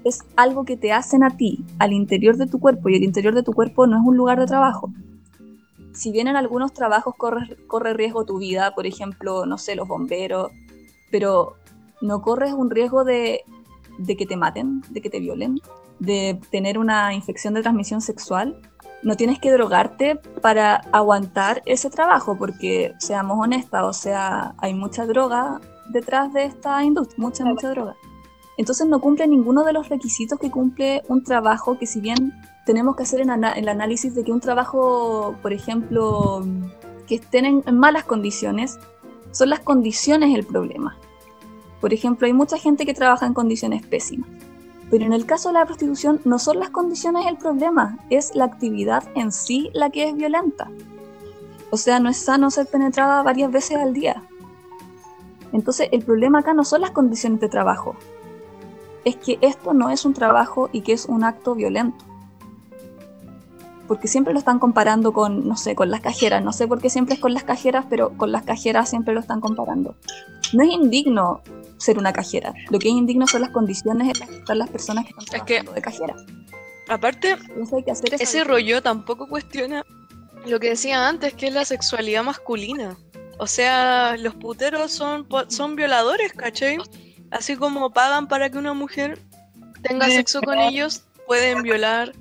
Es 0.03 0.23
algo 0.35 0.65
que 0.65 0.75
te 0.75 0.91
hacen 0.91 1.23
a 1.23 1.37
ti, 1.37 1.63
al 1.79 1.93
interior 1.93 2.35
de 2.35 2.47
tu 2.47 2.59
cuerpo, 2.59 2.89
y 2.89 2.95
el 2.95 3.03
interior 3.03 3.33
de 3.33 3.43
tu 3.43 3.53
cuerpo 3.53 3.87
no 3.87 3.97
es 3.97 4.05
un 4.05 4.17
lugar 4.17 4.39
de 4.39 4.45
trabajo. 4.45 4.91
Si 5.93 6.11
bien 6.11 6.27
en 6.27 6.35
algunos 6.35 6.73
trabajos 6.73 7.15
corre, 7.17 7.57
corre 7.65 7.93
riesgo 7.93 8.25
tu 8.25 8.39
vida, 8.39 8.73
por 8.75 8.85
ejemplo, 8.85 9.45
no 9.45 9.57
sé, 9.57 9.75
los 9.75 9.87
bomberos, 9.87 10.51
pero 11.11 11.55
no 12.01 12.21
corres 12.21 12.53
un 12.53 12.69
riesgo 12.69 13.03
de, 13.03 13.43
de 13.97 14.17
que 14.17 14.25
te 14.25 14.37
maten, 14.37 14.81
de 14.89 15.01
que 15.01 15.09
te 15.09 15.19
violen, 15.19 15.59
de 15.99 16.39
tener 16.51 16.77
una 16.77 17.13
infección 17.13 17.53
de 17.53 17.61
transmisión 17.61 18.01
sexual, 18.01 18.61
no 19.03 19.15
tienes 19.15 19.39
que 19.39 19.51
drogarte 19.51 20.19
para 20.41 20.75
aguantar 20.91 21.61
ese 21.65 21.89
trabajo, 21.89 22.37
porque 22.37 22.93
seamos 22.99 23.37
honestas, 23.39 23.83
o 23.83 23.93
sea, 23.93 24.55
hay 24.57 24.73
mucha 24.73 25.05
droga 25.05 25.61
detrás 25.89 26.33
de 26.33 26.45
esta 26.45 26.83
industria, 26.83 27.17
mucha, 27.19 27.45
mucha 27.45 27.69
droga. 27.69 27.95
Entonces 28.57 28.87
no 28.87 28.99
cumple 28.99 29.27
ninguno 29.27 29.63
de 29.63 29.73
los 29.73 29.87
requisitos 29.89 30.39
que 30.39 30.49
cumple 30.49 31.03
un 31.07 31.23
trabajo 31.23 31.77
que 31.77 31.85
si 31.85 32.01
bien 32.01 32.33
tenemos 32.65 32.95
que 32.95 33.03
hacer 33.03 33.21
en 33.21 33.29
el 33.29 33.69
análisis 33.69 34.15
de 34.15 34.23
que 34.23 34.31
un 34.31 34.41
trabajo, 34.41 35.35
por 35.41 35.53
ejemplo, 35.53 36.43
que 37.07 37.15
estén 37.15 37.63
en 37.65 37.77
malas 37.77 38.03
condiciones, 38.03 38.79
son 39.31 39.49
las 39.49 39.59
condiciones 39.59 40.35
el 40.35 40.45
problema. 40.45 40.97
Por 41.81 41.93
ejemplo, 41.93 42.27
hay 42.27 42.33
mucha 42.33 42.57
gente 42.57 42.85
que 42.85 42.93
trabaja 42.93 43.25
en 43.25 43.33
condiciones 43.33 43.85
pésimas. 43.85 44.29
Pero 44.89 45.05
en 45.05 45.13
el 45.13 45.25
caso 45.25 45.49
de 45.49 45.53
la 45.55 45.65
prostitución 45.65 46.21
no 46.23 46.39
son 46.39 46.59
las 46.59 46.69
condiciones 46.69 47.25
el 47.27 47.37
problema, 47.37 47.99
es 48.09 48.35
la 48.35 48.45
actividad 48.45 49.03
en 49.15 49.31
sí 49.31 49.69
la 49.73 49.89
que 49.89 50.07
es 50.09 50.15
violenta. 50.15 50.71
O 51.69 51.77
sea, 51.77 51.99
no 51.99 52.09
es 52.09 52.17
sano 52.17 52.49
ser 52.49 52.67
penetrada 52.67 53.21
varias 53.21 53.51
veces 53.51 53.77
al 53.77 53.93
día. 53.93 54.23
Entonces 55.51 55.89
el 55.91 56.03
problema 56.03 56.39
acá 56.39 56.53
no 56.53 56.63
son 56.63 56.81
las 56.81 56.91
condiciones 56.91 57.41
de 57.41 57.49
trabajo, 57.49 57.95
es 59.07 59.15
que 59.15 59.37
esto 59.39 59.73
no 59.73 59.89
es 59.89 60.03
un 60.03 60.13
trabajo 60.13 60.69
y 60.73 60.81
que 60.81 60.91
es 60.91 61.05
un 61.05 61.23
acto 61.23 61.55
violento. 61.55 62.03
Porque 63.87 64.07
siempre 64.07 64.33
lo 64.33 64.39
están 64.39 64.59
comparando 64.59 65.13
con, 65.13 65.47
no 65.47 65.55
sé, 65.57 65.75
con 65.75 65.89
las 65.89 66.01
cajeras. 66.01 66.43
No 66.43 66.51
sé 66.53 66.67
por 66.67 66.81
qué 66.81 66.89
siempre 66.89 67.15
es 67.15 67.19
con 67.21 67.33
las 67.33 67.43
cajeras, 67.43 67.85
pero 67.89 68.15
con 68.17 68.31
las 68.31 68.43
cajeras 68.43 68.89
siempre 68.89 69.13
lo 69.13 69.19
están 69.19 69.39
comparando. 69.41 69.95
No 70.53 70.63
es 70.63 70.69
indigno 70.69 71.41
ser 71.77 71.97
una 71.97 72.11
cajera. 72.13 72.53
Lo 72.69 72.79
que 72.79 72.89
es 72.89 72.93
indigno 72.95 73.27
son 73.27 73.41
las 73.41 73.51
condiciones 73.51 74.07
en 74.09 74.19
las 74.19 74.29
que 74.29 74.37
están 74.37 74.57
las 74.59 74.69
personas 74.69 75.05
que 75.05 75.11
están 75.11 75.23
Es 75.25 75.43
que- 75.43 75.55
trabajando 75.61 75.71
de 75.73 75.81
cajera. 75.81 76.15
Aparte, 76.89 77.31
Entonces 77.31 77.73
hay 77.73 77.83
que 77.83 77.91
hacer 77.91 78.13
esa 78.13 78.23
ese 78.23 78.43
rollo 78.43 78.81
tampoco 78.81 79.27
cuestiona 79.27 79.83
lo 80.45 80.59
que 80.59 80.69
decía 80.69 81.07
antes, 81.07 81.33
que 81.33 81.47
es 81.47 81.53
la 81.53 81.65
sexualidad 81.65 82.23
masculina. 82.23 82.95
O 83.39 83.47
sea, 83.47 84.15
los 84.17 84.35
puteros 84.35 84.91
son, 84.91 85.27
son 85.49 85.75
violadores, 85.75 86.31
¿cachai? 86.33 86.77
Así 87.29 87.55
como 87.57 87.91
pagan 87.91 88.27
para 88.27 88.49
que 88.49 88.57
una 88.57 88.73
mujer 88.73 89.19
tenga 89.83 90.07
sexo 90.07 90.41
con 90.41 90.57
ellos, 90.59 91.03
pueden 91.27 91.61
violar 91.61 92.13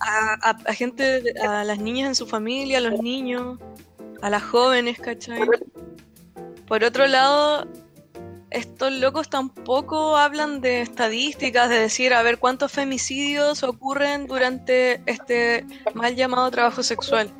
a, 0.00 0.72
gente, 0.72 1.34
a 1.42 1.64
las 1.64 1.78
niñas 1.78 2.08
en 2.08 2.14
su 2.14 2.26
familia, 2.26 2.78
a 2.78 2.80
los 2.80 3.00
niños, 3.00 3.58
a 4.22 4.30
las 4.30 4.42
jóvenes, 4.42 4.98
¿cachai? 4.98 5.40
Por 6.66 6.84
otro 6.84 7.06
lado, 7.06 7.66
estos 8.50 8.92
locos 8.92 9.28
tampoco 9.28 10.16
hablan 10.16 10.60
de 10.60 10.80
estadísticas, 10.80 11.68
de 11.68 11.78
decir, 11.78 12.14
a 12.14 12.22
ver, 12.22 12.38
cuántos 12.38 12.72
femicidios 12.72 13.62
ocurren 13.62 14.26
durante 14.26 15.02
este 15.06 15.66
mal 15.94 16.14
llamado 16.14 16.50
trabajo 16.50 16.82
sexual. 16.82 17.30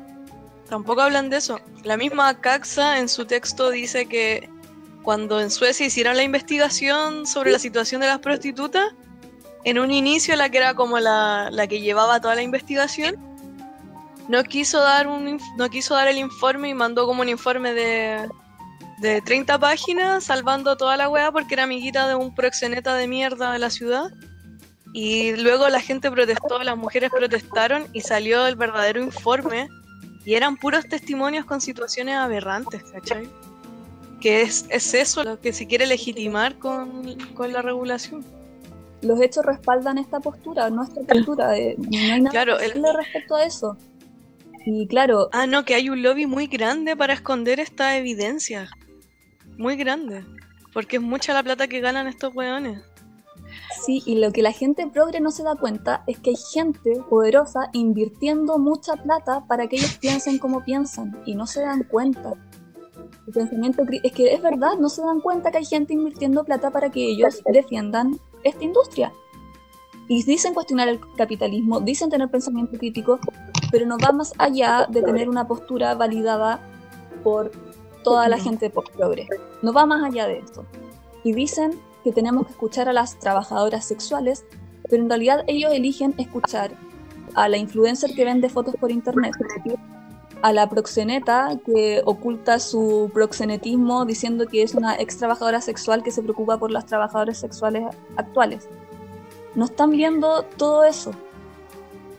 Tampoco 0.69 1.01
hablan 1.01 1.29
de 1.29 1.37
eso. 1.37 1.59
La 1.83 1.97
misma 1.97 2.41
Caxa 2.41 2.99
en 2.99 3.07
su 3.07 3.25
texto 3.25 3.69
dice 3.69 4.07
que 4.07 4.49
cuando 5.03 5.39
en 5.39 5.51
Suecia 5.51 5.85
hicieron 5.85 6.17
la 6.17 6.23
investigación 6.23 7.27
sobre 7.27 7.51
la 7.51 7.59
situación 7.59 8.01
de 8.01 8.07
las 8.07 8.19
prostitutas, 8.19 8.93
en 9.65 9.79
un 9.79 9.91
inicio 9.91 10.35
la 10.35 10.49
que 10.49 10.59
era 10.59 10.75
como 10.75 10.99
la, 10.99 11.49
la 11.51 11.67
que 11.67 11.81
llevaba 11.81 12.21
toda 12.21 12.35
la 12.35 12.43
investigación, 12.43 13.15
no 14.27 14.43
quiso 14.43 14.79
dar 14.79 15.07
un 15.07 15.39
no 15.57 15.69
quiso 15.69 15.95
dar 15.95 16.07
el 16.07 16.17
informe 16.17 16.69
y 16.69 16.73
mandó 16.73 17.05
como 17.05 17.21
un 17.21 17.29
informe 17.29 17.73
de, 17.73 18.29
de 18.99 19.21
30 19.21 19.59
páginas 19.59 20.23
salvando 20.23 20.77
toda 20.77 20.97
la 20.97 21.09
weá 21.09 21.31
porque 21.31 21.55
era 21.55 21.63
amiguita 21.63 22.07
de 22.07 22.15
un 22.15 22.33
proxeneta 22.33 22.95
de 22.95 23.07
mierda 23.07 23.51
de 23.51 23.59
la 23.59 23.69
ciudad. 23.69 24.11
Y 24.93 25.35
luego 25.35 25.67
la 25.67 25.81
gente 25.81 26.09
protestó, 26.09 26.63
las 26.63 26.77
mujeres 26.77 27.09
protestaron 27.09 27.87
y 27.91 28.01
salió 28.01 28.47
el 28.47 28.55
verdadero 28.55 29.01
informe. 29.01 29.67
Y 30.23 30.35
eran 30.35 30.55
puros 30.55 30.87
testimonios 30.87 31.45
con 31.45 31.59
situaciones 31.59 32.15
aberrantes, 32.15 32.81
¿cachai? 32.93 33.29
Que 34.21 34.41
es, 34.43 34.65
es 34.69 34.93
eso 34.93 35.23
lo 35.23 35.39
que 35.39 35.51
se 35.51 35.67
quiere 35.67 35.85
legitimar 35.85 36.57
con, 36.57 37.17
con 37.33 37.51
la 37.51 37.61
regulación. 37.61 38.23
Los 39.05 39.21
hechos 39.21 39.45
respaldan 39.45 39.97
esta 39.97 40.19
postura, 40.19 40.69
nuestra 40.69 41.03
postura. 41.03 41.49
de- 41.51 41.75
no 41.77 42.13
hay 42.13 42.21
nada 42.21 42.31
Claro, 42.31 42.57
que 42.57 42.65
el- 42.65 42.83
respecto 42.95 43.35
a 43.35 43.43
eso. 43.45 43.77
Y 44.65 44.87
claro, 44.87 45.29
Ah, 45.31 45.45
no, 45.45 45.63
que 45.63 45.75
hay 45.75 45.89
un 45.89 46.01
lobby 46.01 46.25
muy 46.25 46.47
grande 46.47 46.95
para 46.97 47.13
esconder 47.13 47.59
esta 47.59 47.97
evidencia. 47.97 48.67
Muy 49.57 49.75
grande. 49.75 50.25
Porque 50.73 50.97
es 50.97 51.01
mucha 51.01 51.33
la 51.33 51.43
plata 51.43 51.67
que 51.67 51.79
ganan 51.79 52.07
estos 52.07 52.35
weones. 52.35 52.81
Sí, 53.85 54.01
y 54.05 54.15
lo 54.19 54.31
que 54.31 54.41
la 54.41 54.51
gente 54.51 54.87
progre 54.87 55.19
no 55.19 55.29
se 55.31 55.43
da 55.43 55.55
cuenta 55.55 56.03
es 56.07 56.17
que 56.19 56.31
hay 56.31 56.35
gente 56.51 56.99
poderosa 57.09 57.69
invirtiendo 57.73 58.57
mucha 58.57 58.95
plata 58.95 59.45
para 59.47 59.67
que 59.67 59.75
ellos 59.77 59.97
piensen 60.01 60.39
como 60.39 60.63
piensan 60.63 61.21
y 61.25 61.35
no 61.35 61.45
se 61.45 61.61
dan 61.61 61.83
cuenta. 61.83 62.33
El 63.27 63.33
pensamiento 63.33 63.83
es 64.03 64.11
que 64.11 64.33
es 64.33 64.41
verdad, 64.41 64.77
no 64.79 64.89
se 64.89 65.01
dan 65.03 65.19
cuenta 65.21 65.51
que 65.51 65.59
hay 65.59 65.65
gente 65.65 65.93
invirtiendo 65.93 66.43
plata 66.43 66.71
para 66.71 66.89
que 66.91 67.05
ellos 67.11 67.41
defiendan 67.51 68.19
esta 68.45 68.63
industria. 68.63 69.11
Y 70.07 70.23
dicen 70.23 70.53
cuestionar 70.53 70.87
el 70.87 70.99
capitalismo, 71.17 71.81
dicen 71.81 72.09
tener 72.09 72.29
pensamiento 72.29 72.77
crítico, 72.77 73.19
pero 73.71 73.85
no 73.85 73.97
va 73.97 74.11
más 74.11 74.33
allá 74.37 74.87
de 74.89 75.01
tener 75.01 75.27
una 75.27 75.47
postura 75.47 75.95
validada 75.95 76.61
por 77.23 77.51
toda 78.03 78.29
la 78.29 78.37
gente 78.37 78.69
por 78.69 78.89
progre. 78.91 79.27
No 79.63 79.73
va 79.73 79.85
más 79.85 80.03
allá 80.03 80.27
de 80.27 80.37
esto. 80.37 80.65
Y 81.23 81.33
dicen 81.33 81.79
que 82.03 82.11
tenemos 82.11 82.45
que 82.45 82.51
escuchar 82.51 82.87
a 82.87 82.93
las 82.93 83.17
trabajadoras 83.19 83.83
sexuales, 83.83 84.45
pero 84.89 85.01
en 85.01 85.09
realidad 85.09 85.43
ellos 85.47 85.73
eligen 85.73 86.13
escuchar 86.19 86.71
a 87.33 87.49
la 87.49 87.57
influencer 87.57 88.13
que 88.13 88.23
vende 88.23 88.47
fotos 88.47 88.75
por 88.79 88.91
internet, 88.91 89.33
a 90.45 90.53
la 90.53 90.69
proxeneta 90.69 91.57
que 91.65 92.03
oculta 92.05 92.59
su 92.59 93.09
proxenetismo 93.11 94.05
diciendo 94.05 94.45
que 94.45 94.61
es 94.61 94.75
una 94.75 94.95
ex 94.95 95.17
trabajadora 95.17 95.59
sexual 95.59 96.03
que 96.03 96.11
se 96.11 96.21
preocupa 96.21 96.59
por 96.59 96.69
las 96.69 96.85
trabajadoras 96.85 97.39
sexuales 97.39 97.83
actuales. 98.15 98.69
No 99.55 99.65
están 99.65 99.89
viendo 99.89 100.43
todo 100.55 100.83
eso. 100.83 101.13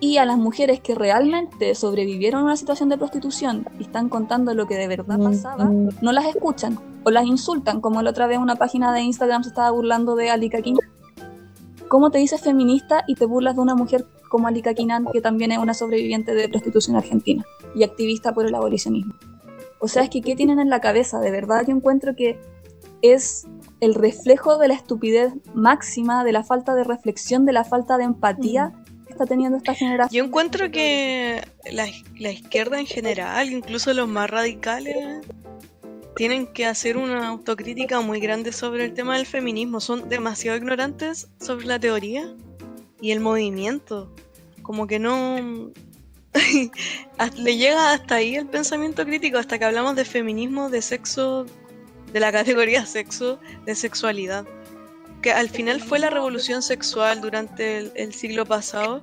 Y 0.00 0.16
a 0.16 0.24
las 0.24 0.38
mujeres 0.38 0.80
que 0.80 0.96
realmente 0.96 1.72
sobrevivieron 1.76 2.40
a 2.40 2.44
una 2.46 2.56
situación 2.56 2.88
de 2.88 2.98
prostitución 2.98 3.64
y 3.78 3.84
están 3.84 4.08
contando 4.08 4.54
lo 4.54 4.66
que 4.66 4.74
de 4.74 4.88
verdad 4.88 5.20
pasaba, 5.20 5.70
no 6.02 6.10
las 6.10 6.24
escuchan 6.24 6.80
o 7.04 7.12
las 7.12 7.26
insultan, 7.26 7.80
como 7.80 8.02
la 8.02 8.10
otra 8.10 8.26
vez 8.26 8.38
una 8.38 8.56
página 8.56 8.92
de 8.92 9.02
Instagram 9.02 9.44
se 9.44 9.50
estaba 9.50 9.70
burlando 9.70 10.16
de 10.16 10.30
Alika 10.30 10.62
Kinan. 10.62 10.95
¿Cómo 11.88 12.10
te 12.10 12.18
dices 12.18 12.40
feminista 12.40 13.04
y 13.06 13.14
te 13.14 13.26
burlas 13.26 13.56
de 13.56 13.62
una 13.62 13.74
mujer 13.74 14.06
como 14.28 14.48
Alika 14.48 14.74
Kinan, 14.74 15.06
que 15.12 15.20
también 15.20 15.52
es 15.52 15.58
una 15.58 15.74
sobreviviente 15.74 16.34
de 16.34 16.48
prostitución 16.48 16.96
argentina 16.96 17.44
y 17.74 17.84
activista 17.84 18.32
por 18.32 18.46
el 18.46 18.54
abolicionismo? 18.54 19.14
O 19.78 19.88
sea, 19.88 20.02
es 20.02 20.10
que 20.10 20.20
¿qué 20.20 20.34
tienen 20.34 20.58
en 20.58 20.70
la 20.70 20.80
cabeza? 20.80 21.20
De 21.20 21.30
verdad 21.30 21.64
yo 21.66 21.74
encuentro 21.74 22.16
que 22.16 22.40
es 23.02 23.46
el 23.80 23.94
reflejo 23.94 24.58
de 24.58 24.68
la 24.68 24.74
estupidez 24.74 25.32
máxima, 25.54 26.24
de 26.24 26.32
la 26.32 26.42
falta 26.42 26.74
de 26.74 26.82
reflexión, 26.82 27.44
de 27.44 27.52
la 27.52 27.62
falta 27.62 27.98
de 27.98 28.04
empatía 28.04 28.72
que 29.06 29.12
está 29.12 29.26
teniendo 29.26 29.58
esta 29.58 29.74
generación. 29.74 30.16
Yo 30.16 30.24
encuentro 30.24 30.70
que 30.70 31.42
la, 31.70 31.86
la 32.18 32.32
izquierda 32.32 32.80
en 32.80 32.86
general, 32.86 33.52
incluso 33.52 33.92
los 33.92 34.08
más 34.08 34.28
radicales, 34.30 34.96
tienen 36.16 36.46
que 36.46 36.66
hacer 36.66 36.96
una 36.96 37.28
autocrítica 37.28 38.00
muy 38.00 38.20
grande 38.20 38.52
sobre 38.52 38.84
el 38.84 38.94
tema 38.94 39.16
del 39.16 39.26
feminismo. 39.26 39.80
Son 39.80 40.08
demasiado 40.08 40.56
ignorantes 40.56 41.28
sobre 41.40 41.66
la 41.66 41.78
teoría 41.78 42.34
y 43.00 43.10
el 43.12 43.20
movimiento. 43.20 44.10
Como 44.62 44.86
que 44.86 44.98
no... 44.98 45.70
Le 47.36 47.56
llega 47.56 47.92
hasta 47.92 48.16
ahí 48.16 48.34
el 48.36 48.46
pensamiento 48.46 49.04
crítico, 49.04 49.38
hasta 49.38 49.58
que 49.58 49.64
hablamos 49.64 49.96
de 49.96 50.04
feminismo, 50.04 50.68
de 50.68 50.82
sexo, 50.82 51.46
de 52.12 52.20
la 52.20 52.32
categoría 52.32 52.84
sexo, 52.86 53.38
de 53.64 53.74
sexualidad. 53.74 54.46
Que 55.22 55.32
al 55.32 55.48
final 55.50 55.80
fue 55.80 55.98
la 55.98 56.10
revolución 56.10 56.62
sexual 56.62 57.20
durante 57.20 57.78
el- 57.78 57.92
el 57.94 58.12
siglo 58.14 58.44
pasado 58.46 59.02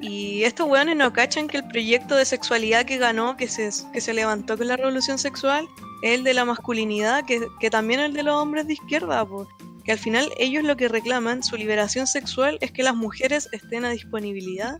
y 0.00 0.42
estos 0.44 0.66
weones 0.68 0.96
no 0.96 1.12
cachan 1.12 1.46
que 1.46 1.58
el 1.58 1.68
proyecto 1.68 2.16
de 2.16 2.24
sexualidad 2.24 2.84
que 2.86 2.96
ganó, 2.98 3.36
que 3.36 3.48
se, 3.48 3.70
que 3.92 4.00
se 4.00 4.14
levantó 4.14 4.56
con 4.56 4.66
la 4.66 4.76
revolución 4.76 5.18
sexual, 5.18 5.68
el 6.02 6.24
de 6.24 6.34
la 6.34 6.44
masculinidad, 6.44 7.24
que, 7.24 7.46
que 7.60 7.70
también 7.70 8.00
el 8.00 8.12
de 8.12 8.22
los 8.22 8.34
hombres 8.34 8.66
de 8.66 8.74
izquierda, 8.74 9.24
po. 9.24 9.48
que 9.84 9.92
al 9.92 9.98
final 9.98 10.28
ellos 10.38 10.64
lo 10.64 10.76
que 10.76 10.88
reclaman, 10.88 11.42
su 11.42 11.56
liberación 11.56 12.06
sexual, 12.06 12.58
es 12.60 12.72
que 12.72 12.82
las 12.82 12.94
mujeres 12.94 13.48
estén 13.52 13.84
a 13.84 13.90
disponibilidad 13.90 14.78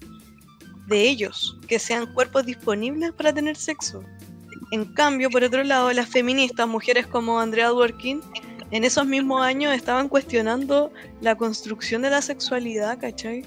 de 0.89 1.09
ellos, 1.09 1.59
que 1.69 1.79
sean 1.79 2.13
cuerpos 2.13 2.45
disponibles 2.45 3.13
para 3.13 3.33
tener 3.33 3.57
sexo. 3.57 4.03
En 4.73 4.85
cambio, 4.95 5.31
por 5.31 5.45
otro 5.45 5.63
lado, 5.65 5.93
las 5.93 6.09
feministas, 6.09 6.67
mujeres 6.67 7.07
como 7.07 7.41
Andrea 7.41 7.69
Dworkin, 7.69 8.21
en 8.71 8.85
esos 8.85 9.07
mismos 9.07 9.43
años 9.43 9.75
estaban 9.75 10.09
cuestionando 10.09 10.93
la 11.21 11.37
construcción 11.37 12.03
de 12.03 12.11
la 12.11 12.23
sexualidad, 12.23 12.99
¿cachai? 12.99 13.45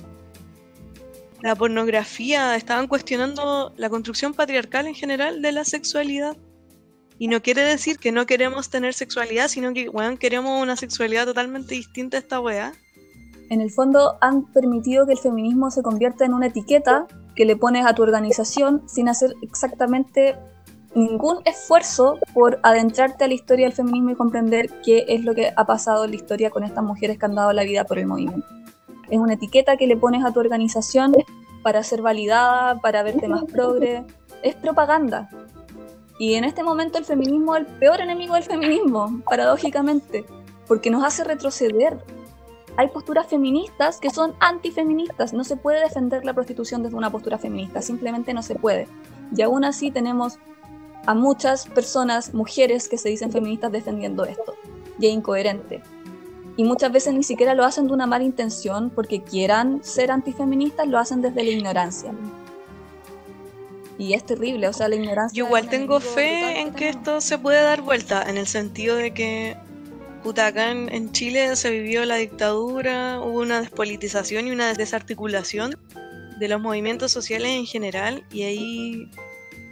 la 1.46 1.56
pornografía, 1.56 2.56
estaban 2.56 2.88
cuestionando 2.88 3.72
la 3.78 3.88
construcción 3.88 4.34
patriarcal 4.34 4.88
en 4.88 4.96
general 4.96 5.44
de 5.44 5.52
la 5.52 5.64
sexualidad. 5.64 6.36
Y 7.18 7.28
no 7.28 7.42
quiere 7.42 7.62
decir 7.62 7.98
que 7.98 8.12
no 8.12 8.26
queremos 8.26 8.70
tener 8.70 8.94
sexualidad, 8.94 9.48
sino 9.48 9.74
que, 9.74 9.90
weón, 9.90 10.18
queremos 10.18 10.62
una 10.62 10.76
sexualidad 10.76 11.26
totalmente 11.26 11.76
distinta 11.76 12.18
a 12.18 12.20
esta 12.20 12.40
weá. 12.40 12.74
En 13.50 13.62
el 13.62 13.72
fondo 13.72 14.18
han 14.22 14.52
permitido 14.52 15.06
que 15.06 15.14
el 15.14 15.20
feminismo 15.20 15.72
se 15.72 15.84
convierta 15.84 16.26
en 16.26 16.34
una 16.34 16.48
etiqueta 16.48 17.08
que 17.36 17.46
le 17.46 17.56
pones 17.56 17.86
a 17.86 17.94
tu 17.94 18.02
organización 18.02 18.82
sin 18.88 19.08
hacer 19.08 19.34
exactamente 19.42 20.36
ningún 20.96 21.40
esfuerzo 21.46 22.18
por 22.34 22.60
adentrarte 22.64 23.26
a 23.26 23.28
la 23.28 23.34
historia 23.34 23.66
del 23.66 23.76
feminismo 23.76 24.12
y 24.12 24.16
comprender 24.16 24.70
qué 24.84 25.06
es 25.10 25.24
lo 25.24 25.36
que 25.36 25.54
ha 25.56 25.66
pasado 25.66 26.06
en 26.06 26.12
la 26.12 26.16
historia 26.16 26.50
con 26.50 26.64
estas 26.64 26.84
mujeres 26.84 27.20
que 27.20 27.26
han 27.26 27.36
dado 27.36 27.52
la 27.54 27.64
vida 27.64 27.84
por 27.84 28.00
el 28.00 28.08
movimiento. 28.08 28.48
Es 29.10 29.20
una 29.20 29.34
etiqueta 29.34 29.78
que 29.78 29.88
le 29.88 29.98
pones 29.98 30.24
a 30.24 30.32
tu 30.32 30.40
organización 30.40 31.14
para 31.62 31.84
ser 31.84 32.02
validada, 32.02 32.80
para 32.80 33.04
verte 33.04 33.28
más 33.28 33.44
progre. 33.44 34.04
Es 34.42 34.56
propaganda. 34.56 35.30
Y 36.18 36.36
en 36.36 36.46
este 36.46 36.64
momento 36.64 36.98
el 36.98 37.06
feminismo 37.06 37.56
es 37.56 37.68
el 37.68 37.74
peor 37.78 38.00
enemigo 38.00 38.36
del 38.36 38.44
feminismo, 38.44 39.22
paradójicamente, 39.30 40.26
porque 40.68 40.90
nos 40.90 41.04
hace 41.04 41.24
retroceder. 41.24 41.98
Hay 42.78 42.88
posturas 42.90 43.28
feministas 43.28 44.00
que 44.00 44.10
son 44.10 44.34
antifeministas. 44.40 45.34
No 45.34 45.44
se 45.44 45.58
puede 45.58 45.82
defender 45.82 46.26
la 46.26 46.34
prostitución 46.34 46.84
desde 46.84 46.96
una 46.96 47.10
postura 47.10 47.38
feminista, 47.38 47.82
simplemente 47.82 48.34
no 48.34 48.44
se 48.44 48.56
puede. 48.56 48.88
Y 49.36 49.42
aún 49.42 49.66
así 49.66 49.92
tenemos 49.92 50.38
a 51.06 51.14
muchas 51.14 51.68
personas, 51.68 52.34
mujeres, 52.34 52.88
que 52.88 52.98
se 52.98 53.10
dicen 53.10 53.32
feministas 53.32 53.72
defendiendo 53.72 54.26
esto. 54.26 54.56
Y 55.00 55.08
es 55.08 55.14
incoherente. 55.14 55.84
Y 56.58 56.64
muchas 56.64 56.92
veces 56.92 57.14
ni 57.14 57.24
siquiera 57.24 57.54
lo 57.54 57.66
hacen 57.66 57.88
de 57.88 57.94
una 57.94 58.08
mala 58.08 58.24
intención 58.24 58.90
porque 58.90 59.22
quieran 59.22 59.84
ser 59.84 60.12
antifeministas, 60.12 60.88
lo 60.88 60.98
hacen 60.98 61.22
desde 61.22 61.44
la 61.44 61.50
ignorancia. 61.50 62.14
Y 63.98 64.14
es 64.14 64.26
terrible, 64.26 64.68
o 64.68 64.74
sea, 64.74 64.88
la 64.90 64.96
ignorancia. 64.96 65.38
Yo 65.38 65.46
igual 65.46 65.70
tengo 65.70 65.98
enemigo 65.98 66.00
brutal 66.00 66.16
fe 66.16 66.60
en 66.60 66.74
que 66.74 66.90
esto 66.90 67.22
se 67.22 67.38
puede 67.38 67.62
dar 67.62 67.82
vuelta, 67.82 68.24
en 68.28 68.38
el 68.38 68.48
sentido 68.48 68.96
de 68.96 69.12
que, 69.14 69.58
puta, 70.24 70.48
acá 70.48 70.72
en, 70.72 70.94
en 70.94 71.12
Chile 71.12 71.56
se 71.56 71.72
vivió 71.72 72.04
la 72.06 72.16
dictadura, 72.16 73.20
hubo 73.22 73.40
una 73.40 73.62
despolitización 73.62 74.48
y 74.48 74.52
una 74.52 74.74
desarticulación 74.74 75.78
de 76.40 76.48
los 76.50 76.60
movimientos 76.60 77.12
sociales 77.12 77.52
en 77.52 77.66
general, 77.66 78.24
y 78.32 78.44
ahí 78.44 79.10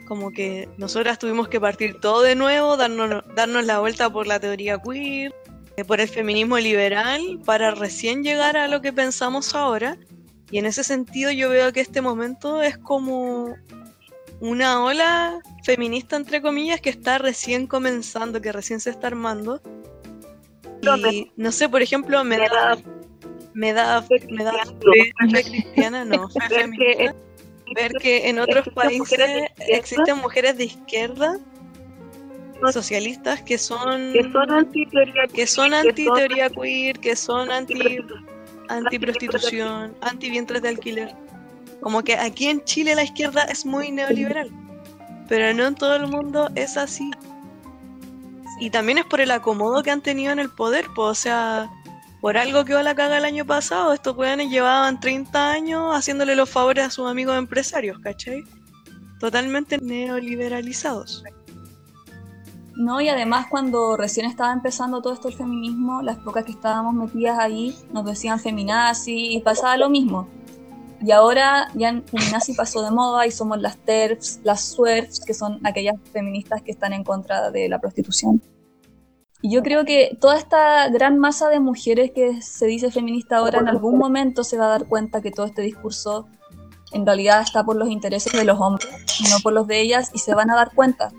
como 0.05 0.31
que 0.31 0.69
nosotras 0.77 1.19
tuvimos 1.19 1.47
que 1.47 1.59
partir 1.59 1.99
todo 1.99 2.21
de 2.21 2.35
nuevo, 2.35 2.77
darnos, 2.77 3.23
darnos 3.35 3.65
la 3.65 3.79
vuelta 3.79 4.09
por 4.11 4.27
la 4.27 4.39
teoría 4.39 4.77
queer, 4.77 5.33
eh, 5.75 5.83
por 5.83 5.99
el 5.99 6.07
feminismo 6.07 6.57
liberal, 6.59 7.39
para 7.45 7.71
recién 7.71 8.23
llegar 8.23 8.57
a 8.57 8.67
lo 8.67 8.81
que 8.81 8.93
pensamos 8.93 9.55
ahora. 9.55 9.97
Y 10.51 10.59
en 10.59 10.65
ese 10.65 10.83
sentido 10.83 11.31
yo 11.31 11.49
veo 11.49 11.73
que 11.73 11.81
este 11.81 12.01
momento 12.01 12.61
es 12.61 12.77
como 12.77 13.55
una 14.43 14.83
ola 14.83 15.39
feminista, 15.63 16.17
entre 16.17 16.41
comillas, 16.41 16.81
que 16.81 16.89
está 16.89 17.17
recién 17.17 17.65
comenzando, 17.65 18.41
que 18.41 18.51
recién 18.51 18.81
se 18.81 18.89
está 18.89 19.07
armando. 19.07 19.61
Y 20.81 21.31
no 21.37 21.53
sé, 21.53 21.69
por 21.69 21.81
ejemplo, 21.81 22.21
me 22.25 22.37
da. 22.37 22.77
Me 23.53 23.71
da, 23.71 24.05
me 24.29 24.43
da 24.43 24.51
fe, 24.51 25.13
fe 25.31 25.43
cristiana, 25.43 26.03
no, 26.03 26.27
fe 26.29 26.41
feminista, 26.49 27.15
ver 27.73 27.93
que 28.01 28.27
en 28.27 28.39
otros 28.39 28.67
países 28.73 29.49
existen 29.69 30.17
mujeres 30.17 30.57
de 30.57 30.65
izquierda 30.65 31.39
socialistas 32.71 33.41
que 33.41 33.57
son 33.57 34.13
que 34.13 34.23
son 34.31 34.49
anti-teoría 34.49 35.27
que 35.33 35.45
son 35.45 35.73
anti 35.73 36.05
teoría 36.05 36.49
queer, 36.49 36.97
que 36.99 37.15
son 37.15 37.51
anti 37.51 37.99
anti 38.69 38.99
prostitución, 38.99 39.95
anti 40.01 40.29
vientres 40.29 40.61
de 40.61 40.69
alquiler. 40.69 41.15
Como 41.83 42.01
que 42.01 42.15
aquí 42.15 42.47
en 42.47 42.63
Chile 42.63 42.95
la 42.95 43.03
izquierda 43.03 43.43
es 43.43 43.65
muy 43.65 43.91
neoliberal, 43.91 44.49
pero 45.27 45.53
no 45.53 45.67
en 45.67 45.75
todo 45.75 45.97
el 45.97 46.07
mundo 46.07 46.49
es 46.55 46.77
así. 46.77 47.11
Y 48.61 48.69
también 48.69 48.99
es 48.99 49.05
por 49.05 49.19
el 49.19 49.31
acomodo 49.31 49.83
que 49.83 49.91
han 49.91 50.01
tenido 50.01 50.31
en 50.31 50.39
el 50.39 50.49
poder, 50.49 50.85
pues, 50.95 51.09
o 51.09 51.15
sea, 51.15 51.69
por 52.21 52.37
algo 52.37 52.63
que 52.63 52.73
la 52.81 52.95
caga 52.95 53.17
el 53.17 53.25
año 53.25 53.45
pasado, 53.45 53.91
estos 53.91 54.15
weones 54.15 54.49
llevaban 54.49 55.01
30 55.01 55.51
años 55.51 55.93
haciéndole 55.93 56.37
los 56.37 56.49
favores 56.49 56.85
a 56.85 56.89
sus 56.89 57.05
amigos 57.09 57.37
empresarios, 57.37 57.99
¿cachai? 57.99 58.45
Totalmente 59.19 59.77
neoliberalizados. 59.79 61.21
No, 62.75 63.01
y 63.01 63.09
además 63.09 63.47
cuando 63.49 63.97
recién 63.97 64.25
estaba 64.25 64.53
empezando 64.53 65.01
todo 65.01 65.13
esto 65.13 65.27
el 65.27 65.33
feminismo, 65.33 66.01
las 66.01 66.17
pocas 66.19 66.45
que 66.45 66.53
estábamos 66.53 66.93
metidas 66.93 67.37
ahí 67.37 67.75
nos 67.91 68.05
decían 68.05 68.39
feminazi 68.39 69.35
y 69.35 69.41
pasaba 69.41 69.75
lo 69.75 69.89
mismo. 69.89 70.29
Y 71.03 71.11
ahora 71.11 71.67
ya 71.73 72.01
feminazi 72.05 72.53
pasó 72.53 72.81
de 72.81 72.91
moda 72.91 73.27
y 73.27 73.31
somos 73.31 73.59
las 73.59 73.77
TERFs, 73.77 74.39
las 74.43 74.61
SWERFs, 74.71 75.19
que 75.19 75.33
son 75.33 75.59
aquellas 75.65 75.95
feministas 76.13 76.61
que 76.61 76.71
están 76.71 76.93
en 76.93 77.03
contra 77.03 77.51
de 77.51 77.67
la 77.67 77.79
prostitución. 77.79 78.41
Y 79.41 79.53
yo 79.53 79.61
creo 79.61 79.83
que 79.83 80.17
toda 80.21 80.37
esta 80.37 80.87
gran 80.87 81.19
masa 81.19 81.49
de 81.49 81.59
mujeres 81.59 82.11
que 82.11 82.41
se 82.41 82.65
dice 82.67 82.89
feminista 82.89 83.37
ahora 83.37 83.59
en 83.59 83.67
algún 83.67 83.97
momento 83.97 84.45
se 84.45 84.57
va 84.57 84.67
a 84.67 84.69
dar 84.69 84.85
cuenta 84.85 85.21
que 85.21 85.31
todo 85.31 85.45
este 85.45 85.61
discurso 85.61 86.29
en 86.93 87.05
realidad 87.05 87.41
está 87.41 87.65
por 87.65 87.75
los 87.75 87.89
intereses 87.89 88.31
de 88.31 88.45
los 88.45 88.57
hombres, 88.61 88.89
no 89.29 89.39
por 89.43 89.51
los 89.51 89.67
de 89.67 89.81
ellas, 89.81 90.11
y 90.13 90.19
se 90.19 90.33
van 90.33 90.49
a 90.49 90.55
dar 90.55 90.71
cuenta 90.73 91.11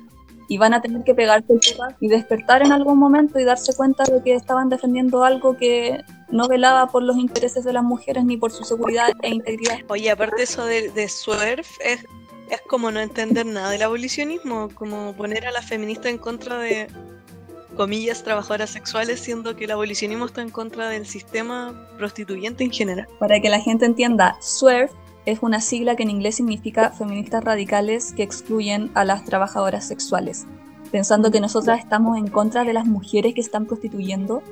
y 0.49 0.57
van 0.57 0.73
a 0.73 0.81
tener 0.81 1.05
que 1.05 1.15
pegarse 1.15 1.53
el 1.53 1.61
y 2.01 2.09
despertar 2.09 2.63
en 2.63 2.73
algún 2.73 2.99
momento 2.99 3.39
y 3.39 3.45
darse 3.45 3.75
cuenta 3.75 4.05
de 4.05 4.23
que 4.23 4.35
estaban 4.35 4.69
defendiendo 4.69 5.25
algo 5.25 5.57
que 5.57 6.03
no 6.35 6.49
velaba 6.49 6.89
por 6.89 7.05
los 7.05 7.17
intereses 7.17 7.65
de 7.65 7.73
las 7.73 7.85
mujeres 7.85 8.25
ni 8.25 8.37
por 8.37 8.51
su 8.51 8.65
seguridad 8.65 9.13
e 9.23 9.31
integridad. 9.31 9.79
Oye, 9.89 10.11
aparte 10.11 10.43
eso 10.43 10.67
de, 10.67 10.91
de 10.91 11.09
SWERF, 11.09 11.79
es, 11.81 12.05
es 12.51 12.61
como 12.69 12.91
no 12.91 12.99
entender 12.99 13.47
nada 13.47 13.71
del 13.71 13.83
abolicionismo, 13.83 14.69
como 14.75 15.15
poner 15.15 15.47
a 15.47 15.53
la 15.53 15.63
feminista 15.63 16.09
en 16.09 16.19
contra 16.19 16.59
de, 16.59 16.89
comillas, 17.77 18.25
trabajadoras 18.25 18.71
sexuales, 18.71 19.21
siendo 19.21 19.55
que 19.55 19.65
el 19.67 19.71
abolicionismo 19.71 20.27
está 20.27 20.43
en 20.43 20.51
contra 20.51 20.89
del 20.89 21.07
sistema 21.07 21.89
prostituyente 21.99 22.65
en 22.65 22.73
general. 22.73 23.07
Para 23.21 23.41
que 23.41 23.49
la 23.49 23.61
gente 23.61 23.85
entienda, 23.85 24.37
SWERF 24.41 24.93
es 25.27 25.39
una 25.41 25.61
sigla 25.61 25.95
que 25.95 26.03
en 26.03 26.11
inglés 26.11 26.35
significa 26.35 26.91
feministas 26.91 27.45
radicales 27.45 28.13
que 28.13 28.25
excluyen 28.25 28.91
a 28.95 29.05
las 29.05 29.25
trabajadoras 29.25 29.87
sexuales, 29.87 30.47
pensando 30.91 31.31
que 31.31 31.41
nosotras 31.41 31.79
estamos 31.79 32.19
en 32.19 32.27
contra 32.27 32.65
de 32.65 32.73
las 32.73 32.87
mujeres 32.87 33.35
que 33.35 33.41
están 33.41 33.67
prostituyendo 33.67 34.43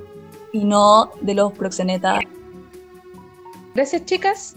y 0.53 0.65
no 0.65 1.11
de 1.21 1.35
los 1.35 1.53
proxenetas. 1.53 2.21
Gracias, 3.75 4.05
chicas. 4.05 4.57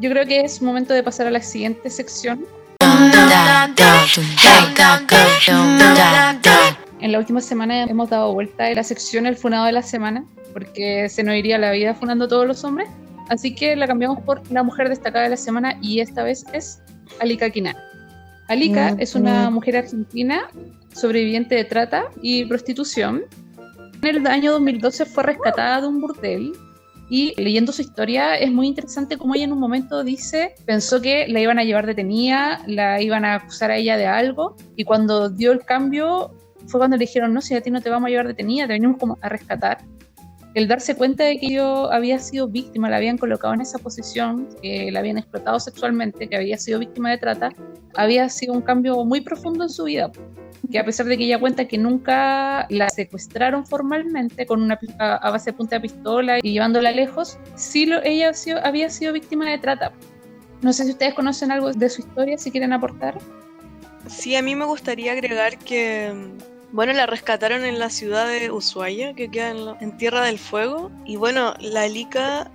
Yo 0.00 0.10
creo 0.10 0.26
que 0.26 0.40
es 0.40 0.62
momento 0.62 0.94
de 0.94 1.02
pasar 1.02 1.26
a 1.26 1.30
la 1.30 1.40
siguiente 1.40 1.90
sección. 1.90 2.44
En 7.00 7.12
la 7.12 7.18
última 7.18 7.40
semana 7.40 7.84
hemos 7.84 8.10
dado 8.10 8.32
vuelta 8.32 8.66
a 8.66 8.74
la 8.74 8.84
sección 8.84 9.26
El 9.26 9.36
Funado 9.36 9.66
de 9.66 9.72
la 9.72 9.82
Semana, 9.82 10.24
porque 10.52 11.08
se 11.08 11.22
nos 11.22 11.34
iría 11.34 11.58
la 11.58 11.72
vida 11.72 11.94
funando 11.94 12.28
todos 12.28 12.46
los 12.46 12.64
hombres. 12.64 12.88
Así 13.28 13.54
que 13.54 13.76
la 13.76 13.86
cambiamos 13.86 14.20
por 14.20 14.48
la 14.50 14.62
mujer 14.62 14.88
destacada 14.88 15.24
de 15.24 15.30
la 15.30 15.36
semana 15.36 15.78
y 15.80 16.00
esta 16.00 16.22
vez 16.22 16.44
es 16.52 16.80
Alika 17.20 17.50
Quinana. 17.50 17.78
Alika 18.48 18.92
Mm, 18.92 19.00
es 19.00 19.14
una 19.14 19.48
mm. 19.48 19.54
mujer 19.54 19.76
argentina 19.76 20.48
sobreviviente 20.92 21.54
de 21.54 21.64
trata 21.64 22.04
y 22.20 22.44
prostitución. 22.44 23.22
En 24.02 24.16
el 24.16 24.26
año 24.26 24.52
2012 24.52 25.06
fue 25.06 25.22
rescatada 25.22 25.80
de 25.80 25.86
un 25.86 26.00
burdel 26.00 26.52
y 27.08 27.40
leyendo 27.40 27.72
su 27.72 27.82
historia 27.82 28.36
es 28.36 28.50
muy 28.50 28.66
interesante 28.66 29.16
como 29.16 29.34
ella 29.34 29.44
en 29.44 29.52
un 29.52 29.60
momento 29.60 30.02
dice, 30.02 30.54
pensó 30.66 31.00
que 31.00 31.28
la 31.28 31.40
iban 31.40 31.58
a 31.58 31.64
llevar 31.64 31.86
detenida, 31.86 32.62
la 32.66 33.00
iban 33.00 33.24
a 33.24 33.36
acusar 33.36 33.70
a 33.70 33.76
ella 33.76 33.96
de 33.96 34.06
algo 34.06 34.56
y 34.76 34.84
cuando 34.84 35.28
dio 35.28 35.52
el 35.52 35.60
cambio 35.60 36.34
fue 36.66 36.80
cuando 36.80 36.96
le 36.96 37.04
dijeron, 37.04 37.32
no, 37.32 37.40
si 37.40 37.54
a 37.54 37.60
ti 37.60 37.70
no 37.70 37.80
te 37.80 37.90
vamos 37.90 38.08
a 38.08 38.10
llevar 38.10 38.26
detenida, 38.26 38.66
te 38.66 38.72
venimos 38.72 38.98
como 38.98 39.18
a 39.20 39.28
rescatar 39.28 39.78
el 40.54 40.68
darse 40.68 40.94
cuenta 40.96 41.24
de 41.24 41.38
que 41.38 41.50
yo 41.50 41.90
había 41.92 42.18
sido 42.18 42.46
víctima, 42.48 42.90
la 42.90 42.96
habían 42.96 43.16
colocado 43.16 43.54
en 43.54 43.62
esa 43.62 43.78
posición, 43.78 44.48
que 44.60 44.90
la 44.90 45.00
habían 45.00 45.18
explotado 45.18 45.58
sexualmente, 45.58 46.28
que 46.28 46.36
había 46.36 46.58
sido 46.58 46.78
víctima 46.78 47.10
de 47.10 47.18
trata, 47.18 47.50
había 47.94 48.28
sido 48.28 48.52
un 48.52 48.60
cambio 48.60 49.02
muy 49.04 49.22
profundo 49.22 49.64
en 49.64 49.70
su 49.70 49.84
vida. 49.84 50.10
Que 50.70 50.78
a 50.78 50.84
pesar 50.84 51.06
de 51.06 51.18
que 51.18 51.24
ella 51.24 51.40
cuenta 51.40 51.66
que 51.66 51.76
nunca 51.76 52.66
la 52.70 52.88
secuestraron 52.88 53.66
formalmente 53.66 54.46
con 54.46 54.62
una 54.62 54.78
a, 54.98 55.16
a 55.16 55.30
base 55.30 55.50
de 55.50 55.56
punta 55.56 55.76
de 55.76 55.80
pistola 55.80 56.38
y 56.42 56.52
llevándola 56.52 56.92
lejos, 56.92 57.36
sí 57.56 57.86
lo, 57.86 58.02
ella 58.02 58.32
sido- 58.32 58.64
había 58.64 58.88
sido 58.88 59.12
víctima 59.12 59.50
de 59.50 59.58
trata. 59.58 59.92
No 60.62 60.72
sé 60.72 60.84
si 60.84 60.90
ustedes 60.92 61.14
conocen 61.14 61.50
algo 61.50 61.72
de 61.72 61.88
su 61.90 62.02
historia, 62.02 62.38
si 62.38 62.50
quieren 62.52 62.72
aportar. 62.72 63.18
Sí, 64.06 64.36
a 64.36 64.42
mí 64.42 64.54
me 64.54 64.64
gustaría 64.64 65.12
agregar 65.12 65.58
que, 65.58 66.12
bueno, 66.70 66.92
la 66.92 67.06
rescataron 67.06 67.64
en 67.64 67.78
la 67.80 67.90
ciudad 67.90 68.28
de 68.28 68.50
Ushuaia, 68.52 69.14
que 69.14 69.28
queda 69.28 69.50
en, 69.50 69.58
en 69.80 69.96
Tierra 69.96 70.24
del 70.24 70.38
Fuego. 70.38 70.90
Y 71.04 71.16
bueno, 71.16 71.54
la 71.58 71.88
Lica 71.88 72.50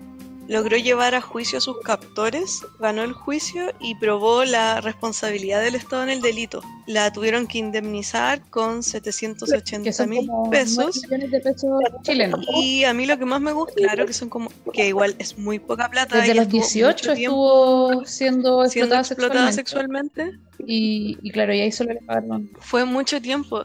logró 0.47 0.77
llevar 0.77 1.13
a 1.15 1.21
juicio 1.21 1.57
a 1.57 1.61
sus 1.61 1.79
captores, 1.81 2.61
ganó 2.79 3.03
el 3.03 3.13
juicio 3.13 3.73
y 3.79 3.95
probó 3.95 4.45
la 4.45 4.81
responsabilidad 4.81 5.61
del 5.61 5.75
Estado 5.75 6.03
en 6.03 6.09
el 6.09 6.21
delito. 6.21 6.61
La 6.85 7.11
tuvieron 7.11 7.47
que 7.47 7.57
indemnizar 7.57 8.41
con 8.49 8.77
Que 8.77 8.83
780 8.83 9.91
son 9.91 10.09
mil 10.09 10.27
pesos. 10.49 11.01
9 11.09 11.25
millones 11.25 11.31
de 11.31 11.39
pesos 11.51 11.71
chilenos. 12.03 12.45
Y 12.55 12.83
a 12.85 12.93
mí 12.93 13.05
lo 13.05 13.17
que 13.17 13.25
más 13.25 13.41
me 13.41 13.51
gusta, 13.51 13.73
claro 13.75 14.05
que 14.05 14.13
son 14.13 14.29
como, 14.29 14.49
que 14.73 14.87
igual 14.87 15.15
es 15.19 15.37
muy 15.37 15.59
poca 15.59 15.89
plata. 15.89 16.17
Desde 16.17 16.35
los 16.35 16.43
estuvo 16.45 16.61
18 16.61 17.09
mucho 17.09 17.13
tiempo 17.15 17.89
estuvo 17.91 18.05
siendo 18.05 18.65
siendo 18.69 18.95
explotada, 18.95 19.01
explotada 19.01 19.51
sexualmente. 19.51 20.23
sexualmente. 20.25 20.47
Y, 20.65 21.17
y 21.21 21.31
claro, 21.31 21.53
y 21.53 21.61
ahí 21.61 21.71
solo 21.71 21.93
le 21.93 22.01
pagaron. 22.01 22.49
Fue 22.59 22.85
mucho 22.85 23.21
tiempo. 23.21 23.63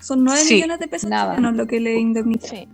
Son 0.00 0.24
9 0.24 0.40
Sí. 0.40 0.54
millones 0.54 0.78
de 0.80 0.88
pesos 0.88 1.08
Nada. 1.10 1.34
chilenos 1.34 1.56
lo 1.56 1.66
que 1.66 1.80
le 1.80 1.98
indemniza. 1.98 2.48
Sí. 2.48 2.68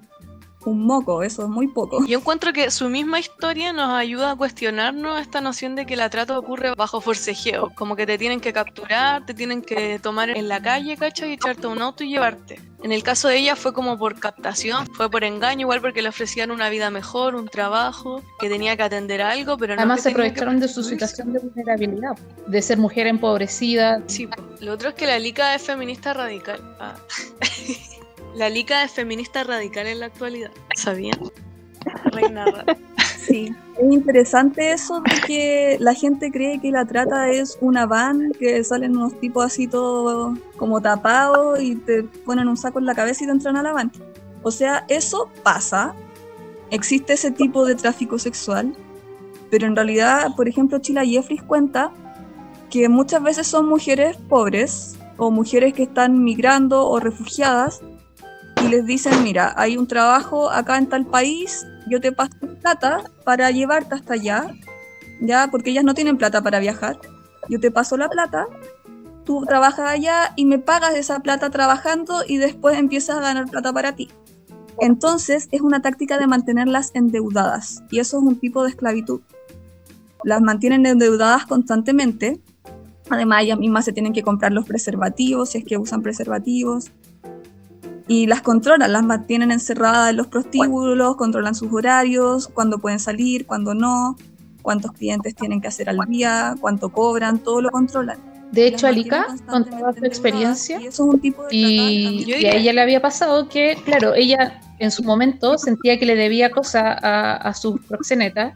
Un 0.64 0.84
moco, 0.84 1.22
eso 1.22 1.42
es 1.42 1.48
muy 1.48 1.68
poco. 1.68 2.04
Yo 2.06 2.18
encuentro 2.18 2.52
que 2.52 2.70
su 2.70 2.88
misma 2.88 3.18
historia 3.18 3.72
nos 3.72 3.90
ayuda 3.90 4.32
a 4.32 4.36
cuestionarnos 4.36 5.20
esta 5.20 5.40
noción 5.40 5.74
de 5.74 5.86
que 5.86 5.96
la 5.96 6.10
trata 6.10 6.38
ocurre 6.38 6.74
bajo 6.76 7.00
forcejeo, 7.00 7.72
como 7.74 7.96
que 7.96 8.06
te 8.06 8.18
tienen 8.18 8.40
que 8.40 8.52
capturar, 8.52 9.26
te 9.26 9.34
tienen 9.34 9.62
que 9.62 9.98
tomar 9.98 10.30
en 10.30 10.48
la 10.48 10.60
calle, 10.62 10.96
¿cachai? 10.96 11.30
Y 11.30 11.32
echarte 11.34 11.66
a 11.66 11.70
un 11.70 11.82
auto 11.82 12.04
y 12.04 12.10
llevarte. 12.10 12.60
En 12.82 12.90
el 12.90 13.04
caso 13.04 13.28
de 13.28 13.38
ella 13.38 13.54
fue 13.54 13.72
como 13.72 13.96
por 13.96 14.18
captación, 14.18 14.86
fue 14.94 15.08
por 15.08 15.22
engaño, 15.22 15.62
igual 15.62 15.80
porque 15.80 16.02
le 16.02 16.08
ofrecían 16.08 16.50
una 16.50 16.68
vida 16.68 16.90
mejor, 16.90 17.36
un 17.36 17.46
trabajo, 17.46 18.22
que 18.40 18.48
tenía 18.48 18.76
que 18.76 18.82
atender 18.82 19.22
a 19.22 19.30
algo, 19.30 19.56
pero 19.56 19.76
no 19.76 19.82
Además 19.82 19.98
que 19.98 20.02
se 20.02 20.08
aprovecharon 20.10 20.58
de 20.58 20.66
su 20.66 20.82
situación 20.82 21.32
de 21.32 21.38
vulnerabilidad, 21.38 22.16
de 22.46 22.62
ser 22.62 22.78
mujer 22.78 23.06
empobrecida. 23.06 24.02
Sí, 24.06 24.28
lo 24.60 24.72
otro 24.72 24.90
es 24.90 24.94
que 24.96 25.06
la 25.06 25.18
Lica 25.18 25.54
es 25.54 25.62
feminista 25.62 26.12
radical. 26.12 26.60
Ah. 26.80 26.96
la 28.34 28.48
Lica 28.48 28.84
es 28.84 28.92
feminista 28.92 29.44
radical 29.44 29.86
en 29.86 30.00
la 30.00 30.06
actualidad. 30.06 30.50
¿Sabían? 30.74 31.18
Reina 32.04 32.44
rara. 32.46 32.76
Sí. 33.22 33.54
Es 33.78 33.92
interesante 33.92 34.72
eso 34.72 35.00
de 35.00 35.20
que 35.26 35.76
la 35.78 35.94
gente 35.94 36.32
cree 36.32 36.60
que 36.60 36.72
la 36.72 36.84
trata 36.84 37.30
es 37.30 37.56
una 37.60 37.86
van, 37.86 38.32
que 38.32 38.62
salen 38.64 38.96
unos 38.96 39.18
tipos 39.20 39.44
así 39.44 39.68
todos 39.68 40.36
como 40.56 40.80
tapados 40.80 41.60
y 41.62 41.76
te 41.76 42.02
ponen 42.02 42.48
un 42.48 42.56
saco 42.56 42.80
en 42.80 42.86
la 42.86 42.96
cabeza 42.96 43.22
y 43.22 43.26
te 43.28 43.32
entran 43.32 43.56
a 43.56 43.62
la 43.62 43.72
van. 43.72 43.92
O 44.42 44.50
sea, 44.50 44.84
eso 44.88 45.30
pasa. 45.44 45.94
Existe 46.70 47.12
ese 47.12 47.30
tipo 47.30 47.64
de 47.64 47.76
tráfico 47.76 48.18
sexual. 48.18 48.74
Pero 49.50 49.68
en 49.68 49.76
realidad, 49.76 50.34
por 50.36 50.48
ejemplo, 50.48 50.80
Chila 50.80 51.04
Jeffries 51.04 51.42
cuenta 51.42 51.92
que 52.70 52.88
muchas 52.88 53.22
veces 53.22 53.46
son 53.46 53.68
mujeres 53.68 54.16
pobres 54.28 54.96
o 55.16 55.30
mujeres 55.30 55.74
que 55.74 55.84
están 55.84 56.24
migrando 56.24 56.88
o 56.88 56.98
refugiadas 56.98 57.82
y 58.62 58.68
les 58.68 58.86
dicen, 58.86 59.22
mira, 59.24 59.52
hay 59.56 59.76
un 59.76 59.86
trabajo 59.86 60.50
acá 60.50 60.78
en 60.78 60.88
tal 60.88 61.06
país, 61.06 61.66
yo 61.88 62.00
te 62.00 62.12
paso 62.12 62.32
plata 62.60 63.02
para 63.24 63.50
llevarte 63.50 63.94
hasta 63.94 64.14
allá, 64.14 64.54
ya, 65.20 65.48
porque 65.50 65.70
ellas 65.70 65.84
no 65.84 65.94
tienen 65.94 66.16
plata 66.16 66.42
para 66.42 66.60
viajar, 66.60 66.98
yo 67.48 67.58
te 67.58 67.70
paso 67.70 67.96
la 67.96 68.08
plata, 68.08 68.46
tú 69.24 69.44
trabajas 69.46 69.90
allá 69.90 70.32
y 70.36 70.46
me 70.46 70.58
pagas 70.58 70.94
esa 70.94 71.20
plata 71.20 71.50
trabajando 71.50 72.22
y 72.26 72.36
después 72.36 72.78
empiezas 72.78 73.18
a 73.18 73.20
ganar 73.20 73.48
plata 73.50 73.72
para 73.72 73.94
ti. 73.94 74.08
Entonces 74.78 75.48
es 75.50 75.60
una 75.60 75.82
táctica 75.82 76.18
de 76.18 76.26
mantenerlas 76.26 76.92
endeudadas 76.94 77.82
y 77.90 77.98
eso 77.98 78.18
es 78.18 78.24
un 78.24 78.36
tipo 78.36 78.62
de 78.62 78.70
esclavitud. 78.70 79.20
Las 80.24 80.40
mantienen 80.40 80.86
endeudadas 80.86 81.46
constantemente. 81.46 82.40
Además, 83.10 83.42
ellas 83.42 83.58
mismas 83.58 83.84
se 83.84 83.92
tienen 83.92 84.12
que 84.12 84.22
comprar 84.22 84.52
los 84.52 84.64
preservativos 84.64 85.50
si 85.50 85.58
es 85.58 85.64
que 85.64 85.76
usan 85.76 86.00
preservativos. 86.00 86.90
Y 88.08 88.26
las 88.26 88.42
controlan, 88.42 88.92
las 88.92 89.04
mantienen 89.04 89.52
encerradas 89.52 90.10
en 90.10 90.16
los 90.16 90.26
prostíbulos, 90.26 91.16
controlan 91.16 91.54
sus 91.54 91.72
horarios, 91.72 92.48
cuándo 92.48 92.78
pueden 92.78 92.98
salir, 92.98 93.46
cuándo 93.46 93.74
no, 93.74 94.16
cuántos 94.62 94.92
clientes 94.92 95.34
tienen 95.34 95.60
que 95.60 95.68
hacer 95.68 95.88
al 95.88 95.98
día, 96.08 96.54
cuánto 96.60 96.90
cobran, 96.90 97.38
todo 97.38 97.60
lo 97.60 97.70
controlan. 97.70 98.18
De 98.52 98.66
hecho, 98.66 98.86
Alika 98.86 99.26
contaba 99.46 99.94
su 99.94 100.04
experiencia 100.04 100.78
y, 101.50 102.24
y, 102.26 102.44
a 102.44 102.54
ella 102.54 102.72
le 102.74 102.80
había 102.82 103.00
pasado 103.00 103.48
que, 103.48 103.78
claro, 103.82 104.14
ella 104.14 104.60
en 104.78 104.90
su 104.90 105.02
momento 105.02 105.56
sentía 105.56 105.98
que 105.98 106.04
le 106.04 106.16
debía 106.16 106.50
cosas 106.50 106.98
a, 107.02 107.36
a 107.36 107.54
sus 107.54 107.80
proxenetas, 107.86 108.54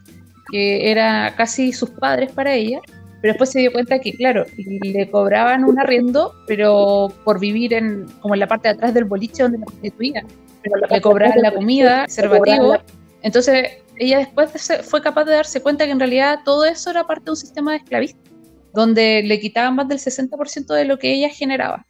que 0.51 0.90
era 0.90 1.34
casi 1.34 1.72
sus 1.72 1.88
padres 1.90 2.30
para 2.30 2.53
ella, 2.53 2.80
pero 3.27 3.33
después 3.33 3.51
se 3.51 3.59
dio 3.59 3.72
cuenta 3.72 3.99
que, 3.99 4.12
claro, 4.12 4.47
le 4.57 5.11
cobraban 5.11 5.64
un 5.64 5.81
arriendo, 5.81 6.33
pero 6.47 7.12
por 7.24 7.41
vivir 7.41 7.74
en 7.74 8.07
como 8.20 8.35
en 8.35 8.41
la 8.41 8.47
parte 8.47 8.68
de 8.68 8.74
atrás 8.74 8.95
del 8.95 9.05
boliche 9.05 9.43
donde 9.43 9.59
la 9.59 9.64
prostituían, 9.64 10.29
pero 10.62 10.77
le 10.89 11.01
cobraban 11.01 11.43
la 11.43 11.53
comida, 11.53 12.03
conservativo, 12.03 12.77
entonces 13.22 13.79
ella 13.97 14.18
después 14.18 14.53
fue 14.85 15.03
capaz 15.03 15.24
de 15.24 15.33
darse 15.33 15.61
cuenta 15.61 15.87
que 15.87 15.91
en 15.91 15.99
realidad 15.99 16.39
todo 16.45 16.64
eso 16.66 16.89
era 16.91 17.05
parte 17.05 17.24
de 17.24 17.31
un 17.33 17.37
sistema 17.37 17.72
de 17.72 17.79
esclavista 17.79 18.20
donde 18.72 19.24
le 19.24 19.41
quitaban 19.41 19.74
más 19.74 19.89
del 19.89 19.99
60% 19.99 20.72
de 20.72 20.85
lo 20.85 20.97
que 20.97 21.12
ella 21.12 21.29
generaba. 21.29 21.85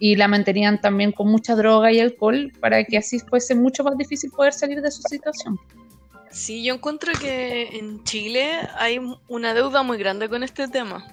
Y 0.00 0.16
la 0.16 0.26
mantenían 0.26 0.80
también 0.80 1.12
con 1.12 1.28
mucha 1.28 1.54
droga 1.54 1.92
y 1.92 2.00
alcohol 2.00 2.50
para 2.58 2.82
que 2.82 2.98
así 2.98 3.20
fuese 3.20 3.54
mucho 3.54 3.84
más 3.84 3.96
difícil 3.96 4.32
poder 4.32 4.52
salir 4.52 4.82
de 4.82 4.90
su 4.90 5.02
situación. 5.02 5.60
Sí, 6.34 6.64
yo 6.64 6.74
encuentro 6.74 7.12
que 7.12 7.78
en 7.78 8.02
Chile 8.02 8.68
hay 8.76 8.98
una 9.28 9.54
deuda 9.54 9.84
muy 9.84 9.98
grande 9.98 10.28
con 10.28 10.42
este 10.42 10.66
tema. 10.66 11.06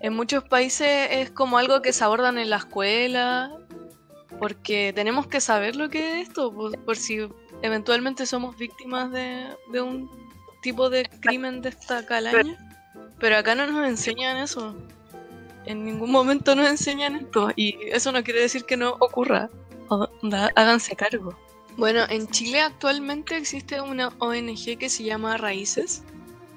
En 0.00 0.12
muchos 0.12 0.44
países 0.44 1.08
es 1.10 1.30
como 1.30 1.56
algo 1.56 1.80
que 1.80 1.94
se 1.94 2.04
abordan 2.04 2.36
en 2.36 2.50
la 2.50 2.56
escuela, 2.56 3.56
porque 4.38 4.92
tenemos 4.94 5.28
que 5.28 5.40
saber 5.40 5.76
lo 5.76 5.88
que 5.88 6.20
es 6.20 6.28
esto, 6.28 6.52
por, 6.52 6.96
si 6.96 7.26
eventualmente 7.62 8.26
somos 8.26 8.58
víctimas 8.58 9.10
de, 9.12 9.46
de, 9.72 9.80
un 9.80 10.10
tipo 10.60 10.90
de 10.90 11.08
crimen 11.20 11.62
de 11.62 11.70
esta 11.70 12.04
calaña. 12.04 12.58
Pero 13.18 13.38
acá 13.38 13.54
no 13.54 13.66
nos 13.66 13.88
enseñan 13.88 14.36
eso. 14.36 14.76
En 15.64 15.86
ningún 15.86 16.10
momento 16.10 16.54
nos 16.54 16.68
enseñan 16.68 17.16
esto. 17.16 17.48
Y 17.56 17.78
eso 17.86 18.12
no 18.12 18.22
quiere 18.22 18.42
decir 18.42 18.66
que 18.66 18.76
no 18.76 18.90
ocurra. 19.00 19.48
háganse 20.54 20.94
cargo. 20.96 21.45
Bueno, 21.76 22.00
en 22.08 22.26
Chile 22.28 22.60
actualmente 22.60 23.36
existe 23.36 23.82
una 23.82 24.08
ONG 24.18 24.78
que 24.78 24.88
se 24.88 25.04
llama 25.04 25.36
Raíces, 25.36 26.02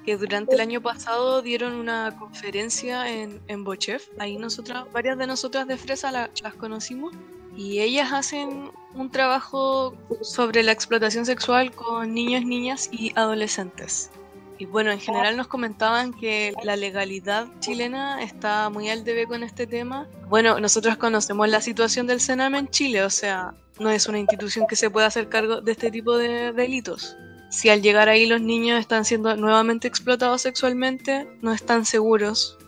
que 0.04 0.16
durante 0.16 0.54
el 0.54 0.60
año 0.60 0.80
pasado 0.80 1.42
dieron 1.42 1.74
una 1.74 2.16
conferencia 2.18 3.10
en, 3.10 3.40
en 3.46 3.62
Bochef. 3.62 4.08
Ahí 4.18 4.38
nosotras, 4.38 4.84
varias 4.92 5.18
de 5.18 5.26
nosotras 5.26 5.66
de 5.68 5.76
Fresa 5.76 6.10
las 6.10 6.54
conocimos. 6.54 7.14
Y 7.54 7.80
ellas 7.80 8.12
hacen 8.12 8.70
un 8.94 9.10
trabajo 9.10 9.94
sobre 10.22 10.62
la 10.62 10.72
explotación 10.72 11.26
sexual 11.26 11.72
con 11.72 12.14
niños, 12.14 12.44
niñas 12.44 12.88
y 12.90 13.12
adolescentes. 13.14 14.10
Y 14.56 14.66
bueno, 14.66 14.90
en 14.90 15.00
general 15.00 15.36
nos 15.36 15.48
comentaban 15.48 16.12
que 16.12 16.52
la 16.64 16.76
legalidad 16.76 17.48
chilena 17.60 18.22
está 18.22 18.70
muy 18.70 18.88
al 18.88 19.04
debe 19.04 19.26
con 19.26 19.42
este 19.42 19.66
tema. 19.66 20.06
Bueno, 20.28 20.60
nosotros 20.60 20.96
conocemos 20.96 21.48
la 21.48 21.60
situación 21.60 22.06
del 22.06 22.20
Sename 22.20 22.58
en 22.58 22.68
Chile, 22.68 23.02
o 23.02 23.10
sea, 23.10 23.54
no 23.80 23.90
es 23.90 24.06
una 24.06 24.18
institución 24.18 24.66
que 24.68 24.76
se 24.76 24.90
pueda 24.90 25.06
hacer 25.06 25.28
cargo 25.28 25.62
de 25.62 25.72
este 25.72 25.90
tipo 25.90 26.16
de 26.16 26.52
delitos. 26.52 27.16
Si 27.48 27.68
al 27.68 27.82
llegar 27.82 28.08
ahí 28.08 28.26
los 28.26 28.40
niños 28.40 28.78
están 28.78 29.04
siendo 29.04 29.34
nuevamente 29.36 29.88
explotados 29.88 30.42
sexualmente, 30.42 31.26
no 31.42 31.52
están 31.52 31.84
seguros. 31.84 32.58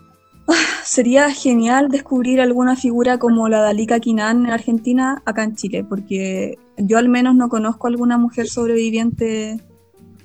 Sería 0.84 1.30
genial 1.30 1.88
descubrir 1.88 2.40
alguna 2.40 2.74
figura 2.74 3.18
como 3.18 3.48
la 3.48 3.62
de 3.62 3.70
Alika 3.70 4.00
Quinan 4.00 4.46
en 4.46 4.52
Argentina 4.52 5.22
acá 5.24 5.44
en 5.44 5.54
Chile, 5.54 5.84
porque 5.84 6.58
yo 6.78 6.98
al 6.98 7.08
menos 7.08 7.36
no 7.36 7.48
conozco 7.48 7.86
alguna 7.86 8.18
mujer 8.18 8.48
sobreviviente 8.48 9.60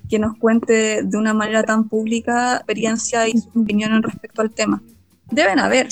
que 0.10 0.20
nos 0.20 0.38
cuente 0.38 1.04
de 1.04 1.18
una 1.18 1.34
manera 1.34 1.64
tan 1.64 1.90
pública 1.90 2.56
experiencia 2.56 3.28
y 3.28 3.38
su 3.38 3.50
opinión 3.60 3.94
en 3.94 4.04
respecto 4.04 4.42
al 4.42 4.52
tema. 4.52 4.82
Deben 5.30 5.60
haber, 5.60 5.90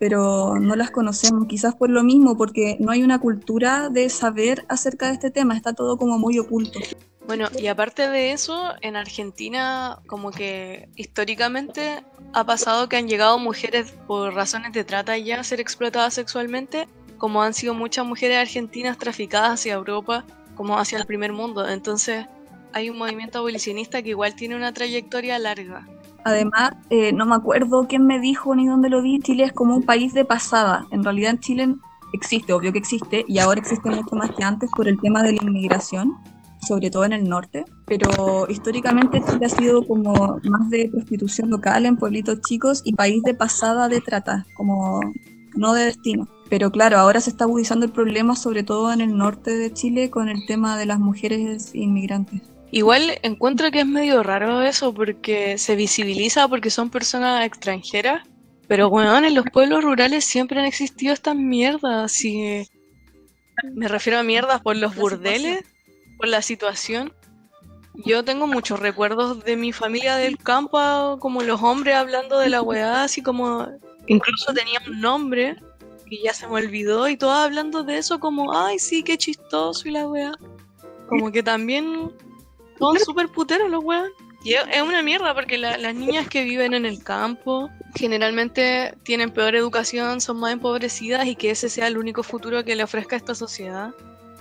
pero 0.00 0.58
no 0.58 0.76
las 0.76 0.90
conocemos, 0.90 1.46
quizás 1.46 1.74
por 1.74 1.90
lo 1.90 2.02
mismo, 2.02 2.34
porque 2.34 2.78
no 2.80 2.90
hay 2.90 3.02
una 3.02 3.18
cultura 3.18 3.90
de 3.90 4.08
saber 4.08 4.64
acerca 4.70 5.08
de 5.08 5.12
este 5.12 5.30
tema, 5.30 5.54
está 5.54 5.74
todo 5.74 5.98
como 5.98 6.18
muy 6.18 6.38
oculto. 6.38 6.80
Bueno, 7.26 7.48
y 7.60 7.66
aparte 7.66 8.08
de 8.08 8.32
eso, 8.32 8.72
en 8.80 8.96
Argentina 8.96 9.98
como 10.06 10.30
que 10.30 10.88
históricamente 10.96 12.02
ha 12.32 12.44
pasado 12.46 12.88
que 12.88 12.96
han 12.96 13.08
llegado 13.08 13.38
mujeres 13.38 13.92
por 14.06 14.32
razones 14.32 14.72
de 14.72 14.84
trata 14.84 15.18
ya 15.18 15.38
a 15.38 15.44
ser 15.44 15.60
explotadas 15.60 16.14
sexualmente, 16.14 16.88
como 17.18 17.42
han 17.42 17.52
sido 17.52 17.74
muchas 17.74 18.06
mujeres 18.06 18.38
argentinas 18.38 18.96
traficadas 18.96 19.50
hacia 19.50 19.74
Europa, 19.74 20.24
como 20.54 20.78
hacia 20.78 20.96
el 20.96 21.04
primer 21.04 21.34
mundo. 21.34 21.68
Entonces, 21.68 22.24
hay 22.72 22.88
un 22.88 22.96
movimiento 22.96 23.40
abolicionista 23.40 24.00
que 24.00 24.08
igual 24.08 24.34
tiene 24.34 24.56
una 24.56 24.72
trayectoria 24.72 25.38
larga. 25.38 25.86
Además, 26.24 26.72
eh, 26.90 27.12
no 27.12 27.26
me 27.26 27.34
acuerdo 27.34 27.86
quién 27.88 28.06
me 28.06 28.20
dijo 28.20 28.54
ni 28.54 28.66
dónde 28.66 28.90
lo 28.90 29.02
vi, 29.02 29.20
Chile 29.20 29.44
es 29.44 29.52
como 29.52 29.76
un 29.76 29.82
país 29.82 30.12
de 30.14 30.24
pasada. 30.24 30.86
En 30.90 31.02
realidad 31.02 31.32
en 31.32 31.40
Chile 31.40 31.74
existe, 32.12 32.52
obvio 32.52 32.72
que 32.72 32.78
existe, 32.78 33.24
y 33.28 33.38
ahora 33.38 33.60
existe 33.60 33.90
mucho 33.90 34.16
más 34.16 34.30
que 34.32 34.44
antes 34.44 34.70
por 34.76 34.88
el 34.88 35.00
tema 35.00 35.22
de 35.22 35.32
la 35.32 35.42
inmigración, 35.42 36.16
sobre 36.66 36.90
todo 36.90 37.04
en 37.04 37.12
el 37.12 37.28
norte. 37.28 37.64
Pero 37.86 38.46
históricamente 38.48 39.22
Chile 39.30 39.46
ha 39.46 39.48
sido 39.48 39.86
como 39.86 40.38
más 40.44 40.70
de 40.70 40.88
prostitución 40.90 41.50
local 41.50 41.86
en 41.86 41.96
pueblitos 41.96 42.40
chicos 42.42 42.82
y 42.84 42.94
país 42.94 43.22
de 43.22 43.34
pasada 43.34 43.88
de 43.88 44.00
trata, 44.00 44.46
como 44.56 45.00
no 45.54 45.72
de 45.74 45.84
destino. 45.84 46.28
Pero 46.48 46.70
claro, 46.70 46.98
ahora 46.98 47.20
se 47.20 47.30
está 47.30 47.44
agudizando 47.44 47.86
el 47.86 47.92
problema, 47.92 48.34
sobre 48.34 48.64
todo 48.64 48.92
en 48.92 49.00
el 49.00 49.16
norte 49.16 49.56
de 49.56 49.72
Chile, 49.72 50.10
con 50.10 50.28
el 50.28 50.44
tema 50.46 50.76
de 50.76 50.86
las 50.86 50.98
mujeres 50.98 51.74
inmigrantes. 51.74 52.42
Igual 52.72 53.18
encuentro 53.22 53.70
que 53.70 53.80
es 53.80 53.86
medio 53.86 54.22
raro 54.22 54.62
eso 54.62 54.94
porque 54.94 55.58
se 55.58 55.74
visibiliza 55.74 56.46
porque 56.46 56.70
son 56.70 56.90
personas 56.90 57.44
extranjeras, 57.44 58.22
pero 58.68 58.88
bueno, 58.88 59.18
en 59.18 59.34
los 59.34 59.44
pueblos 59.52 59.82
rurales 59.82 60.24
siempre 60.24 60.60
han 60.60 60.66
existido 60.66 61.12
estas 61.12 61.34
mierdas. 61.34 62.24
Y 62.24 62.68
me 63.74 63.88
refiero 63.88 64.20
a 64.20 64.22
mierdas 64.22 64.60
por 64.60 64.76
los 64.76 64.94
burdeles, 64.94 65.64
por 66.16 66.28
la 66.28 66.42
situación. 66.42 67.12
Yo 68.04 68.24
tengo 68.24 68.46
muchos 68.46 68.78
recuerdos 68.78 69.44
de 69.44 69.56
mi 69.56 69.72
familia 69.72 70.14
del 70.14 70.38
campo, 70.38 71.18
como 71.18 71.42
los 71.42 71.60
hombres 71.62 71.96
hablando 71.96 72.38
de 72.38 72.50
la 72.50 72.62
weá, 72.62 73.02
así 73.02 73.20
como 73.20 73.66
incluso 74.06 74.54
tenía 74.54 74.80
un 74.86 75.00
nombre 75.00 75.56
que 76.08 76.22
ya 76.22 76.32
se 76.32 76.46
me 76.46 76.54
olvidó 76.54 77.08
y 77.08 77.16
todas 77.16 77.44
hablando 77.44 77.82
de 77.82 77.98
eso 77.98 78.20
como, 78.20 78.56
ay, 78.56 78.78
sí, 78.78 79.02
qué 79.02 79.18
chistoso 79.18 79.88
y 79.88 79.90
la 79.90 80.06
weá. 80.06 80.32
Como 81.08 81.32
que 81.32 81.42
también 81.42 82.12
son 82.80 82.98
súper 82.98 83.28
puteros 83.28 83.70
los 83.70 83.84
weón. 83.84 84.10
Y 84.42 84.54
es 84.54 84.82
una 84.82 85.02
mierda 85.02 85.34
porque 85.34 85.58
las 85.58 85.94
niñas 85.94 86.26
que 86.26 86.44
viven 86.44 86.72
en 86.72 86.86
el 86.86 87.04
campo 87.04 87.68
generalmente 87.94 88.94
tienen 89.02 89.30
peor 89.30 89.54
educación, 89.54 90.22
son 90.22 90.40
más 90.40 90.52
empobrecidas 90.52 91.26
y 91.26 91.36
que 91.36 91.50
ese 91.50 91.68
sea 91.68 91.88
el 91.88 91.98
único 91.98 92.22
futuro 92.22 92.64
que 92.64 92.74
le 92.74 92.82
ofrezca 92.82 93.16
a 93.16 93.18
esta 93.18 93.34
sociedad. 93.34 93.90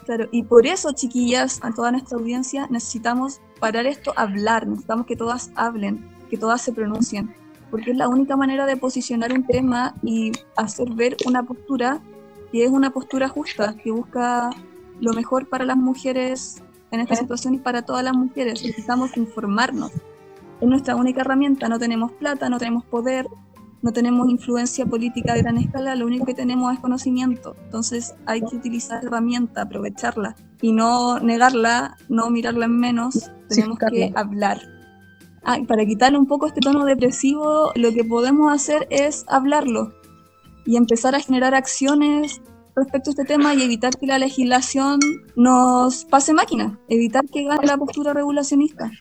Claro, 0.06 0.30
y 0.32 0.44
por 0.44 0.66
eso, 0.66 0.94
chiquillas, 0.94 1.60
a 1.62 1.72
toda 1.74 1.92
nuestra 1.92 2.18
audiencia, 2.18 2.68
necesitamos 2.70 3.42
parar 3.60 3.86
esto, 3.86 4.14
hablar, 4.16 4.66
necesitamos 4.66 5.06
que 5.06 5.18
todas 5.18 5.52
hablen, 5.56 6.10
que 6.30 6.38
todas 6.38 6.62
se 6.62 6.72
pronuncien, 6.72 7.36
porque 7.70 7.92
es 7.92 7.98
la 7.98 8.08
única 8.08 8.38
manera 8.38 8.66
de 8.66 8.78
posicionar 8.78 9.34
un 9.34 9.46
tema 9.46 9.96
y 10.02 10.32
hacer 10.56 10.90
ver 10.92 11.18
una 11.26 11.44
postura 11.44 12.02
que 12.52 12.64
es 12.64 12.72
una 12.72 12.90
postura 12.92 13.28
justa, 13.28 13.76
que 13.84 13.92
busca 13.92 14.50
lo 15.00 15.14
mejor 15.14 15.48
para 15.48 15.66
las 15.66 15.78
mujeres 15.78 16.64
en 16.92 17.00
esta 17.00 17.16
situación 17.16 17.56
y 17.56 17.60
para 17.60 17.84
todas 17.84 18.04
las 18.04 18.16
mujeres. 18.16 18.64
Necesitamos 18.64 19.16
informarnos. 19.18 19.92
Es 20.62 20.68
nuestra 20.68 20.96
única 20.96 21.22
herramienta. 21.22 21.70
No 21.70 21.80
tenemos 21.80 22.12
plata, 22.14 22.50
no 22.50 22.58
tenemos 22.58 22.84
poder, 22.86 23.28
no 23.82 23.92
tenemos 23.92 24.30
influencia 24.30 24.86
política 24.86 25.34
de 25.34 25.42
gran 25.42 25.58
escala. 25.58 25.96
Lo 25.96 26.06
único 26.06 26.26
que 26.26 26.34
tenemos 26.34 26.74
es 26.74 26.80
conocimiento. 26.80 27.56
Entonces 27.64 28.16
hay 28.26 28.42
que 28.42 28.56
utilizar 28.56 29.04
la 29.04 29.10
herramienta, 29.10 29.62
aprovecharla 29.62 30.36
y 30.62 30.72
no 30.72 31.20
negarla, 31.20 31.98
no 32.10 32.30
mirarla 32.30 32.66
en 32.66 32.78
menos. 32.78 33.32
Tenemos 33.48 33.80
que 33.80 34.12
hablar. 34.16 34.62
Ah, 35.44 35.58
y 35.58 35.66
para 35.66 35.86
quitarle 35.86 36.18
un 36.18 36.28
poco 36.28 36.48
este 36.48 36.60
tono 36.60 36.84
depresivo, 36.86 37.72
lo 37.76 37.94
que 37.94 38.04
podemos 38.04 38.54
hacer 38.54 38.88
es 38.90 39.26
hablarlo 39.28 39.94
y 40.66 40.76
empezar 40.76 41.16
a 41.16 41.22
generar 41.22 41.56
acciones 41.56 42.42
respecto 42.80 43.10
a 43.10 43.14
este 43.14 43.26
tema 43.26 43.54
y 43.54 43.62
evitar 43.62 43.96
que 43.98 44.08
la 44.08 44.18
legislación 44.20 45.00
nos 45.36 46.06
pase 46.06 46.34
máquina, 46.34 46.80
evitar 46.90 47.26
que 47.32 47.44
gane 47.44 47.66
la 47.68 47.78
postura 47.78 48.14
regulacionista. 48.14 48.92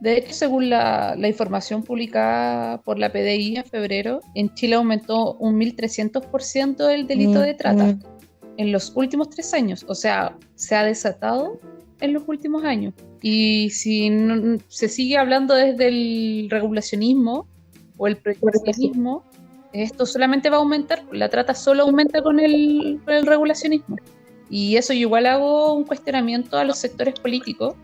De 0.00 0.18
hecho, 0.18 0.32
según 0.34 0.68
la, 0.70 1.14
la 1.16 1.28
información 1.28 1.82
publicada 1.82 2.80
por 2.82 2.98
la 2.98 3.10
PDI 3.10 3.56
en 3.56 3.64
febrero, 3.64 4.20
en 4.34 4.52
Chile 4.54 4.74
aumentó 4.74 5.34
un 5.36 5.58
1.300% 5.58 6.90
el 6.90 7.06
delito 7.06 7.40
de 7.40 7.54
trata 7.54 7.84
Mm, 7.84 8.00
en 8.58 8.70
los 8.72 8.92
últimos 8.94 9.30
tres 9.30 9.52
años. 9.54 9.84
O 9.88 9.94
sea, 9.94 10.36
se 10.54 10.74
ha 10.76 10.84
desatado 10.84 11.58
en 12.00 12.12
los 12.12 12.22
últimos 12.26 12.64
años. 12.64 12.92
Y 13.22 13.70
si 13.70 14.10
no- 14.10 14.58
se 14.68 14.88
sigue 14.88 15.16
hablando 15.16 15.54
desde 15.54 15.88
el 15.88 16.48
regulacionismo 16.50 17.46
o 17.96 18.06
el 18.06 18.16
prohibicionismo, 18.16 19.24
esto 19.74 20.06
solamente 20.06 20.48
va 20.50 20.56
a 20.56 20.60
aumentar. 20.60 21.02
La 21.10 21.28
trata 21.28 21.54
solo 21.54 21.82
aumenta 21.82 22.22
con 22.22 22.38
el, 22.38 23.00
con 23.04 23.14
el 23.14 23.26
regulacionismo. 23.26 23.96
Y 24.48 24.76
eso 24.76 24.92
yo 24.92 25.00
igual 25.00 25.26
hago 25.26 25.74
un 25.74 25.84
cuestionamiento 25.84 26.56
a 26.56 26.64
los 26.64 26.78
sectores 26.78 27.18
políticos 27.18 27.74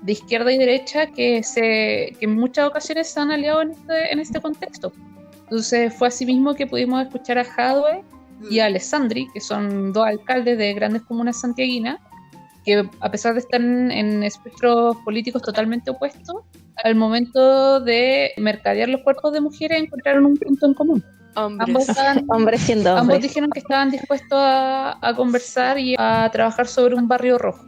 de 0.00 0.12
izquierda 0.12 0.52
y 0.52 0.58
derecha 0.58 1.06
que, 1.06 1.42
se, 1.42 2.16
que 2.18 2.24
en 2.24 2.34
muchas 2.34 2.66
ocasiones 2.66 3.08
se 3.08 3.20
han 3.20 3.30
aliado 3.30 3.60
en 3.62 3.72
este, 3.72 4.12
en 4.12 4.20
este 4.20 4.40
contexto. 4.40 4.92
Entonces 5.42 5.92
fue 5.94 6.08
así 6.08 6.24
mismo 6.24 6.54
que 6.54 6.66
pudimos 6.66 7.02
escuchar 7.02 7.38
a 7.38 7.44
Jadwe 7.44 8.02
y 8.50 8.60
a 8.60 8.66
Alessandri, 8.66 9.28
que 9.34 9.40
son 9.40 9.92
dos 9.92 10.06
alcaldes 10.06 10.56
de 10.56 10.72
grandes 10.72 11.02
comunas 11.02 11.40
santiaguinas, 11.40 11.98
que 12.64 12.88
a 13.00 13.10
pesar 13.10 13.34
de 13.34 13.40
estar 13.40 13.60
en, 13.60 13.90
en 13.90 14.22
espectros 14.22 14.96
políticos 15.04 15.42
totalmente 15.42 15.90
opuestos, 15.90 16.36
al 16.82 16.94
momento 16.94 17.80
de 17.80 18.32
mercadear 18.38 18.88
los 18.88 19.02
cuerpos 19.02 19.32
de 19.32 19.42
mujeres 19.42 19.78
encontraron 19.78 20.24
un 20.24 20.36
punto 20.38 20.66
en 20.66 20.74
común. 20.74 21.04
Ambos, 21.34 21.66
Hombres. 21.66 21.88
estaban- 21.88 22.24
Hombres 22.28 22.60
siendo 22.62 22.90
ambos 22.90 23.02
hombres. 23.02 23.22
dijeron 23.22 23.50
que 23.50 23.58
estaban 23.60 23.90
dispuestos 23.90 24.38
a, 24.38 24.98
a 25.06 25.14
conversar 25.16 25.78
y 25.78 25.96
a 25.98 26.28
trabajar 26.32 26.66
sobre 26.66 26.94
un 26.94 27.08
barrio 27.08 27.38
rojo. 27.38 27.64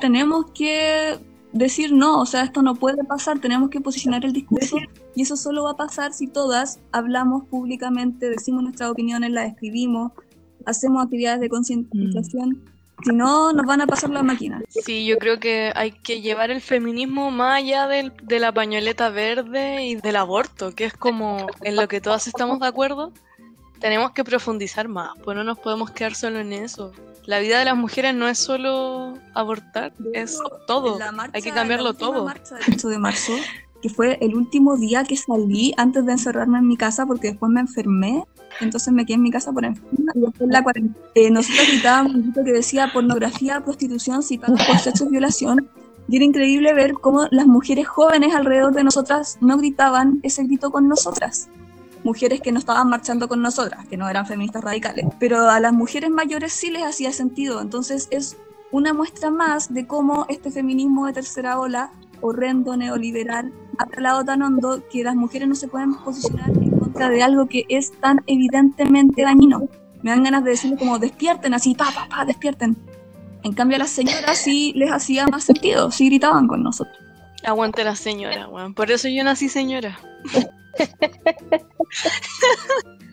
Tenemos 0.00 0.46
que 0.52 1.18
decir 1.52 1.92
no, 1.92 2.20
o 2.20 2.26
sea, 2.26 2.42
esto 2.42 2.62
no 2.62 2.74
puede 2.74 3.04
pasar, 3.04 3.38
tenemos 3.38 3.70
que 3.70 3.80
posicionar 3.80 4.24
el 4.24 4.32
discurso 4.32 4.76
y 5.14 5.22
eso 5.22 5.36
solo 5.36 5.62
va 5.64 5.70
a 5.72 5.76
pasar 5.76 6.12
si 6.12 6.26
todas 6.26 6.80
hablamos 6.90 7.44
públicamente, 7.44 8.28
decimos 8.28 8.64
nuestras 8.64 8.90
opiniones, 8.90 9.30
las 9.30 9.46
escribimos, 9.48 10.10
hacemos 10.66 11.04
actividades 11.04 11.40
de 11.40 11.48
concientización. 11.48 12.64
Si 13.04 13.10
no, 13.12 13.52
nos 13.52 13.66
van 13.66 13.80
a 13.82 13.86
pasar 13.86 14.10
la 14.10 14.22
máquina. 14.22 14.62
Sí, 14.68 15.04
yo 15.04 15.18
creo 15.18 15.38
que 15.38 15.72
hay 15.76 15.92
que 15.92 16.20
llevar 16.22 16.50
el 16.50 16.60
feminismo 16.60 17.30
más 17.30 17.58
allá 17.58 17.86
del- 17.86 18.12
de 18.22 18.40
la 18.40 18.50
pañoleta 18.52 19.10
verde 19.10 19.84
y 19.84 19.94
del 19.96 20.16
aborto, 20.16 20.74
que 20.74 20.86
es 20.86 20.94
como 20.94 21.46
en 21.62 21.76
lo 21.76 21.86
que 21.86 22.00
todas 22.00 22.26
estamos 22.26 22.60
de 22.60 22.66
acuerdo. 22.66 23.12
Tenemos 23.80 24.12
que 24.12 24.24
profundizar 24.24 24.88
más, 24.88 25.10
pues 25.22 25.36
no 25.36 25.44
nos 25.44 25.58
podemos 25.58 25.90
quedar 25.90 26.14
solo 26.14 26.38
en 26.38 26.52
eso. 26.54 26.92
La 27.26 27.38
vida 27.40 27.58
de 27.58 27.64
las 27.66 27.76
mujeres 27.76 28.14
no 28.14 28.28
es 28.28 28.38
solo 28.38 29.14
abortar, 29.34 29.92
es 30.14 30.38
todo. 30.66 30.98
Marcha- 31.12 31.30
Hay 31.36 31.42
que 31.42 31.50
cambiarlo 31.52 31.92
la 31.92 31.98
todo. 31.98 32.24
marcha 32.24 32.54
del 32.54 32.64
8 32.74 32.88
de 32.88 32.98
marzo, 32.98 33.32
que 33.82 33.88
fue 33.90 34.16
el 34.22 34.34
último 34.34 34.76
día 34.78 35.04
que 35.04 35.16
salí 35.16 35.74
antes 35.76 36.06
de 36.06 36.12
encerrarme 36.12 36.58
en 36.58 36.68
mi 36.68 36.76
casa 36.78 37.04
porque 37.04 37.28
después 37.28 37.50
me 37.52 37.60
enfermé, 37.60 38.24
entonces 38.60 38.92
me 38.92 39.04
quedé 39.04 39.14
en 39.14 39.22
mi 39.22 39.30
casa 39.30 39.52
por 39.52 39.64
enferma 39.64 40.12
y 40.14 40.20
después 40.20 40.50
la 40.50 40.62
cuarentena. 40.62 40.96
Eh, 41.14 41.30
nosotros 41.30 41.66
gritábamos 41.68 42.14
un 42.14 42.22
grito 42.22 42.44
que 42.44 42.52
decía 42.52 42.90
pornografía, 42.92 43.60
prostitución, 43.60 44.22
citados 44.22 44.60
por 44.66 44.78
sexo 44.78 45.04
y 45.06 45.08
violación. 45.08 45.68
Y 46.08 46.16
era 46.16 46.24
increíble 46.24 46.74
ver 46.74 46.92
cómo 46.94 47.26
las 47.30 47.46
mujeres 47.46 47.88
jóvenes 47.88 48.34
alrededor 48.34 48.74
de 48.74 48.84
nosotras 48.84 49.38
no 49.40 49.56
gritaban 49.56 50.20
ese 50.22 50.44
grito 50.44 50.70
con 50.70 50.88
nosotras. 50.88 51.48
Mujeres 52.02 52.42
que 52.42 52.52
no 52.52 52.58
estaban 52.58 52.88
marchando 52.90 53.28
con 53.28 53.40
nosotras, 53.40 53.86
que 53.88 53.96
no 53.96 54.08
eran 54.08 54.26
feministas 54.26 54.62
radicales. 54.62 55.06
Pero 55.18 55.48
a 55.48 55.60
las 55.60 55.72
mujeres 55.72 56.10
mayores 56.10 56.52
sí 56.52 56.70
les 56.70 56.82
hacía 56.82 57.12
sentido. 57.12 57.62
Entonces 57.62 58.08
es 58.10 58.36
una 58.70 58.92
muestra 58.92 59.30
más 59.30 59.72
de 59.72 59.86
cómo 59.86 60.26
este 60.28 60.50
feminismo 60.50 61.06
de 61.06 61.14
tercera 61.14 61.58
ola, 61.58 61.92
horrendo, 62.20 62.76
neoliberal, 62.76 63.52
ha 63.78 63.86
calado 63.86 64.24
tan 64.24 64.42
hondo 64.42 64.82
que 64.90 65.04
las 65.04 65.14
mujeres 65.14 65.48
no 65.48 65.54
se 65.54 65.68
pueden 65.68 65.94
posicionar 65.94 66.50
contra 66.94 67.10
de 67.10 67.22
algo 67.22 67.46
que 67.46 67.64
es 67.68 67.92
tan 68.00 68.22
evidentemente 68.26 69.22
dañino. 69.22 69.68
Me 70.02 70.10
dan 70.10 70.22
ganas 70.22 70.44
de 70.44 70.50
decirle 70.50 70.76
como 70.76 71.00
despierten, 71.00 71.52
así, 71.52 71.74
pa, 71.74 71.86
pa, 71.92 72.08
pa, 72.08 72.24
despierten. 72.24 72.76
En 73.42 73.52
cambio 73.52 73.76
a 73.76 73.80
las 73.80 73.90
señoras 73.90 74.38
sí 74.38 74.72
les 74.76 74.92
hacía 74.92 75.26
más 75.26 75.42
sentido, 75.44 75.90
sí 75.90 76.06
gritaban 76.06 76.46
con 76.46 76.62
nosotros. 76.62 76.96
Aguante 77.44 77.82
la 77.84 77.96
señora, 77.96 78.48
weón. 78.48 78.74
Por 78.74 78.90
eso 78.90 79.08
yo 79.08 79.24
nací 79.24 79.48
señora. 79.48 79.98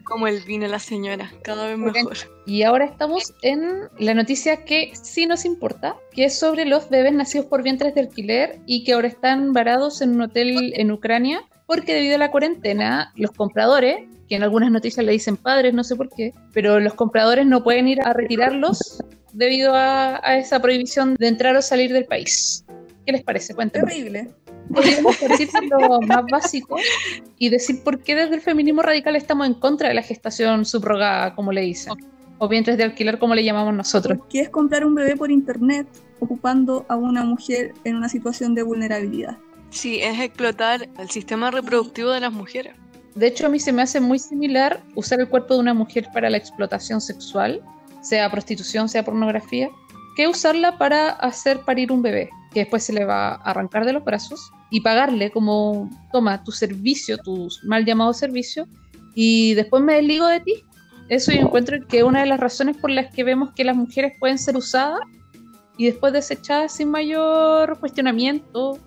Como 0.04 0.28
el 0.28 0.44
vino 0.44 0.68
la 0.68 0.80
señora, 0.80 1.32
cada 1.42 1.66
vez 1.68 1.78
mejor. 1.78 2.18
Y 2.46 2.64
ahora 2.64 2.86
estamos 2.86 3.34
en 3.42 3.90
la 3.98 4.14
noticia 4.14 4.64
que 4.64 4.92
sí 4.94 5.26
nos 5.26 5.44
importa, 5.46 5.96
que 6.12 6.26
es 6.26 6.38
sobre 6.38 6.66
los 6.66 6.90
bebés 6.90 7.14
nacidos 7.14 7.48
por 7.48 7.64
vientres 7.64 7.96
de 7.96 8.02
alquiler 8.02 8.60
y 8.66 8.84
que 8.84 8.94
ahora 8.94 9.08
están 9.08 9.54
varados 9.54 10.02
en 10.02 10.12
un 10.12 10.22
hotel 10.22 10.74
en 10.76 10.92
Ucrania 10.92 11.46
porque 11.72 11.94
debido 11.94 12.16
a 12.16 12.18
la 12.18 12.32
cuarentena 12.32 13.14
los 13.16 13.32
compradores, 13.32 14.04
que 14.28 14.36
en 14.36 14.44
algunas 14.44 14.70
noticias 14.72 15.06
le 15.06 15.14
dicen 15.14 15.38
padres, 15.38 15.74
no 15.74 15.86
sé 15.86 15.96
por 15.96 16.10
qué, 16.10 16.34
pero 16.52 16.82
los 16.82 16.96
compradores 16.96 17.46
no 17.46 17.64
pueden 17.64 17.88
ir 17.88 18.02
a 18.02 18.12
retirarlos 18.12 19.02
debido 19.32 19.74
a, 19.74 20.20
a 20.22 20.38
esa 20.38 20.62
prohibición 20.62 21.16
de 21.16 21.30
entrar 21.30 21.56
o 21.56 21.62
salir 21.62 21.94
del 21.94 22.04
país. 22.04 22.66
¿Qué 23.06 23.14
les 23.14 23.24
parece? 23.24 23.56
Cuéntenme. 23.56 23.88
Terrible. 23.88 24.32
Podríamos 24.68 25.18
decir 25.22 25.48
lo 25.70 26.02
más 26.02 26.26
básico 26.30 26.76
y 27.38 27.48
decir 27.48 27.82
por 27.86 28.04
qué 28.04 28.16
desde 28.16 28.36
el 28.36 28.42
feminismo 28.42 28.82
radical 28.82 29.16
estamos 29.16 29.48
en 29.48 29.54
contra 29.54 29.88
de 29.88 29.94
la 29.94 30.02
gestación 30.02 30.66
subrogada, 30.66 31.36
como 31.36 31.54
le 31.54 31.62
dicen, 31.62 31.94
o 32.38 32.50
vientres 32.50 32.76
de 32.76 32.84
alquiler, 32.84 33.18
como 33.18 33.34
le 33.34 33.46
llamamos 33.46 33.74
nosotros. 33.74 34.20
Que 34.30 34.42
es 34.42 34.50
comprar 34.50 34.86
un 34.86 34.94
bebé 34.94 35.16
por 35.16 35.32
internet 35.32 35.88
ocupando 36.20 36.86
a 36.90 36.98
una 36.98 37.24
mujer 37.24 37.72
en 37.86 37.96
una 37.96 38.10
situación 38.10 38.56
de 38.56 38.64
vulnerabilidad. 38.64 39.38
Sí, 39.72 40.00
es 40.02 40.20
explotar 40.20 40.90
el 41.00 41.10
sistema 41.10 41.50
reproductivo 41.50 42.12
de 42.12 42.20
las 42.20 42.34
mujeres. 42.34 42.76
De 43.16 43.28
hecho, 43.28 43.46
a 43.46 43.50
mí 43.50 43.60
se 43.60 43.72
me 43.72 43.82
hace 43.82 44.00
muy 44.02 44.20
similar 44.20 44.84
usar 44.96 45.22
el 45.22 45.30
cuerpo 45.30 45.54
de 45.54 45.62
una 45.62 45.74
mujer 45.74 46.08
para 46.14 46.30
la 46.30 46.38
explotación 46.38 47.00
sexual, 47.00 47.62
sea 48.02 48.30
prostitución, 48.30 48.90
sea 48.90 49.04
pornografía, 49.04 49.70
que 50.16 50.28
usarla 50.28 50.78
para 50.78 51.10
hacer 51.10 51.62
parir 51.62 51.92
un 51.92 52.02
bebé, 52.02 52.30
que 52.54 52.62
después 52.62 52.84
se 52.84 52.94
le 52.94 53.06
va 53.06 53.30
a 53.30 53.36
arrancar 53.36 53.86
de 53.86 53.94
los 53.94 54.04
brazos 54.04 54.52
y 54.70 54.82
pagarle 54.82 55.32
como, 55.32 55.90
toma, 56.12 56.44
tu 56.44 56.52
servicio, 56.52 57.18
tu 57.18 57.48
mal 57.64 57.86
llamado 57.86 58.14
servicio, 58.14 58.68
y 59.16 59.54
después 59.54 59.82
me 59.84 59.96
desligo 59.96 60.28
de 60.28 60.42
ti. 60.42 60.66
Eso 61.08 61.32
yo 61.32 61.42
encuentro 61.42 61.78
que 61.88 62.04
una 62.04 62.22
de 62.22 62.26
las 62.26 62.40
razones 62.40 62.78
por 62.78 62.90
las 62.90 63.14
que 63.14 63.24
vemos 63.24 63.52
que 63.54 63.64
las 63.64 63.76
mujeres 63.76 64.14
pueden 64.20 64.38
ser 64.38 64.58
usadas 64.58 65.02
y 65.78 65.86
después 65.86 66.14
desechadas 66.14 66.74
sin 66.74 66.90
mayor 66.90 67.80
cuestionamiento 67.80 68.78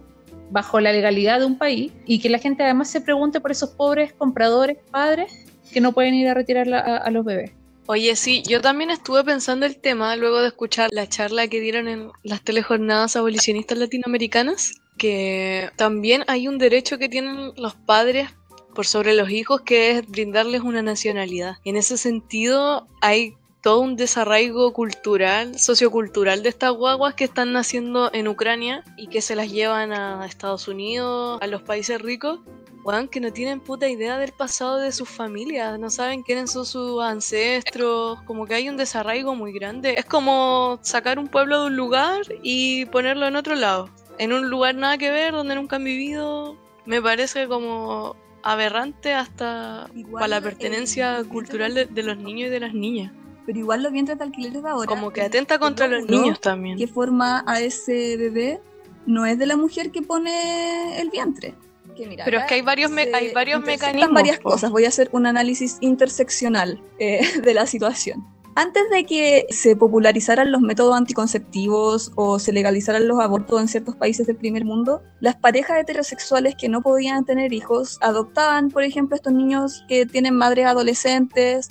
bajo 0.50 0.80
la 0.80 0.92
legalidad 0.92 1.40
de 1.40 1.46
un 1.46 1.58
país 1.58 1.92
y 2.06 2.20
que 2.20 2.28
la 2.28 2.38
gente 2.38 2.62
además 2.62 2.90
se 2.90 3.00
pregunte 3.00 3.40
por 3.40 3.50
esos 3.50 3.70
pobres 3.70 4.12
compradores, 4.12 4.78
padres, 4.90 5.32
que 5.72 5.80
no 5.80 5.92
pueden 5.92 6.14
ir 6.14 6.28
a 6.28 6.34
retirar 6.34 6.72
a, 6.72 6.96
a 6.98 7.10
los 7.10 7.24
bebés. 7.24 7.52
Oye, 7.86 8.16
sí, 8.16 8.42
yo 8.46 8.62
también 8.62 8.90
estuve 8.90 9.24
pensando 9.24 9.66
el 9.66 9.76
tema 9.76 10.16
luego 10.16 10.40
de 10.40 10.48
escuchar 10.48 10.88
la 10.90 11.06
charla 11.06 11.48
que 11.48 11.60
dieron 11.60 11.86
en 11.86 12.10
las 12.22 12.42
telejornadas 12.42 13.14
abolicionistas 13.16 13.76
latinoamericanas, 13.76 14.80
que 14.96 15.70
también 15.76 16.24
hay 16.26 16.48
un 16.48 16.56
derecho 16.56 16.98
que 16.98 17.10
tienen 17.10 17.52
los 17.56 17.74
padres 17.74 18.30
por 18.74 18.86
sobre 18.86 19.14
los 19.14 19.30
hijos, 19.30 19.60
que 19.60 19.90
es 19.90 20.06
brindarles 20.06 20.62
una 20.62 20.82
nacionalidad. 20.82 21.56
En 21.64 21.76
ese 21.76 21.98
sentido, 21.98 22.88
hay 23.02 23.34
todo 23.64 23.80
un 23.80 23.96
desarraigo 23.96 24.74
cultural, 24.74 25.58
sociocultural 25.58 26.42
de 26.42 26.50
estas 26.50 26.72
guaguas 26.72 27.14
que 27.14 27.24
están 27.24 27.54
naciendo 27.54 28.10
en 28.12 28.28
Ucrania 28.28 28.84
y 28.98 29.06
que 29.06 29.22
se 29.22 29.34
las 29.34 29.50
llevan 29.50 29.94
a 29.94 30.26
Estados 30.26 30.68
Unidos, 30.68 31.38
a 31.40 31.46
los 31.46 31.62
países 31.62 31.98
ricos, 32.00 32.40
Weón, 32.84 33.08
que 33.08 33.20
no 33.20 33.32
tienen 33.32 33.60
puta 33.60 33.88
idea 33.88 34.18
del 34.18 34.32
pasado 34.32 34.76
de 34.76 34.92
sus 34.92 35.08
familias, 35.08 35.78
no 35.78 35.88
saben 35.88 36.22
quiénes 36.22 36.50
son 36.50 36.66
sus 36.66 37.02
ancestros, 37.02 38.20
como 38.24 38.44
que 38.44 38.52
hay 38.52 38.68
un 38.68 38.76
desarraigo 38.76 39.34
muy 39.34 39.54
grande. 39.54 39.94
Es 39.96 40.04
como 40.04 40.78
sacar 40.82 41.18
un 41.18 41.28
pueblo 41.28 41.62
de 41.62 41.66
un 41.68 41.76
lugar 41.76 42.20
y 42.42 42.84
ponerlo 42.86 43.26
en 43.26 43.36
otro 43.36 43.54
lado, 43.54 43.88
en 44.18 44.34
un 44.34 44.50
lugar 44.50 44.74
nada 44.74 44.98
que 44.98 45.10
ver, 45.10 45.32
donde 45.32 45.54
nunca 45.54 45.76
han 45.76 45.84
vivido. 45.84 46.58
Me 46.84 47.00
parece 47.00 47.48
como 47.48 48.14
aberrante 48.42 49.14
hasta 49.14 49.88
Igual, 49.94 50.20
para 50.20 50.28
la 50.28 50.40
pertenencia 50.42 51.24
cultural 51.24 51.72
de, 51.72 51.86
de 51.86 52.02
los 52.02 52.18
niños 52.18 52.48
y 52.48 52.50
de 52.50 52.60
las 52.60 52.74
niñas. 52.74 53.10
Pero 53.46 53.58
igual 53.58 53.82
los 53.82 53.92
vientres 53.92 54.18
de 54.18 54.24
alquiler 54.24 54.52
de 54.62 54.68
ahora. 54.68 54.86
Como 54.88 55.10
que 55.10 55.22
atenta 55.22 55.58
contra 55.58 55.86
los 55.86 56.08
niños 56.08 56.40
también. 56.40 56.78
que 56.78 56.86
forma 56.86 57.44
a 57.46 57.60
ese 57.60 58.16
bebé 58.16 58.60
no 59.06 59.26
es 59.26 59.38
de 59.38 59.46
la 59.46 59.56
mujer 59.56 59.90
que 59.90 60.00
pone 60.02 61.00
el 61.00 61.10
vientre. 61.10 61.54
Que 61.96 62.06
mira, 62.06 62.24
Pero 62.24 62.38
es 62.38 62.44
que 62.46 62.54
hay 62.54 62.62
varios 62.62 62.90
me- 62.90 63.04
se 63.04 63.14
hay 63.14 63.32
varios 63.32 63.60
mecanismos, 63.62 64.12
varias 64.14 64.38
po. 64.38 64.50
cosas. 64.50 64.70
Voy 64.70 64.84
a 64.84 64.88
hacer 64.88 65.08
un 65.12 65.26
análisis 65.26 65.76
interseccional 65.80 66.80
eh, 66.98 67.20
de 67.42 67.54
la 67.54 67.66
situación. 67.66 68.24
Antes 68.56 68.84
de 68.90 69.04
que 69.04 69.46
se 69.50 69.74
popularizaran 69.76 70.52
los 70.52 70.60
métodos 70.60 70.96
anticonceptivos 70.96 72.12
o 72.14 72.38
se 72.38 72.52
legalizaran 72.52 73.08
los 73.08 73.18
abortos 73.20 73.60
en 73.60 73.66
ciertos 73.68 73.96
países 73.96 74.26
del 74.28 74.36
primer 74.36 74.64
mundo, 74.64 75.02
las 75.20 75.34
parejas 75.36 75.78
heterosexuales 75.80 76.54
que 76.56 76.68
no 76.68 76.80
podían 76.80 77.24
tener 77.24 77.52
hijos 77.52 77.98
adoptaban, 78.00 78.70
por 78.70 78.84
ejemplo, 78.84 79.16
estos 79.16 79.32
niños 79.32 79.84
que 79.88 80.06
tienen 80.06 80.36
madres 80.36 80.66
adolescentes 80.66 81.68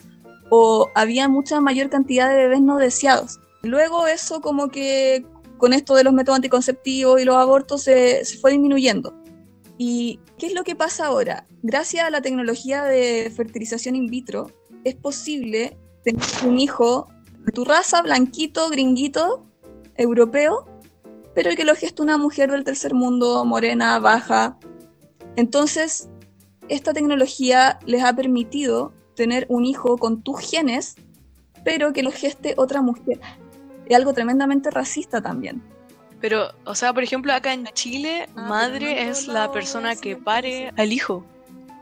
o 0.55 0.91
había 0.93 1.27
mucha 1.27 1.59
mayor 1.61 1.89
cantidad 1.89 2.29
de 2.29 2.35
bebés 2.35 2.61
no 2.61 2.77
deseados. 2.77 3.39
Luego 3.63 4.05
eso 4.05 4.39
como 4.39 4.69
que 4.69 5.25
con 5.57 5.73
esto 5.73 5.95
de 5.95 6.03
los 6.03 6.13
métodos 6.13 6.35
anticonceptivos 6.35 7.19
y 7.19 7.25
los 7.25 7.37
abortos 7.37 7.81
se, 7.81 8.21
fue 8.39 8.51
disminuyendo. 8.51 9.15
¿Y 9.79 10.19
qué 10.37 10.45
es 10.45 10.53
lo 10.53 10.63
que 10.63 10.75
pasa 10.75 11.07
ahora? 11.07 11.47
Gracias 11.63 12.05
a 12.05 12.11
la 12.11 12.21
tecnología 12.21 12.83
de 12.83 13.33
fertilización 13.35 13.95
in 13.95 14.05
vitro, 14.05 14.51
es 14.83 14.93
posible 14.93 15.75
tener 16.03 16.21
un 16.45 16.59
hijo 16.59 17.07
de 17.47 17.51
tu 17.51 17.65
raza, 17.65 18.03
blanquito, 18.03 18.69
gringuito, 18.69 19.47
europeo, 19.97 20.67
pero 21.33 21.55
que 21.55 21.65
lo 21.65 21.73
gesta 21.73 22.03
una 22.03 22.19
mujer 22.19 22.51
del 22.51 22.63
tercer 22.63 22.93
mundo, 22.93 23.43
morena, 23.43 23.97
baja. 23.97 24.59
Entonces, 25.35 26.09
esta 26.69 26.93
tecnología 26.93 27.79
les 27.87 28.03
ha 28.03 28.15
permitido 28.15 28.93
tener 29.15 29.45
un 29.49 29.65
hijo 29.65 29.97
con 29.97 30.21
tus 30.21 30.39
genes, 30.39 30.95
pero 31.63 31.93
que 31.93 32.03
lo 32.03 32.11
geste 32.11 32.53
otra 32.57 32.81
mujer. 32.81 33.19
Es 33.85 33.95
algo 33.95 34.13
tremendamente 34.13 34.69
racista 34.71 35.21
también. 35.21 35.61
Pero, 36.21 36.47
o 36.65 36.73
sea, 36.73 36.93
por 36.93 37.03
ejemplo, 37.03 37.33
acá 37.33 37.53
en 37.53 37.65
Chile, 37.73 38.27
Ah, 38.35 38.47
madre 38.47 39.09
es 39.09 39.27
la 39.27 39.51
persona 39.51 39.95
que 39.95 40.15
pare 40.15 40.71
al 40.77 40.93
hijo. 40.93 41.25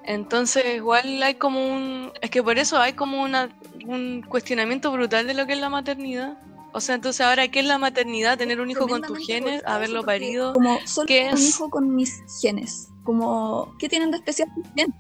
Entonces, 0.04 0.64
igual 0.76 1.22
hay 1.22 1.36
como 1.36 1.64
un. 1.74 2.12
Es 2.22 2.32
que 2.32 2.42
por 2.42 2.58
eso 2.58 2.78
hay 2.80 2.94
como 2.94 3.22
una, 3.22 3.50
un 3.86 4.24
cuestionamiento 4.28 4.92
brutal 4.92 5.28
de 5.28 5.36
lo 5.36 5.46
que 5.46 5.54
es 5.54 5.60
la 5.60 5.70
maternidad. 5.70 6.40
O 6.74 6.82
sea, 6.82 6.96
entonces, 6.96 7.22
ahora, 7.22 7.48
¿qué 7.50 7.60
es 7.60 7.66
la 7.66 7.78
maternidad? 7.78 8.38
Tener 8.38 8.62
un 8.62 8.72
hijo 8.72 8.88
con 8.88 9.02
tus 9.04 9.20
genes, 9.20 9.62
haberlo 9.66 10.04
parido. 10.04 10.54
Como 10.54 10.80
solo 10.86 11.06
¿Qué 11.06 11.28
un 11.32 11.38
es? 11.38 11.50
hijo 11.50 11.70
con 11.70 11.94
mis 11.94 12.20
genes. 12.42 12.88
Como, 13.04 13.76
¿qué 13.78 13.90
tienen 13.90 14.10
de 14.10 14.18
especial 14.18 14.50
mis 14.56 14.68
genes? 14.76 14.96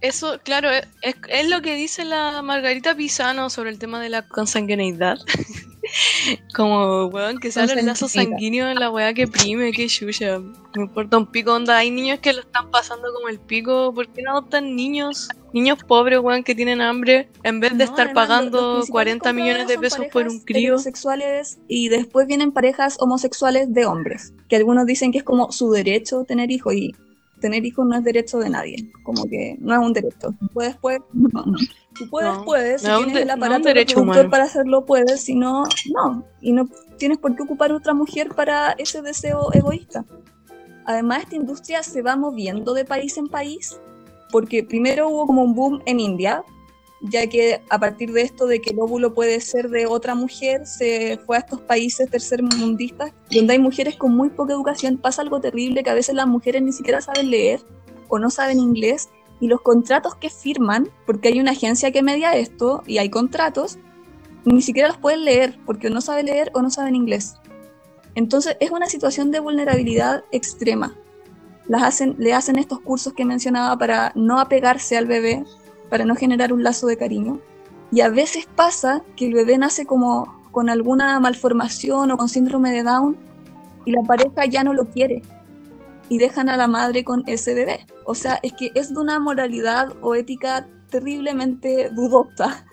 Eso, 0.00 0.38
claro, 0.42 0.70
es, 0.70 0.86
es- 1.02 1.16
es 1.28 1.48
lo 1.48 1.60
que 1.62 1.74
dice 1.74 2.04
la 2.04 2.40
Margarita 2.42 2.94
Pisano 2.94 3.50
sobre 3.50 3.70
el 3.70 3.78
tema 3.78 4.00
de 4.00 4.08
la 4.08 4.26
consanguineidad. 4.26 5.18
Como, 6.54 7.06
weón, 7.06 7.38
que 7.38 7.50
sea 7.50 7.64
el 7.64 7.86
lazo 7.86 8.06
sanguíneo 8.08 8.68
en 8.68 8.78
la 8.78 8.90
weá 8.90 9.12
que 9.14 9.26
prime, 9.26 9.72
que 9.72 9.86
chucha. 9.88 10.38
Me 10.38 10.82
importa 10.82 11.16
un 11.18 11.26
pico, 11.26 11.54
onda. 11.54 11.78
Hay 11.78 11.90
niños 11.90 12.20
que 12.20 12.32
lo 12.32 12.40
están 12.40 12.70
pasando 12.70 13.12
como 13.12 13.28
el 13.28 13.40
pico. 13.40 13.92
¿Por 13.94 14.08
qué 14.12 14.22
no 14.22 14.32
adoptan 14.32 14.76
niños? 14.76 15.28
Niños 15.52 15.78
pobres, 15.82 16.20
weón, 16.20 16.44
que 16.44 16.54
tienen 16.54 16.80
hambre. 16.80 17.28
En 17.42 17.58
vez 17.60 17.72
de 17.72 17.78
No, 17.78 17.84
estar 17.84 18.06
además, 18.08 18.26
pagando 18.28 18.58
principales 18.74 18.90
40 18.90 19.32
millones 19.32 19.68
de 19.68 19.78
pesos 19.78 20.06
por 20.12 20.28
un 20.28 20.40
crío. 20.40 20.60
heterosexuales 20.74 21.58
y 21.66 21.88
después 21.88 22.26
vienen 22.26 22.52
parejas 22.52 22.96
homosexuales 23.00 23.72
de 23.72 23.86
hombres, 23.86 24.32
que 24.48 24.56
algunos 24.56 24.86
dicen 24.86 25.10
que 25.12 25.18
es 25.18 25.24
como 25.24 25.50
su 25.50 25.72
derecho 25.72 26.24
tener 26.24 26.50
hijos 26.52 26.74
y 26.74 26.94
tener 27.40 27.64
hijos 27.64 27.86
no 27.86 27.96
es 27.96 28.04
derecho 28.04 28.38
de 28.38 28.50
nadie, 28.50 28.90
como 29.02 29.24
que 29.24 29.56
no 29.60 29.72
es 29.74 29.78
un 29.80 29.92
derecho. 29.92 30.34
Puedes, 30.52 30.76
puedes, 30.76 31.00
no, 31.12 31.28
no. 31.46 31.58
Tú 31.94 32.08
puedes, 32.08 32.36
No, 32.38 32.44
puedes, 32.44 32.82
si 32.82 32.88
no 32.88 32.96
tienes 32.98 33.14
de- 33.14 33.22
el 33.22 33.28
no 33.28 33.34
aparato 33.34 33.64
derecho 33.68 33.94
reproductor 33.96 34.16
humano. 34.26 34.30
para 34.30 34.44
hacerlo, 34.44 34.84
puedes, 34.86 35.20
si 35.22 35.34
no, 35.34 35.64
no. 35.92 36.24
Y 36.40 36.52
no 36.52 36.68
tienes 36.98 37.18
por 37.18 37.34
qué 37.34 37.42
ocupar 37.42 37.72
otra 37.72 37.94
mujer 37.94 38.28
para 38.36 38.72
ese 38.72 39.02
deseo 39.02 39.52
egoísta. 39.52 40.04
Además, 40.84 41.22
esta 41.24 41.36
industria 41.36 41.82
se 41.82 42.02
va 42.02 42.16
moviendo 42.16 42.74
de 42.74 42.84
país 42.84 43.16
en 43.18 43.28
país, 43.28 43.78
porque 44.30 44.62
primero 44.64 45.08
hubo 45.08 45.26
como 45.26 45.42
un 45.42 45.54
boom 45.54 45.82
en 45.86 46.00
India, 46.00 46.42
ya 47.00 47.26
que 47.26 47.62
a 47.70 47.78
partir 47.78 48.12
de 48.12 48.22
esto 48.22 48.46
de 48.46 48.60
que 48.60 48.70
el 48.70 48.80
óvulo 48.80 49.14
puede 49.14 49.40
ser 49.40 49.70
de 49.70 49.86
otra 49.86 50.14
mujer, 50.14 50.66
se 50.66 51.18
fue 51.24 51.36
a 51.36 51.40
estos 51.40 51.60
países 51.62 52.10
tercermundistas, 52.10 53.12
donde 53.30 53.54
hay 53.54 53.58
mujeres 53.58 53.96
con 53.96 54.14
muy 54.14 54.30
poca 54.30 54.52
educación. 54.52 54.98
Pasa 54.98 55.22
algo 55.22 55.40
terrible 55.40 55.82
que 55.82 55.90
a 55.90 55.94
veces 55.94 56.14
las 56.14 56.26
mujeres 56.26 56.62
ni 56.62 56.72
siquiera 56.72 57.00
saben 57.00 57.30
leer 57.30 57.60
o 58.08 58.18
no 58.18 58.28
saben 58.28 58.58
inglés, 58.58 59.08
y 59.40 59.46
los 59.46 59.62
contratos 59.62 60.14
que 60.16 60.28
firman, 60.28 60.90
porque 61.06 61.28
hay 61.28 61.40
una 61.40 61.52
agencia 61.52 61.90
que 61.92 62.02
media 62.02 62.36
esto, 62.36 62.82
y 62.86 62.98
hay 62.98 63.08
contratos, 63.08 63.78
ni 64.44 64.60
siquiera 64.60 64.88
los 64.88 64.98
pueden 64.98 65.24
leer, 65.24 65.58
porque 65.64 65.88
no 65.90 66.00
saben 66.00 66.26
leer 66.26 66.50
o 66.54 66.60
no 66.60 66.70
saben 66.70 66.94
inglés. 66.94 67.36
Entonces 68.14 68.56
es 68.60 68.70
una 68.70 68.86
situación 68.86 69.30
de 69.30 69.40
vulnerabilidad 69.40 70.24
extrema. 70.32 70.96
Las 71.68 71.82
hacen, 71.84 72.16
le 72.18 72.34
hacen 72.34 72.56
estos 72.56 72.80
cursos 72.80 73.12
que 73.12 73.24
mencionaba 73.24 73.78
para 73.78 74.12
no 74.14 74.40
apegarse 74.40 74.96
al 74.96 75.06
bebé, 75.06 75.44
para 75.90 76.04
no 76.04 76.14
generar 76.14 76.52
un 76.52 76.62
lazo 76.62 76.86
de 76.86 76.96
cariño. 76.96 77.40
Y 77.92 78.00
a 78.00 78.08
veces 78.08 78.46
pasa 78.54 79.02
que 79.16 79.26
el 79.26 79.34
bebé 79.34 79.58
nace 79.58 79.84
como 79.84 80.40
con 80.52 80.70
alguna 80.70 81.18
malformación 81.20 82.10
o 82.10 82.16
con 82.16 82.28
síndrome 82.28 82.70
de 82.72 82.82
Down 82.82 83.16
y 83.84 83.92
la 83.92 84.02
pareja 84.02 84.46
ya 84.46 84.64
no 84.64 84.72
lo 84.72 84.86
quiere 84.86 85.22
y 86.08 86.18
dejan 86.18 86.48
a 86.48 86.56
la 86.56 86.66
madre 86.66 87.04
con 87.04 87.22
ese 87.26 87.54
bebé. 87.54 87.86
O 88.04 88.14
sea, 88.14 88.40
es 88.42 88.52
que 88.52 88.72
es 88.74 88.92
de 88.92 89.00
una 89.00 89.18
moralidad 89.20 89.92
o 90.02 90.14
ética 90.14 90.68
terriblemente 90.90 91.88
dudosa. 91.90 92.66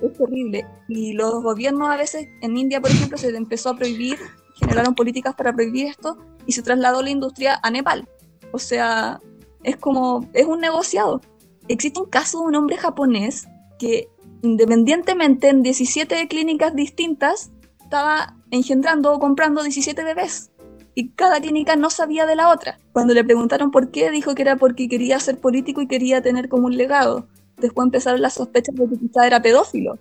Es 0.00 0.16
terrible. 0.16 0.66
Y 0.88 1.12
los 1.12 1.42
gobiernos 1.42 1.90
a 1.90 1.96
veces, 1.96 2.28
en 2.40 2.56
India 2.56 2.80
por 2.80 2.90
ejemplo, 2.90 3.18
se 3.18 3.36
empezó 3.36 3.70
a 3.70 3.76
prohibir, 3.76 4.16
generaron 4.56 4.94
políticas 4.94 5.34
para 5.34 5.52
prohibir 5.52 5.86
esto 5.86 6.18
y 6.46 6.52
se 6.52 6.62
trasladó 6.62 7.02
la 7.02 7.10
industria 7.10 7.58
a 7.62 7.70
Nepal. 7.70 8.08
O 8.52 8.58
sea, 8.58 9.20
es 9.64 9.76
como, 9.76 10.28
es 10.32 10.46
un 10.46 10.60
negociado. 10.60 11.20
Existe 11.68 12.00
un 12.00 12.06
caso 12.06 12.40
de 12.40 12.46
un 12.46 12.54
hombre 12.56 12.76
japonés 12.76 13.48
que 13.78 14.08
independientemente 14.42 15.48
en 15.48 15.62
17 15.62 16.28
clínicas 16.28 16.74
distintas 16.74 17.50
estaba 17.82 18.36
engendrando 18.50 19.12
o 19.12 19.18
comprando 19.18 19.62
17 19.62 20.04
bebés 20.04 20.50
y 20.94 21.08
cada 21.10 21.40
clínica 21.40 21.76
no 21.76 21.90
sabía 21.90 22.26
de 22.26 22.36
la 22.36 22.50
otra. 22.50 22.78
Cuando 22.92 23.14
le 23.14 23.24
preguntaron 23.24 23.70
por 23.70 23.90
qué, 23.90 24.10
dijo 24.10 24.34
que 24.34 24.42
era 24.42 24.56
porque 24.56 24.88
quería 24.88 25.18
ser 25.18 25.38
político 25.38 25.80
y 25.82 25.88
quería 25.88 26.22
tener 26.22 26.48
como 26.48 26.66
un 26.66 26.76
legado. 26.76 27.26
Después 27.56 27.86
empezaron 27.86 28.22
las 28.22 28.34
sospechas 28.34 28.74
de 28.74 28.88
que 28.88 28.98
quizá 28.98 29.26
era 29.26 29.42
pedófilo, 29.42 29.98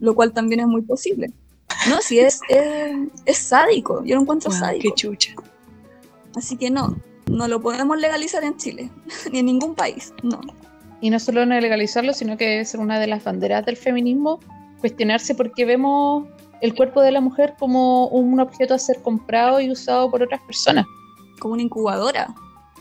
lo 0.00 0.14
cual 0.14 0.32
también 0.32 0.60
es 0.60 0.66
muy 0.66 0.82
posible. 0.82 1.32
No, 1.88 2.00
si 2.00 2.18
es, 2.18 2.40
es, 2.48 2.96
es 3.24 3.38
sádico, 3.38 4.04
yo 4.04 4.16
lo 4.16 4.22
encuentro 4.22 4.50
sádico. 4.50 4.82
qué 4.82 4.94
chucha. 4.94 5.34
Así 6.36 6.56
que 6.56 6.70
no, 6.70 6.96
no 7.30 7.48
lo 7.48 7.60
podemos 7.60 7.98
legalizar 7.98 8.44
en 8.44 8.56
Chile, 8.56 8.90
ni 9.32 9.38
en 9.38 9.46
ningún 9.46 9.74
país, 9.74 10.12
no. 10.22 10.40
Y 11.02 11.10
no 11.10 11.18
solo 11.18 11.44
no 11.44 11.60
legalizarlo, 11.60 12.14
sino 12.14 12.38
que 12.38 12.48
debe 12.48 12.64
ser 12.64 12.80
una 12.80 12.98
de 12.98 13.08
las 13.08 13.22
banderas 13.22 13.66
del 13.66 13.76
feminismo, 13.76 14.40
cuestionarse 14.80 15.34
por 15.34 15.52
qué 15.52 15.66
vemos 15.66 16.26
el 16.62 16.74
cuerpo 16.74 17.02
de 17.02 17.10
la 17.10 17.20
mujer 17.20 17.54
como 17.58 18.06
un 18.06 18.40
objeto 18.40 18.72
a 18.72 18.78
ser 18.78 19.02
comprado 19.02 19.60
y 19.60 19.70
usado 19.70 20.10
por 20.10 20.22
otras 20.22 20.40
personas. 20.42 20.86
Como 21.40 21.54
una 21.54 21.62
incubadora. 21.64 22.32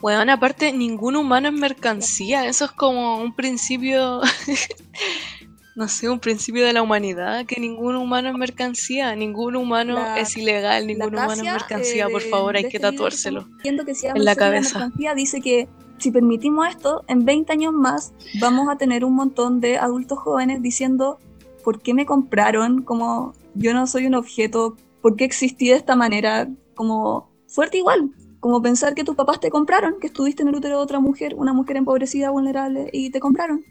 Weón, 0.02 0.30
aparte, 0.30 0.72
ningún 0.72 1.16
humano 1.16 1.50
es 1.50 1.54
mercancía. 1.54 2.46
Eso 2.46 2.66
es 2.66 2.72
como 2.72 3.18
un 3.18 3.34
principio. 3.36 4.22
no 5.76 5.88
sé, 5.88 6.10
un 6.10 6.20
principio 6.20 6.66
de 6.66 6.74
la 6.74 6.82
humanidad. 6.82 7.46
Que 7.46 7.60
ningún 7.60 7.96
humano 7.96 8.30
es 8.30 8.36
mercancía. 8.36 9.16
Ningún 9.16 9.56
humano 9.56 9.94
La- 9.96 10.20
es 10.20 10.36
ilegal. 10.38 10.88
Ningún 10.88 11.14
humano 11.14 11.32
es 11.34 11.44
mercancía. 11.44 12.06
eh, 12.08 12.12
Por 12.12 12.24
de- 12.24 12.30
favor, 12.30 12.56
hay 12.58 12.64
de 12.64 12.70
que 12.70 12.78
este 12.78 12.90
tatuárselo. 12.92 13.48
que 13.64 13.96
se 13.96 14.08
llama 14.08 14.20
en 14.20 14.26
la 14.26 14.36
cabeza. 14.36 14.80
mercancía, 14.80 15.14
dice 15.16 15.42
que 15.42 15.68
si 15.98 16.12
permitimos 16.12 16.68
esto, 16.68 17.04
en 17.08 17.26
20 17.26 17.54
años 17.54 17.74
más 17.74 18.14
vamos 18.40 18.68
a 18.70 18.78
tener 18.78 19.06
un 19.06 19.14
montón 19.16 19.62
de 19.62 19.78
adultos 19.78 20.18
jóvenes 20.20 20.62
diciendo 20.62 21.20
¿por 21.64 21.80
qué 21.82 21.94
me 21.94 22.06
compraron? 22.08 22.82
Como 22.82 23.34
yo 23.54 23.74
no 23.74 23.86
soy 23.86 24.08
un 24.08 24.16
objeto, 24.16 24.76
¿por 25.02 25.16
qué 25.16 25.26
existí 25.26 25.70
de 25.70 25.76
esta 25.76 25.96
manera? 25.96 26.50
Como 26.74 27.30
fuerte 27.48 27.78
igual, 27.78 28.10
como 28.40 28.62
pensar 28.64 28.96
que 28.96 29.04
tus 29.04 29.16
papás 29.16 29.40
te 29.40 29.52
compraron, 29.52 29.96
que 30.02 30.08
estuviste 30.08 30.42
en 30.42 30.50
el 30.50 30.56
útero 30.56 30.78
de 30.78 30.84
otra 30.84 31.00
mujer, 31.00 31.36
una 31.36 31.54
mujer 31.54 31.78
empobrecida, 31.78 32.32
vulnerable, 32.32 32.90
y 32.92 33.12
te 33.12 33.20
compraron. 33.20 33.64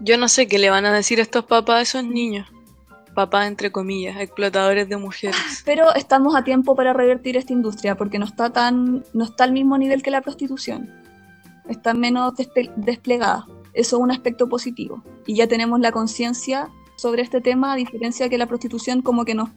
Yo 0.00 0.18
no 0.18 0.28
sé 0.28 0.46
qué 0.46 0.58
le 0.58 0.70
van 0.70 0.84
a 0.86 0.92
decir 0.92 1.20
estos 1.20 1.44
papás 1.44 1.76
a 1.76 1.82
esos 1.82 2.04
niños. 2.04 2.48
Papás, 3.14 3.46
entre 3.46 3.72
comillas, 3.72 4.20
explotadores 4.20 4.88
de 4.88 4.96
mujeres. 4.96 5.36
Pero 5.64 5.94
estamos 5.94 6.36
a 6.36 6.44
tiempo 6.44 6.76
para 6.76 6.92
revertir 6.92 7.36
esta 7.36 7.52
industria 7.52 7.96
porque 7.96 8.18
no 8.18 8.26
está 8.26 8.50
tan 8.50 9.04
no 9.14 9.24
está 9.24 9.44
al 9.44 9.52
mismo 9.52 9.78
nivel 9.78 10.02
que 10.02 10.10
la 10.10 10.20
prostitución. 10.20 10.90
Está 11.68 11.94
menos 11.94 12.34
desplegada. 12.76 13.46
Eso 13.72 13.96
es 13.96 14.02
un 14.02 14.10
aspecto 14.10 14.48
positivo. 14.48 15.02
Y 15.26 15.36
ya 15.36 15.46
tenemos 15.46 15.80
la 15.80 15.92
conciencia 15.92 16.70
sobre 16.96 17.22
este 17.22 17.40
tema, 17.40 17.72
a 17.72 17.76
diferencia 17.76 18.28
que 18.28 18.38
la 18.38 18.46
prostitución 18.46 19.02
como 19.02 19.24
que 19.24 19.34
nos 19.34 19.50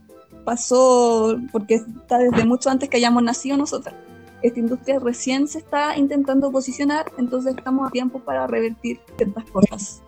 pasó 0.45 1.37
porque 1.51 1.75
está 1.75 2.17
desde 2.17 2.45
mucho 2.45 2.69
antes 2.69 2.89
que 2.89 2.97
hayamos 2.97 3.23
nacido 3.23 3.57
nosotras. 3.57 3.95
Esta 4.41 4.59
industria 4.59 4.99
recién 4.99 5.47
se 5.47 5.59
está 5.59 5.97
intentando 5.97 6.51
posicionar, 6.51 7.11
entonces 7.17 7.55
estamos 7.57 7.87
a 7.87 7.91
tiempo 7.91 8.19
para 8.19 8.47
revertir 8.47 8.99
ciertas 9.17 9.43
cosas. 9.51 10.01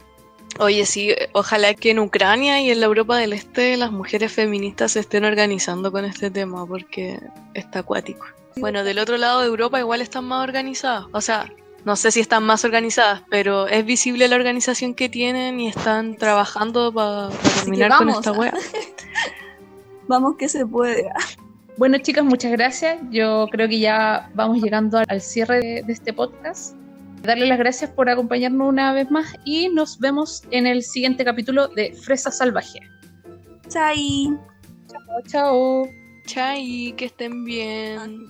Oye, 0.61 0.85
sí, 0.85 1.13
ojalá 1.33 1.73
que 1.73 1.89
en 1.91 1.99
Ucrania 1.99 2.61
y 2.61 2.69
en 2.69 2.79
la 2.79 2.85
Europa 2.85 3.17
del 3.17 3.33
Este 3.33 3.75
las 3.77 3.91
mujeres 3.91 4.31
feministas 4.31 4.91
se 4.91 4.99
estén 4.99 5.25
organizando 5.25 5.91
con 5.91 6.05
este 6.05 6.29
tema 6.29 6.65
porque 6.67 7.19
está 7.55 7.79
acuático. 7.79 8.27
Bueno, 8.57 8.83
del 8.83 8.99
otro 8.99 9.17
lado 9.17 9.41
de 9.41 9.47
Europa 9.47 9.79
igual 9.79 10.01
están 10.01 10.25
más 10.25 10.43
organizadas. 10.43 11.05
O 11.13 11.21
sea, 11.21 11.51
No 11.83 11.95
sé 11.95 12.11
si 12.11 12.19
están 12.19 12.43
más 12.43 12.63
organizadas, 12.63 13.23
pero 13.31 13.67
es 13.67 13.83
visible 13.83 14.27
la 14.27 14.35
organización 14.35 14.93
que 14.93 15.09
tienen 15.09 15.59
y 15.59 15.67
están 15.67 16.15
trabajando 16.15 16.93
para 16.93 17.29
terminar 17.55 17.89
con 17.97 18.07
vamos, 18.07 18.17
esta 18.19 18.31
wea. 18.33 18.53
Vamos 20.07 20.35
que 20.37 20.47
se 20.47 20.63
puede. 20.65 21.09
Bueno, 21.77 21.97
chicas, 21.97 22.23
muchas 22.23 22.51
gracias. 22.51 22.99
Yo 23.09 23.47
creo 23.51 23.67
que 23.67 23.79
ya 23.79 24.29
vamos 24.35 24.61
llegando 24.61 24.99
al- 24.99 25.05
al 25.09 25.21
cierre 25.21 25.59
de, 25.59 25.83
de 25.83 25.93
este 25.93 26.13
podcast. 26.13 26.75
Darle 27.21 27.45
las 27.45 27.59
gracias 27.59 27.91
por 27.91 28.09
acompañarnos 28.09 28.67
una 28.67 28.93
vez 28.93 29.11
más 29.11 29.35
y 29.45 29.69
nos 29.69 29.99
vemos 29.99 30.43
en 30.49 30.65
el 30.65 30.81
siguiente 30.81 31.23
capítulo 31.23 31.67
de 31.67 31.93
Fresa 31.93 32.31
Salvaje. 32.31 32.79
Chai. 33.67 34.35
Chao, 34.87 35.21
chao. 35.27 35.83
Chai, 36.25 36.93
que 36.97 37.05
estén 37.05 37.45
bien. 37.45 38.25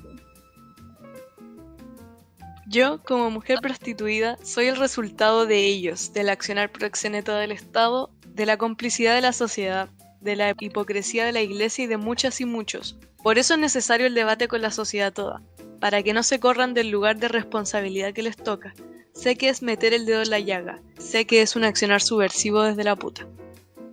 Yo, 2.67 3.01
como 3.03 3.29
mujer 3.31 3.59
prostituida, 3.61 4.37
soy 4.43 4.67
el 4.67 4.77
resultado 4.77 5.45
de 5.45 5.65
ellos, 5.65 6.11
del 6.13 6.29
accionar 6.29 6.71
proxeneta 6.71 7.37
del 7.37 7.51
Estado, 7.51 8.11
de 8.27 8.45
la 8.45 8.57
complicidad 8.57 9.15
de 9.15 9.21
la 9.21 9.33
sociedad, 9.33 9.89
de 10.19 10.35
la 10.35 10.53
hipocresía 10.59 11.25
de 11.25 11.31
la 11.31 11.41
Iglesia 11.41 11.85
y 11.85 11.87
de 11.87 11.97
muchas 11.97 12.39
y 12.41 12.45
muchos. 12.45 12.97
Por 13.23 13.37
eso 13.37 13.53
es 13.53 13.59
necesario 13.59 14.07
el 14.07 14.15
debate 14.15 14.47
con 14.47 14.61
la 14.61 14.71
sociedad 14.71 15.13
toda, 15.13 15.41
para 15.81 16.03
que 16.03 16.13
no 16.13 16.21
se 16.21 16.39
corran 16.39 16.75
del 16.75 16.91
lugar 16.91 17.17
de 17.17 17.27
responsabilidad 17.27 18.13
que 18.13 18.21
les 18.21 18.37
toca. 18.37 18.73
Sé 19.13 19.35
que 19.35 19.49
es 19.49 19.63
meter 19.63 19.93
el 19.93 20.05
dedo 20.05 20.21
en 20.21 20.29
la 20.29 20.39
llaga, 20.39 20.79
sé 20.99 21.25
que 21.25 21.41
es 21.41 21.55
un 21.57 21.65
accionar 21.65 22.01
subversivo 22.01 22.61
desde 22.61 22.85
la 22.85 22.95
puta. 22.95 23.27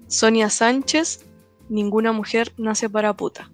Sonia 0.07 0.51
Sánchez, 0.51 1.25
ninguna 1.69 2.13
mujer 2.13 2.53
nace 2.59 2.89
para 2.89 3.17
puta. 3.17 3.51